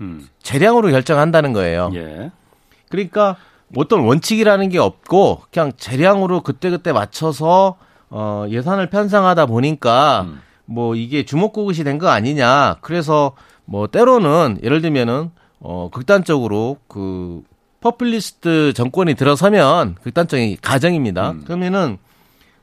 음. 0.00 0.28
재량으로 0.42 0.90
결정한다는 0.90 1.52
거예요. 1.52 1.90
예. 1.94 2.30
그러니까 2.88 3.36
어떤 3.76 4.00
원칙이라는 4.00 4.68
게 4.70 4.78
없고 4.78 5.42
그냥 5.50 5.72
재량으로 5.76 6.42
그때그때 6.42 6.92
맞춰서 6.92 7.76
어 8.10 8.46
예산을 8.48 8.88
편성하다 8.88 9.46
보니까 9.46 10.22
음. 10.26 10.40
뭐 10.64 10.94
이게 10.94 11.24
주먹구구식이 11.24 11.84
된 11.84 11.98
거 11.98 12.08
아니냐. 12.08 12.76
그래서 12.80 13.32
뭐 13.64 13.86
때로는 13.86 14.58
예를 14.62 14.80
들면은 14.80 15.30
어 15.60 15.90
극단적으로 15.92 16.78
그 16.88 17.42
포퓰리스트 17.80 18.72
정권이 18.74 19.14
들어서면 19.14 19.96
극단적인 20.02 20.56
가정입니다. 20.62 21.30
음. 21.32 21.44
그러면은 21.44 21.98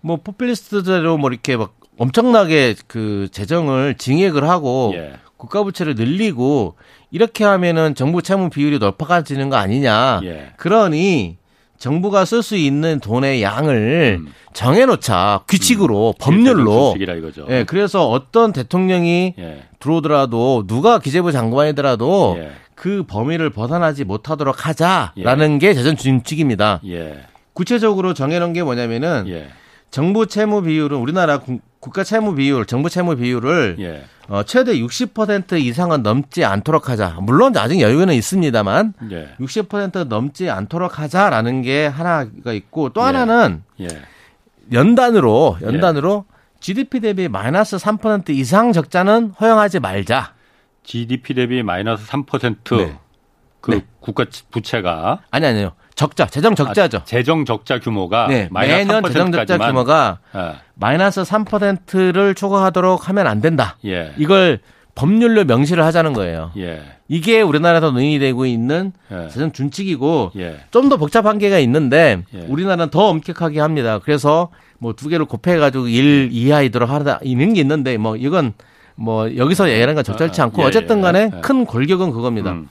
뭐 0.01 0.18
포퓰리스트대로 0.18 1.18
뭐 1.18 1.30
이렇게 1.30 1.58
막 1.58 1.76
엄청나게 1.97 2.76
그 2.88 3.28
재정을 3.32 3.95
증액을 3.95 4.47
하고 4.49 4.91
예. 4.95 5.14
국가 5.38 5.64
부채를 5.64 5.95
늘리고 5.95 6.76
이렇게 7.16 7.45
하면은 7.45 7.95
정부 7.95 8.22
채무 8.22 8.49
비율이 8.49 8.78
높아지는 8.78 9.49
거 9.49 9.55
아니냐. 9.55 10.20
예. 10.26 10.51
그러니 10.57 11.38
정부가 11.78 12.26
쓸 12.26 12.43
수 12.43 12.57
있는 12.57 12.99
돈의 12.99 13.41
양을 13.41 14.18
음. 14.20 14.34
정해놓자 14.51 15.43
규칙으로 15.47 16.09
음. 16.09 16.20
법률로. 16.20 16.93
예, 17.47 17.63
그래서 17.63 18.09
어떤 18.09 18.51
대통령이 18.51 19.36
예. 19.39 19.63
들어오더라도 19.80 20.68
누가 20.68 20.99
기재부 20.99 21.32
장관이더라도 21.32 22.36
예. 22.38 22.51
그 22.76 23.03
범위를 23.07 23.49
벗어나지 23.49 24.03
못하도록 24.03 24.68
하자라는 24.68 25.53
예. 25.53 25.59
게 25.59 25.74
재정 25.74 25.95
준칙입니다. 25.95 26.82
예. 26.86 27.28
구체적으로 27.53 28.13
정해놓은 28.13 28.51
게 28.51 28.61
뭐냐면은 28.61 29.24
예. 29.30 29.47
정부 29.89 30.28
채무 30.28 30.63
비율은 30.63 30.97
우리나라 30.97 31.39
국가 31.86 32.03
채무 32.03 32.33
비율, 32.33 32.65
정부 32.65 32.89
채무 32.89 33.15
비율을 33.15 33.75
예. 33.77 34.05
어, 34.27 34.41
최대 34.41 34.73
60% 34.73 35.61
이상은 35.61 36.01
넘지 36.01 36.43
않도록 36.43 36.89
하자. 36.89 37.19
물론 37.21 37.55
아직 37.57 37.79
여유는 37.79 38.15
있습니다만 38.15 38.93
예. 39.11 39.36
60% 39.39 40.07
넘지 40.07 40.49
않도록 40.49 40.97
하자라는 40.97 41.61
게 41.61 41.86
하나가 41.86 42.53
있고 42.53 42.89
또 42.89 43.01
예. 43.01 43.05
하나는 43.05 43.61
예. 43.81 43.88
연단으로 44.73 45.59
연단으로 45.61 46.25
GDP 46.59 47.01
대비 47.01 47.27
마이너스 47.27 47.77
3% 47.77 48.29
이상 48.31 48.73
적자는 48.73 49.33
허용하지 49.39 49.79
말자. 49.79 50.33
GDP 50.81 51.36
대비 51.36 51.61
마이너스 51.61 52.07
3%. 52.07 52.77
네. 52.77 52.97
그 53.61 53.71
네. 53.71 53.86
국가 53.99 54.25
부채가 54.49 55.19
아니 55.29 55.45
아니요. 55.45 55.73
적자, 55.95 56.25
재정 56.27 56.55
적자죠. 56.55 56.97
아, 56.97 57.03
재정 57.05 57.45
적자 57.45 57.79
규모가 57.79 58.27
네, 58.27 58.49
매년 58.51 59.03
재정 59.03 59.31
적자 59.31 59.57
규모가 59.57 60.19
예. 60.35 60.55
마이너스 60.75 61.21
3%를 61.23 62.35
초과하도록 62.35 63.07
하면 63.09 63.27
안 63.27 63.41
된다. 63.41 63.77
예. 63.85 64.11
이걸 64.17 64.59
법률로 64.93 65.45
명시를 65.45 65.83
하자는 65.83 66.13
거예요. 66.13 66.51
예. 66.57 66.81
이게 67.07 67.41
우리나라에서 67.41 67.91
논의되고 67.91 68.45
있는 68.45 68.91
예. 69.11 69.29
재정 69.29 69.51
준칙이고 69.51 70.31
예. 70.37 70.57
좀더 70.71 70.97
복잡한 70.97 71.37
게가 71.37 71.59
있는데 71.59 72.23
예. 72.33 72.39
우리나라는 72.47 72.89
더 72.89 73.07
엄격하게 73.07 73.59
합니다. 73.61 73.99
그래서 74.03 74.49
뭐 74.79 74.93
두 74.93 75.07
개를 75.07 75.25
곱해 75.25 75.57
가지고 75.57 75.87
1 75.87 76.29
이하이도록 76.31 76.89
하다 76.89 77.19
있는 77.23 77.53
게 77.53 77.61
있는데 77.61 77.97
뭐 77.97 78.17
이건 78.17 78.53
뭐 78.95 79.33
여기서 79.35 79.69
얘기하는 79.69 79.95
건 79.95 80.03
적절치 80.03 80.41
않고 80.41 80.61
아, 80.61 80.65
예, 80.65 80.67
어쨌든 80.67 81.01
간에 81.01 81.29
큰 81.41 81.65
골격은 81.65 82.11
그겁니다. 82.11 82.51
음. 82.51 82.67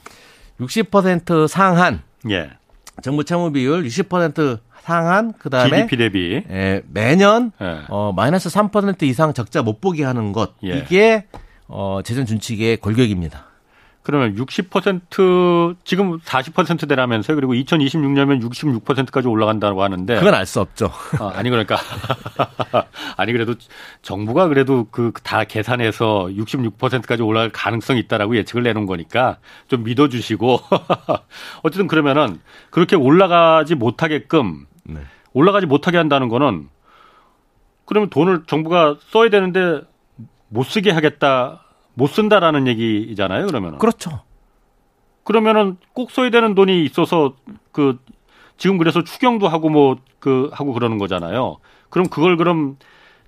60% 0.59 1.47
상한 1.47 2.01
예. 2.29 2.49
정부 3.01 3.23
채무 3.23 3.51
비율 3.51 3.83
60% 3.83 4.59
상한 4.81 5.33
그다음에 5.33 5.87
GDP 5.87 5.97
대비 5.97 6.43
예, 6.49 6.81
매년 6.87 7.51
예. 7.61 7.81
어 7.89 8.13
마이너스 8.15 8.49
3% 8.49 9.03
이상 9.03 9.33
적자 9.33 9.63
못 9.63 9.81
보게 9.81 10.03
하는 10.03 10.31
것 10.31 10.53
예. 10.63 10.77
이게 10.77 11.25
어 11.67 12.01
재정 12.03 12.25
준칙의 12.25 12.77
골격입니다. 12.77 13.44
그러면 14.05 14.35
60% 14.35 15.75
지금 15.83 16.19
40%대라면서요. 16.19 17.35
그리고 17.35 17.53
2026년면 17.55 18.39
66%까지 18.85 19.27
올라간다고 19.27 19.81
하는데 19.81 20.15
그건 20.19 20.35
알 20.35 20.45
수 20.45 20.61
없죠. 20.61 20.91
아, 21.19 21.41
니 21.41 21.49
그러니까 21.49 21.77
아니 23.17 23.31
그래도 23.33 23.55
정부가 24.03 24.47
그래도 24.47 24.85
그 24.91 25.11
다 25.23 25.43
계산해서 25.43 26.29
66%까지 26.37 27.23
올라갈 27.23 27.49
가능성이 27.49 27.99
있다라고 28.01 28.35
예측을 28.37 28.61
내놓은 28.61 28.85
거니까 28.85 29.39
좀 29.67 29.83
믿어 29.83 30.07
주시고 30.07 30.59
어쨌든 31.63 31.87
그러면은 31.87 32.39
그렇게 32.69 32.95
올라가지 32.95 33.73
못하게끔 33.73 34.67
네. 34.83 34.99
올라가지 35.33 35.65
못하게 35.65 35.97
한다는 35.97 36.29
거는 36.29 36.69
그러면 37.85 38.09
돈을 38.11 38.43
정부가 38.45 38.97
써야 39.09 39.29
되는데 39.29 39.81
못 40.49 40.63
쓰게 40.63 40.91
하겠다, 40.91 41.64
못 41.95 42.07
쓴다라는 42.07 42.67
얘기잖아요. 42.67 43.47
그러면은 43.47 43.79
그렇죠. 43.79 44.21
그러면은 45.23 45.77
꼭 45.93 46.11
써야 46.11 46.29
되는 46.29 46.53
돈이 46.53 46.85
있어서 46.85 47.33
그 47.71 47.99
지금 48.57 48.77
그래서 48.77 49.03
추경도 49.03 49.47
하고 49.47 49.69
뭐 49.69 49.97
그 50.25 50.49
하고 50.51 50.73
그러는 50.73 50.97
거잖아요. 50.97 51.57
그럼 51.91 52.07
그걸 52.09 52.35
그럼 52.35 52.77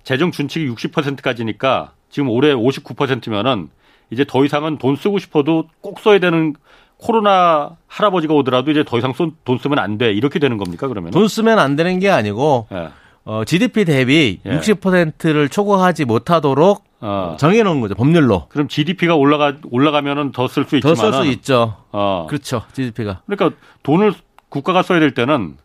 재정 0.02 0.32
준칙이 0.32 0.68
60%까지니까 0.68 1.92
지금 2.10 2.28
올해 2.28 2.52
59%면은 2.52 3.68
이제 4.10 4.24
더 4.26 4.44
이상은 4.44 4.78
돈 4.78 4.96
쓰고 4.96 5.20
싶어도 5.20 5.68
꼭 5.80 6.00
써야 6.00 6.18
되는 6.18 6.56
코로나 6.96 7.76
할아버지가 7.86 8.34
오더라도 8.34 8.72
이제 8.72 8.82
더 8.84 8.98
이상 8.98 9.12
돈 9.44 9.58
쓰면 9.58 9.78
안 9.78 9.96
돼. 9.96 10.12
이렇게 10.12 10.40
되는 10.40 10.56
겁니까, 10.58 10.88
그러면? 10.88 11.12
돈 11.12 11.28
쓰면 11.28 11.60
안 11.60 11.76
되는 11.76 12.00
게 12.00 12.10
아니고, 12.10 12.66
예. 12.72 12.88
어, 13.24 13.44
GDP 13.44 13.84
대비 13.84 14.40
예. 14.44 14.58
60%를 14.58 15.48
초과하지 15.48 16.04
못하도록 16.04 16.82
어. 17.00 17.36
정해놓은 17.38 17.80
거죠, 17.80 17.94
법률로. 17.94 18.46
그럼 18.48 18.68
GDP가 18.68 19.14
올라가, 19.14 19.54
올라가면은 19.70 20.32
더 20.32 20.46
쓸 20.48 20.64
수 20.64 20.76
있지만. 20.76 20.94
더 20.96 21.00
쓸 21.00 21.12
수 21.12 21.26
있죠. 21.32 21.76
어. 21.92 22.26
그렇죠, 22.28 22.62
GDP가. 22.72 23.22
그러니까 23.26 23.56
돈을 23.82 24.12
국가가 24.48 24.82
써야 24.82 24.98
될 25.00 25.12
때는 25.14 25.56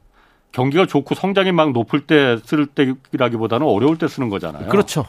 경기가 0.52 0.86
좋고 0.86 1.16
성장이 1.16 1.52
막 1.52 1.72
높을 1.72 2.02
때 2.02 2.38
쓸 2.46 2.68
때라기보다는 2.68 3.66
어려울 3.66 3.98
때 3.98 4.08
쓰는 4.08 4.30
거잖아요. 4.30 4.68
그렇죠. 4.70 5.06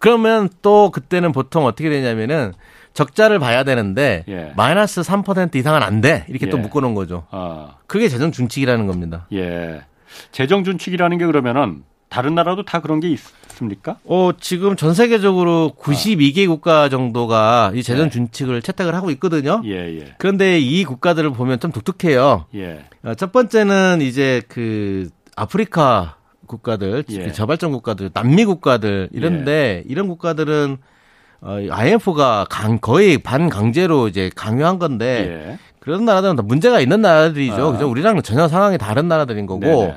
그러면 0.00 0.48
또 0.62 0.90
그때는 0.90 1.30
보통 1.32 1.66
어떻게 1.66 1.90
되냐면은 1.90 2.52
적자를 2.94 3.38
봐야 3.38 3.62
되는데 3.62 4.24
예. 4.28 4.52
마이너스 4.56 5.02
3% 5.02 5.54
이상은 5.54 5.82
안 5.82 6.00
돼. 6.00 6.24
이렇게 6.28 6.46
예. 6.46 6.50
또 6.50 6.56
묶어 6.58 6.80
놓은 6.80 6.94
거죠. 6.94 7.26
아. 7.30 7.76
그게 7.86 8.08
재정 8.08 8.32
준칙이라는 8.32 8.86
겁니다. 8.88 9.26
예. 9.32 9.82
재정 10.32 10.64
준칙이라는 10.64 11.18
게 11.18 11.26
그러면은 11.26 11.84
다른 12.08 12.34
나라도 12.34 12.64
다 12.64 12.80
그런 12.80 12.98
게 12.98 13.08
있 13.12 13.20
습니까? 13.60 13.98
어, 14.04 14.30
지금 14.40 14.74
전 14.76 14.94
세계적으로 14.94 15.72
92개 15.78 16.46
아. 16.46 16.48
국가 16.48 16.88
정도가 16.88 17.72
이 17.74 17.82
재정 17.82 18.06
예. 18.06 18.10
준칙을 18.10 18.62
채택을 18.62 18.94
하고 18.94 19.10
있거든요. 19.12 19.62
예, 19.64 20.00
예. 20.00 20.14
그런데 20.18 20.58
이 20.58 20.84
국가들을 20.84 21.30
보면 21.32 21.60
좀 21.60 21.70
독특해요. 21.70 22.46
예. 22.54 22.84
어, 23.04 23.14
첫 23.14 23.32
번째는 23.32 24.00
이제 24.00 24.42
그 24.48 25.08
아프리카 25.36 26.16
국가들, 26.46 27.04
예. 27.10 27.30
저발전 27.32 27.70
국가들, 27.72 28.10
남미 28.12 28.44
국가들 28.44 29.08
이런데 29.12 29.84
예. 29.84 29.90
이런 29.90 30.08
국가들은 30.08 30.78
어, 31.42 31.58
IMF가 31.70 32.46
강, 32.50 32.78
거의 32.78 33.18
반강제로 33.18 34.08
이제 34.08 34.30
강요한 34.34 34.78
건데 34.78 35.48
예. 35.48 35.58
그런 35.78 36.04
나라들은 36.04 36.36
다 36.36 36.42
문제가 36.42 36.80
있는 36.80 37.00
나라들이죠. 37.00 37.68
아. 37.68 37.72
그죠? 37.72 37.88
우리랑 37.88 38.20
전혀 38.22 38.48
상황이 38.48 38.78
다른 38.78 39.08
나라들인 39.08 39.46
거고 39.46 39.94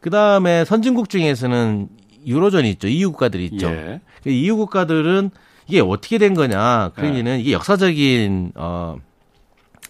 그 0.00 0.10
다음에 0.10 0.64
선진국 0.64 1.08
중에서는 1.08 1.88
유로존이 2.26 2.70
있죠. 2.72 2.88
EU 2.88 3.12
국가들이 3.12 3.46
있죠. 3.46 3.68
예. 3.68 4.00
그 4.22 4.30
EU 4.30 4.56
국가들은 4.56 5.30
이게 5.68 5.80
어떻게 5.80 6.18
된 6.18 6.34
거냐. 6.34 6.92
그러기는 6.94 7.36
예. 7.36 7.40
이게 7.40 7.52
역사적인 7.52 8.52
어 8.54 8.96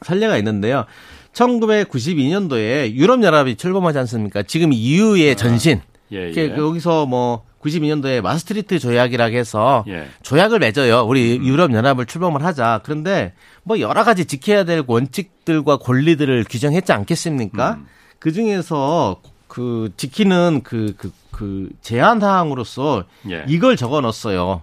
선례가 0.02 0.36
있는데요. 0.38 0.84
1992년도에 1.32 2.92
유럽연합이 2.92 3.56
출범하지 3.56 3.98
않습니까? 4.00 4.42
지금 4.42 4.72
EU의 4.72 5.32
아. 5.32 5.34
전신. 5.34 5.80
예, 6.12 6.32
예. 6.34 6.56
여기서 6.56 7.06
뭐 7.06 7.44
92년도에 7.62 8.20
마스트리트 8.20 8.78
조약이라고 8.78 9.36
해서 9.36 9.84
예. 9.88 10.06
조약을 10.22 10.58
맺어요. 10.60 11.02
우리 11.02 11.38
음. 11.38 11.44
유럽 11.44 11.72
연합을 11.72 12.06
출범을 12.06 12.44
하자. 12.44 12.80
그런데 12.84 13.34
뭐 13.62 13.80
여러 13.80 14.04
가지 14.04 14.24
지켜야 14.24 14.64
될 14.64 14.82
원칙들과 14.86 15.78
권리들을 15.78 16.44
규정했지 16.48 16.92
않겠습니까? 16.92 17.72
음. 17.80 17.86
그 18.18 18.32
중에서 18.32 19.20
그 19.48 19.90
지키는 19.96 20.60
그, 20.62 20.94
그, 20.96 21.12
그 21.30 21.68
제한 21.80 22.20
사항으로서 22.20 23.04
예. 23.28 23.44
이걸 23.48 23.76
적어 23.76 24.00
넣었어요. 24.00 24.62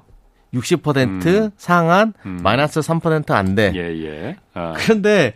60% 0.54 1.26
음. 1.26 1.50
상한 1.58 2.14
음. 2.26 2.40
마이너스 2.42 2.80
3%안 2.80 3.56
돼. 3.56 3.74
예, 3.76 3.80
예. 4.06 4.36
아. 4.54 4.74
그런데 4.78 5.34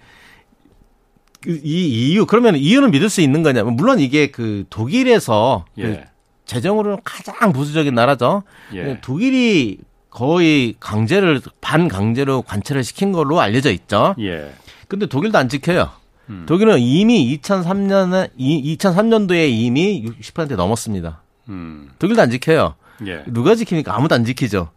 그이 1.42 1.62
이유 1.64 2.26
그러면 2.26 2.56
이유는 2.56 2.92
믿을 2.92 3.10
수 3.10 3.22
있는 3.22 3.44
거냐면 3.44 3.76
물론 3.76 4.00
이게 4.00 4.28
그 4.28 4.66
독일에서 4.70 5.66
그 5.76 5.82
예. 5.82 5.86
그 5.86 6.02
재정으로는 6.46 7.00
가장 7.04 7.52
보수적인 7.52 7.94
나라죠. 7.94 8.44
예. 8.74 9.00
독일이 9.02 9.78
거의 10.10 10.76
강제를 10.80 11.42
반강제로 11.62 12.42
관찰을 12.42 12.84
시킨 12.84 13.12
걸로 13.12 13.40
알려져 13.40 13.72
있죠. 13.72 14.16
예. 14.20 14.52
근데 14.88 15.06
독일도 15.06 15.38
안 15.38 15.50
지켜요. 15.50 15.92
음. 16.30 16.46
독일은 16.48 16.80
이미 16.80 17.38
2003년에 17.38 18.32
2003년도에 18.38 19.50
이미 19.50 20.04
60% 20.06 20.56
넘었습니다. 20.56 21.22
음. 21.50 21.90
독일도 22.00 22.22
안 22.22 22.30
지켜요. 22.30 22.76
예. 23.08 23.24
누가 23.28 23.56
지키니까 23.56 23.96
아무도 23.96 24.16
안 24.16 24.26
지키죠. 24.26 24.70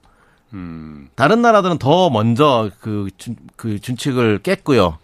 음. 0.54 1.08
다른 1.14 1.42
나라들은 1.42 1.78
더 1.78 2.10
먼저 2.10 2.70
그, 2.80 3.08
준, 3.16 3.36
그 3.56 3.78
준칙을 3.78 4.40
깼고요. 4.42 4.98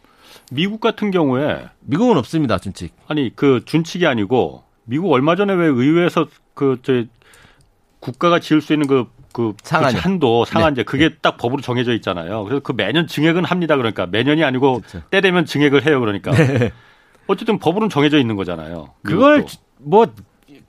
미국 0.51 0.81
같은 0.81 1.11
경우에 1.11 1.67
미국은 1.81 2.17
없습니다 2.17 2.59
준칙. 2.59 2.95
아니 3.07 3.33
그 3.35 3.63
준칙이 3.65 4.07
아니고 4.07 4.63
미국 4.85 5.13
얼마 5.13 5.37
전에 5.37 5.53
왜 5.55 5.67
의회에서 5.67 6.29
그 6.55 6.79
저 6.83 7.05
국가가 8.01 8.41
지을 8.41 8.61
수 8.61 8.73
있는 8.73 8.87
그, 8.87 9.07
그, 9.33 9.55
상한 9.63 9.93
그 9.93 9.99
한도 9.99 10.45
상한제 10.45 10.83
네. 10.83 10.85
그게 10.85 11.11
네. 11.11 11.15
딱 11.21 11.37
법으로 11.37 11.63
정해져 11.63 11.93
있잖아요. 11.95 12.45
그래서 12.45 12.61
그 12.61 12.73
매년 12.73 13.07
증액은 13.07 13.45
합니다. 13.45 13.77
그러니까 13.77 14.07
매년이 14.07 14.45
아니고 14.45 14.81
그렇죠. 14.81 15.03
때 15.11 15.21
되면 15.21 15.45
증액을 15.45 15.87
해요. 15.87 16.01
그러니까 16.01 16.33
네. 16.33 16.73
어쨌든 17.27 17.59
법으로는 17.59 17.91
정해져 17.91 18.19
있는 18.19 18.37
거잖아요. 18.37 18.91
그걸 19.03 19.45
뭐 19.79 20.07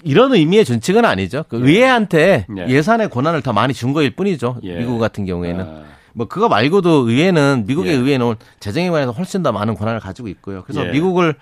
이런 0.04 0.34
의미의 0.34 0.66
준칙은 0.66 1.06
아니죠. 1.06 1.46
그 1.50 1.60
예. 1.62 1.66
의회한테 1.66 2.46
예. 2.58 2.68
예산의 2.68 3.10
권한을 3.10 3.42
더 3.42 3.54
많이 3.54 3.74
준 3.74 3.94
거일 3.94 4.16
뿐이죠. 4.16 4.58
예. 4.64 4.78
미국 4.78 5.00
같은 5.00 5.26
경우에는. 5.26 5.66
아. 5.66 5.84
뭐 6.14 6.28
그거 6.28 6.50
말고도 6.50 7.08
의회는 7.10 7.66
미국의 7.68 7.94
예. 7.94 7.98
의회는 7.98 8.36
재정에 8.60 8.90
관해서 8.90 9.12
훨씬 9.12 9.44
더 9.44 9.52
많은 9.52 9.76
권한을 9.76 10.00
가지고 10.00 10.28
있고요. 10.28 10.64
그래서 10.64 10.86
예. 10.86 10.92
미국을 10.92 11.36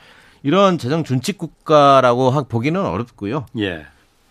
이런 0.43 0.78
재정 0.78 1.03
준칙 1.03 1.38
국가라고 1.38 2.47
보기는 2.47 2.80
어렵고요. 2.80 3.45
예. 3.57 3.86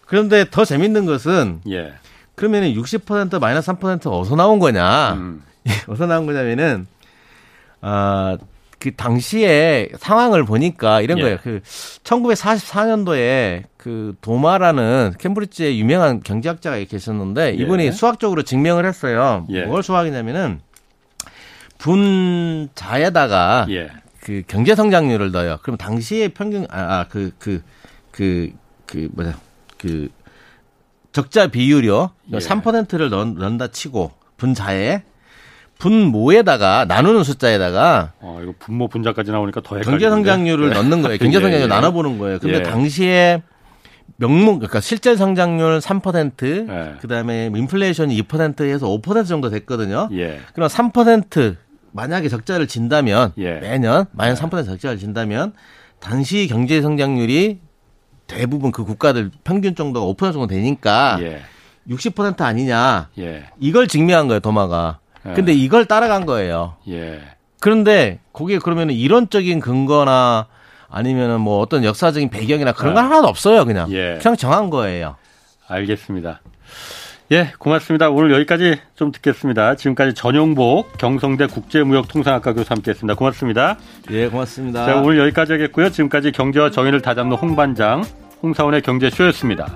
그런데 0.04 0.48
더 0.50 0.64
재밌는 0.64 1.06
것은 1.06 1.62
예. 1.68 1.94
그러면 2.36 2.64
60% 2.64 3.40
마이너스 3.40 3.72
3% 3.72 4.06
어디서 4.06 4.36
나온 4.36 4.58
거냐? 4.60 5.14
음. 5.14 5.42
어디서 5.88 6.06
나온 6.06 6.26
거냐면은 6.26 6.86
아, 7.80 8.36
그 8.78 8.94
당시에 8.94 9.88
상황을 9.98 10.44
보니까 10.44 11.00
이런 11.00 11.18
예. 11.18 11.22
거예요. 11.22 11.38
그 11.42 11.60
1944년도에 12.04 13.64
그 13.76 14.14
도마라는 14.20 15.14
캠브리지의 15.18 15.80
유명한 15.80 16.22
경제학자가 16.22 16.78
계셨는데 16.84 17.58
예. 17.58 17.62
이분이 17.62 17.90
수학적으로 17.92 18.42
증명을 18.42 18.84
했어요. 18.84 19.46
예. 19.50 19.64
뭘 19.64 19.82
수학이냐면은 19.82 20.60
분자에다가 21.78 23.66
예. 23.70 23.90
그 24.20 24.42
경제 24.46 24.74
성장률을 24.74 25.30
넣어요. 25.30 25.58
그럼 25.62 25.76
당시의 25.76 26.30
평균 26.30 26.66
아그 26.68 27.32
그그그 27.38 29.08
뭐냐 29.12 29.38
그 29.78 30.08
적자 31.16 31.46
비율이요. 31.46 32.10
예. 32.34 32.36
3%를 32.36 33.08
넣, 33.08 33.24
넣는다 33.24 33.68
치고 33.68 34.12
분자에 34.36 35.02
분모에다가 35.78 36.84
나누는 36.86 37.24
숫자에다가 37.24 38.12
어 38.20 38.40
이거 38.42 38.52
분모 38.58 38.88
분자까지 38.88 39.30
나오니까 39.30 39.62
더 39.62 39.80
경제 39.80 40.10
성장률을 40.10 40.68
네. 40.68 40.74
넣는 40.74 41.00
거예요. 41.00 41.16
경제 41.16 41.40
성장률 41.40 41.60
예, 41.60 41.64
예. 41.64 41.66
나눠 41.68 41.90
보는 41.92 42.18
거예요. 42.18 42.38
근데 42.38 42.58
예. 42.58 42.62
당시에 42.62 43.42
명목 44.16 44.58
그러니까 44.58 44.80
실제 44.80 45.16
성장률 45.16 45.78
3% 45.78 46.68
예. 46.68 46.98
그다음에 47.00 47.46
인플레이션이 47.46 48.20
2%에서 48.22 48.86
5% 48.86 49.26
정도 49.26 49.48
됐거든요. 49.48 50.10
예. 50.12 50.40
그럼 50.52 50.68
3% 50.68 51.56
만약에 51.92 52.28
적자를 52.28 52.66
진다면 52.66 53.32
예. 53.38 53.54
매년 53.54 54.04
마이너스 54.12 54.42
3% 54.42 54.66
적자를 54.66 54.98
진다면 54.98 55.54
당시 55.98 56.46
경제 56.46 56.82
성장률이 56.82 57.60
대부분 58.26 58.72
그 58.72 58.84
국가들 58.84 59.30
평균 59.44 59.74
정도가 59.74 60.06
5% 60.12 60.32
정도 60.32 60.46
되니까 60.46 61.18
예. 61.20 61.42
60% 61.88 62.40
아니냐. 62.42 63.10
예. 63.18 63.44
이걸 63.60 63.86
증명한 63.86 64.28
거예요, 64.28 64.40
도마가. 64.40 64.98
예. 65.28 65.32
근데 65.34 65.52
이걸 65.52 65.86
따라간 65.86 66.26
거예요. 66.26 66.76
예. 66.88 67.20
그런데 67.60 68.20
거기에 68.32 68.58
그러면 68.58 68.90
이론적인 68.90 69.60
근거나 69.60 70.46
아니면은 70.88 71.40
뭐 71.40 71.60
어떤 71.60 71.84
역사적인 71.84 72.30
배경이나 72.30 72.72
그런 72.72 72.94
건 72.94 73.04
아. 73.04 73.06
하나도 73.08 73.28
없어요, 73.28 73.64
그냥. 73.64 73.90
예. 73.92 74.18
그냥 74.20 74.36
정한 74.36 74.70
거예요. 74.70 75.16
알겠습니다. 75.68 76.40
예, 77.32 77.52
고맙습니다. 77.58 78.08
오늘 78.10 78.30
여기까지 78.32 78.76
좀 78.94 79.10
듣겠습니다. 79.10 79.74
지금까지 79.74 80.14
전용복 80.14 80.96
경성대 80.96 81.48
국제무역통상학과 81.48 82.52
교수 82.52 82.72
함께했습니다. 82.72 83.16
고맙습니다. 83.16 83.78
예, 84.12 84.28
고맙습니다. 84.28 84.86
자, 84.86 84.96
오늘 85.00 85.18
여기까지 85.18 85.52
하겠고요. 85.52 85.90
지금까지 85.90 86.30
경제와 86.30 86.70
정의를 86.70 87.02
다잡는 87.02 87.36
홍반장 87.36 88.04
홍사원의 88.42 88.82
경제쇼였습니다. 88.82 89.66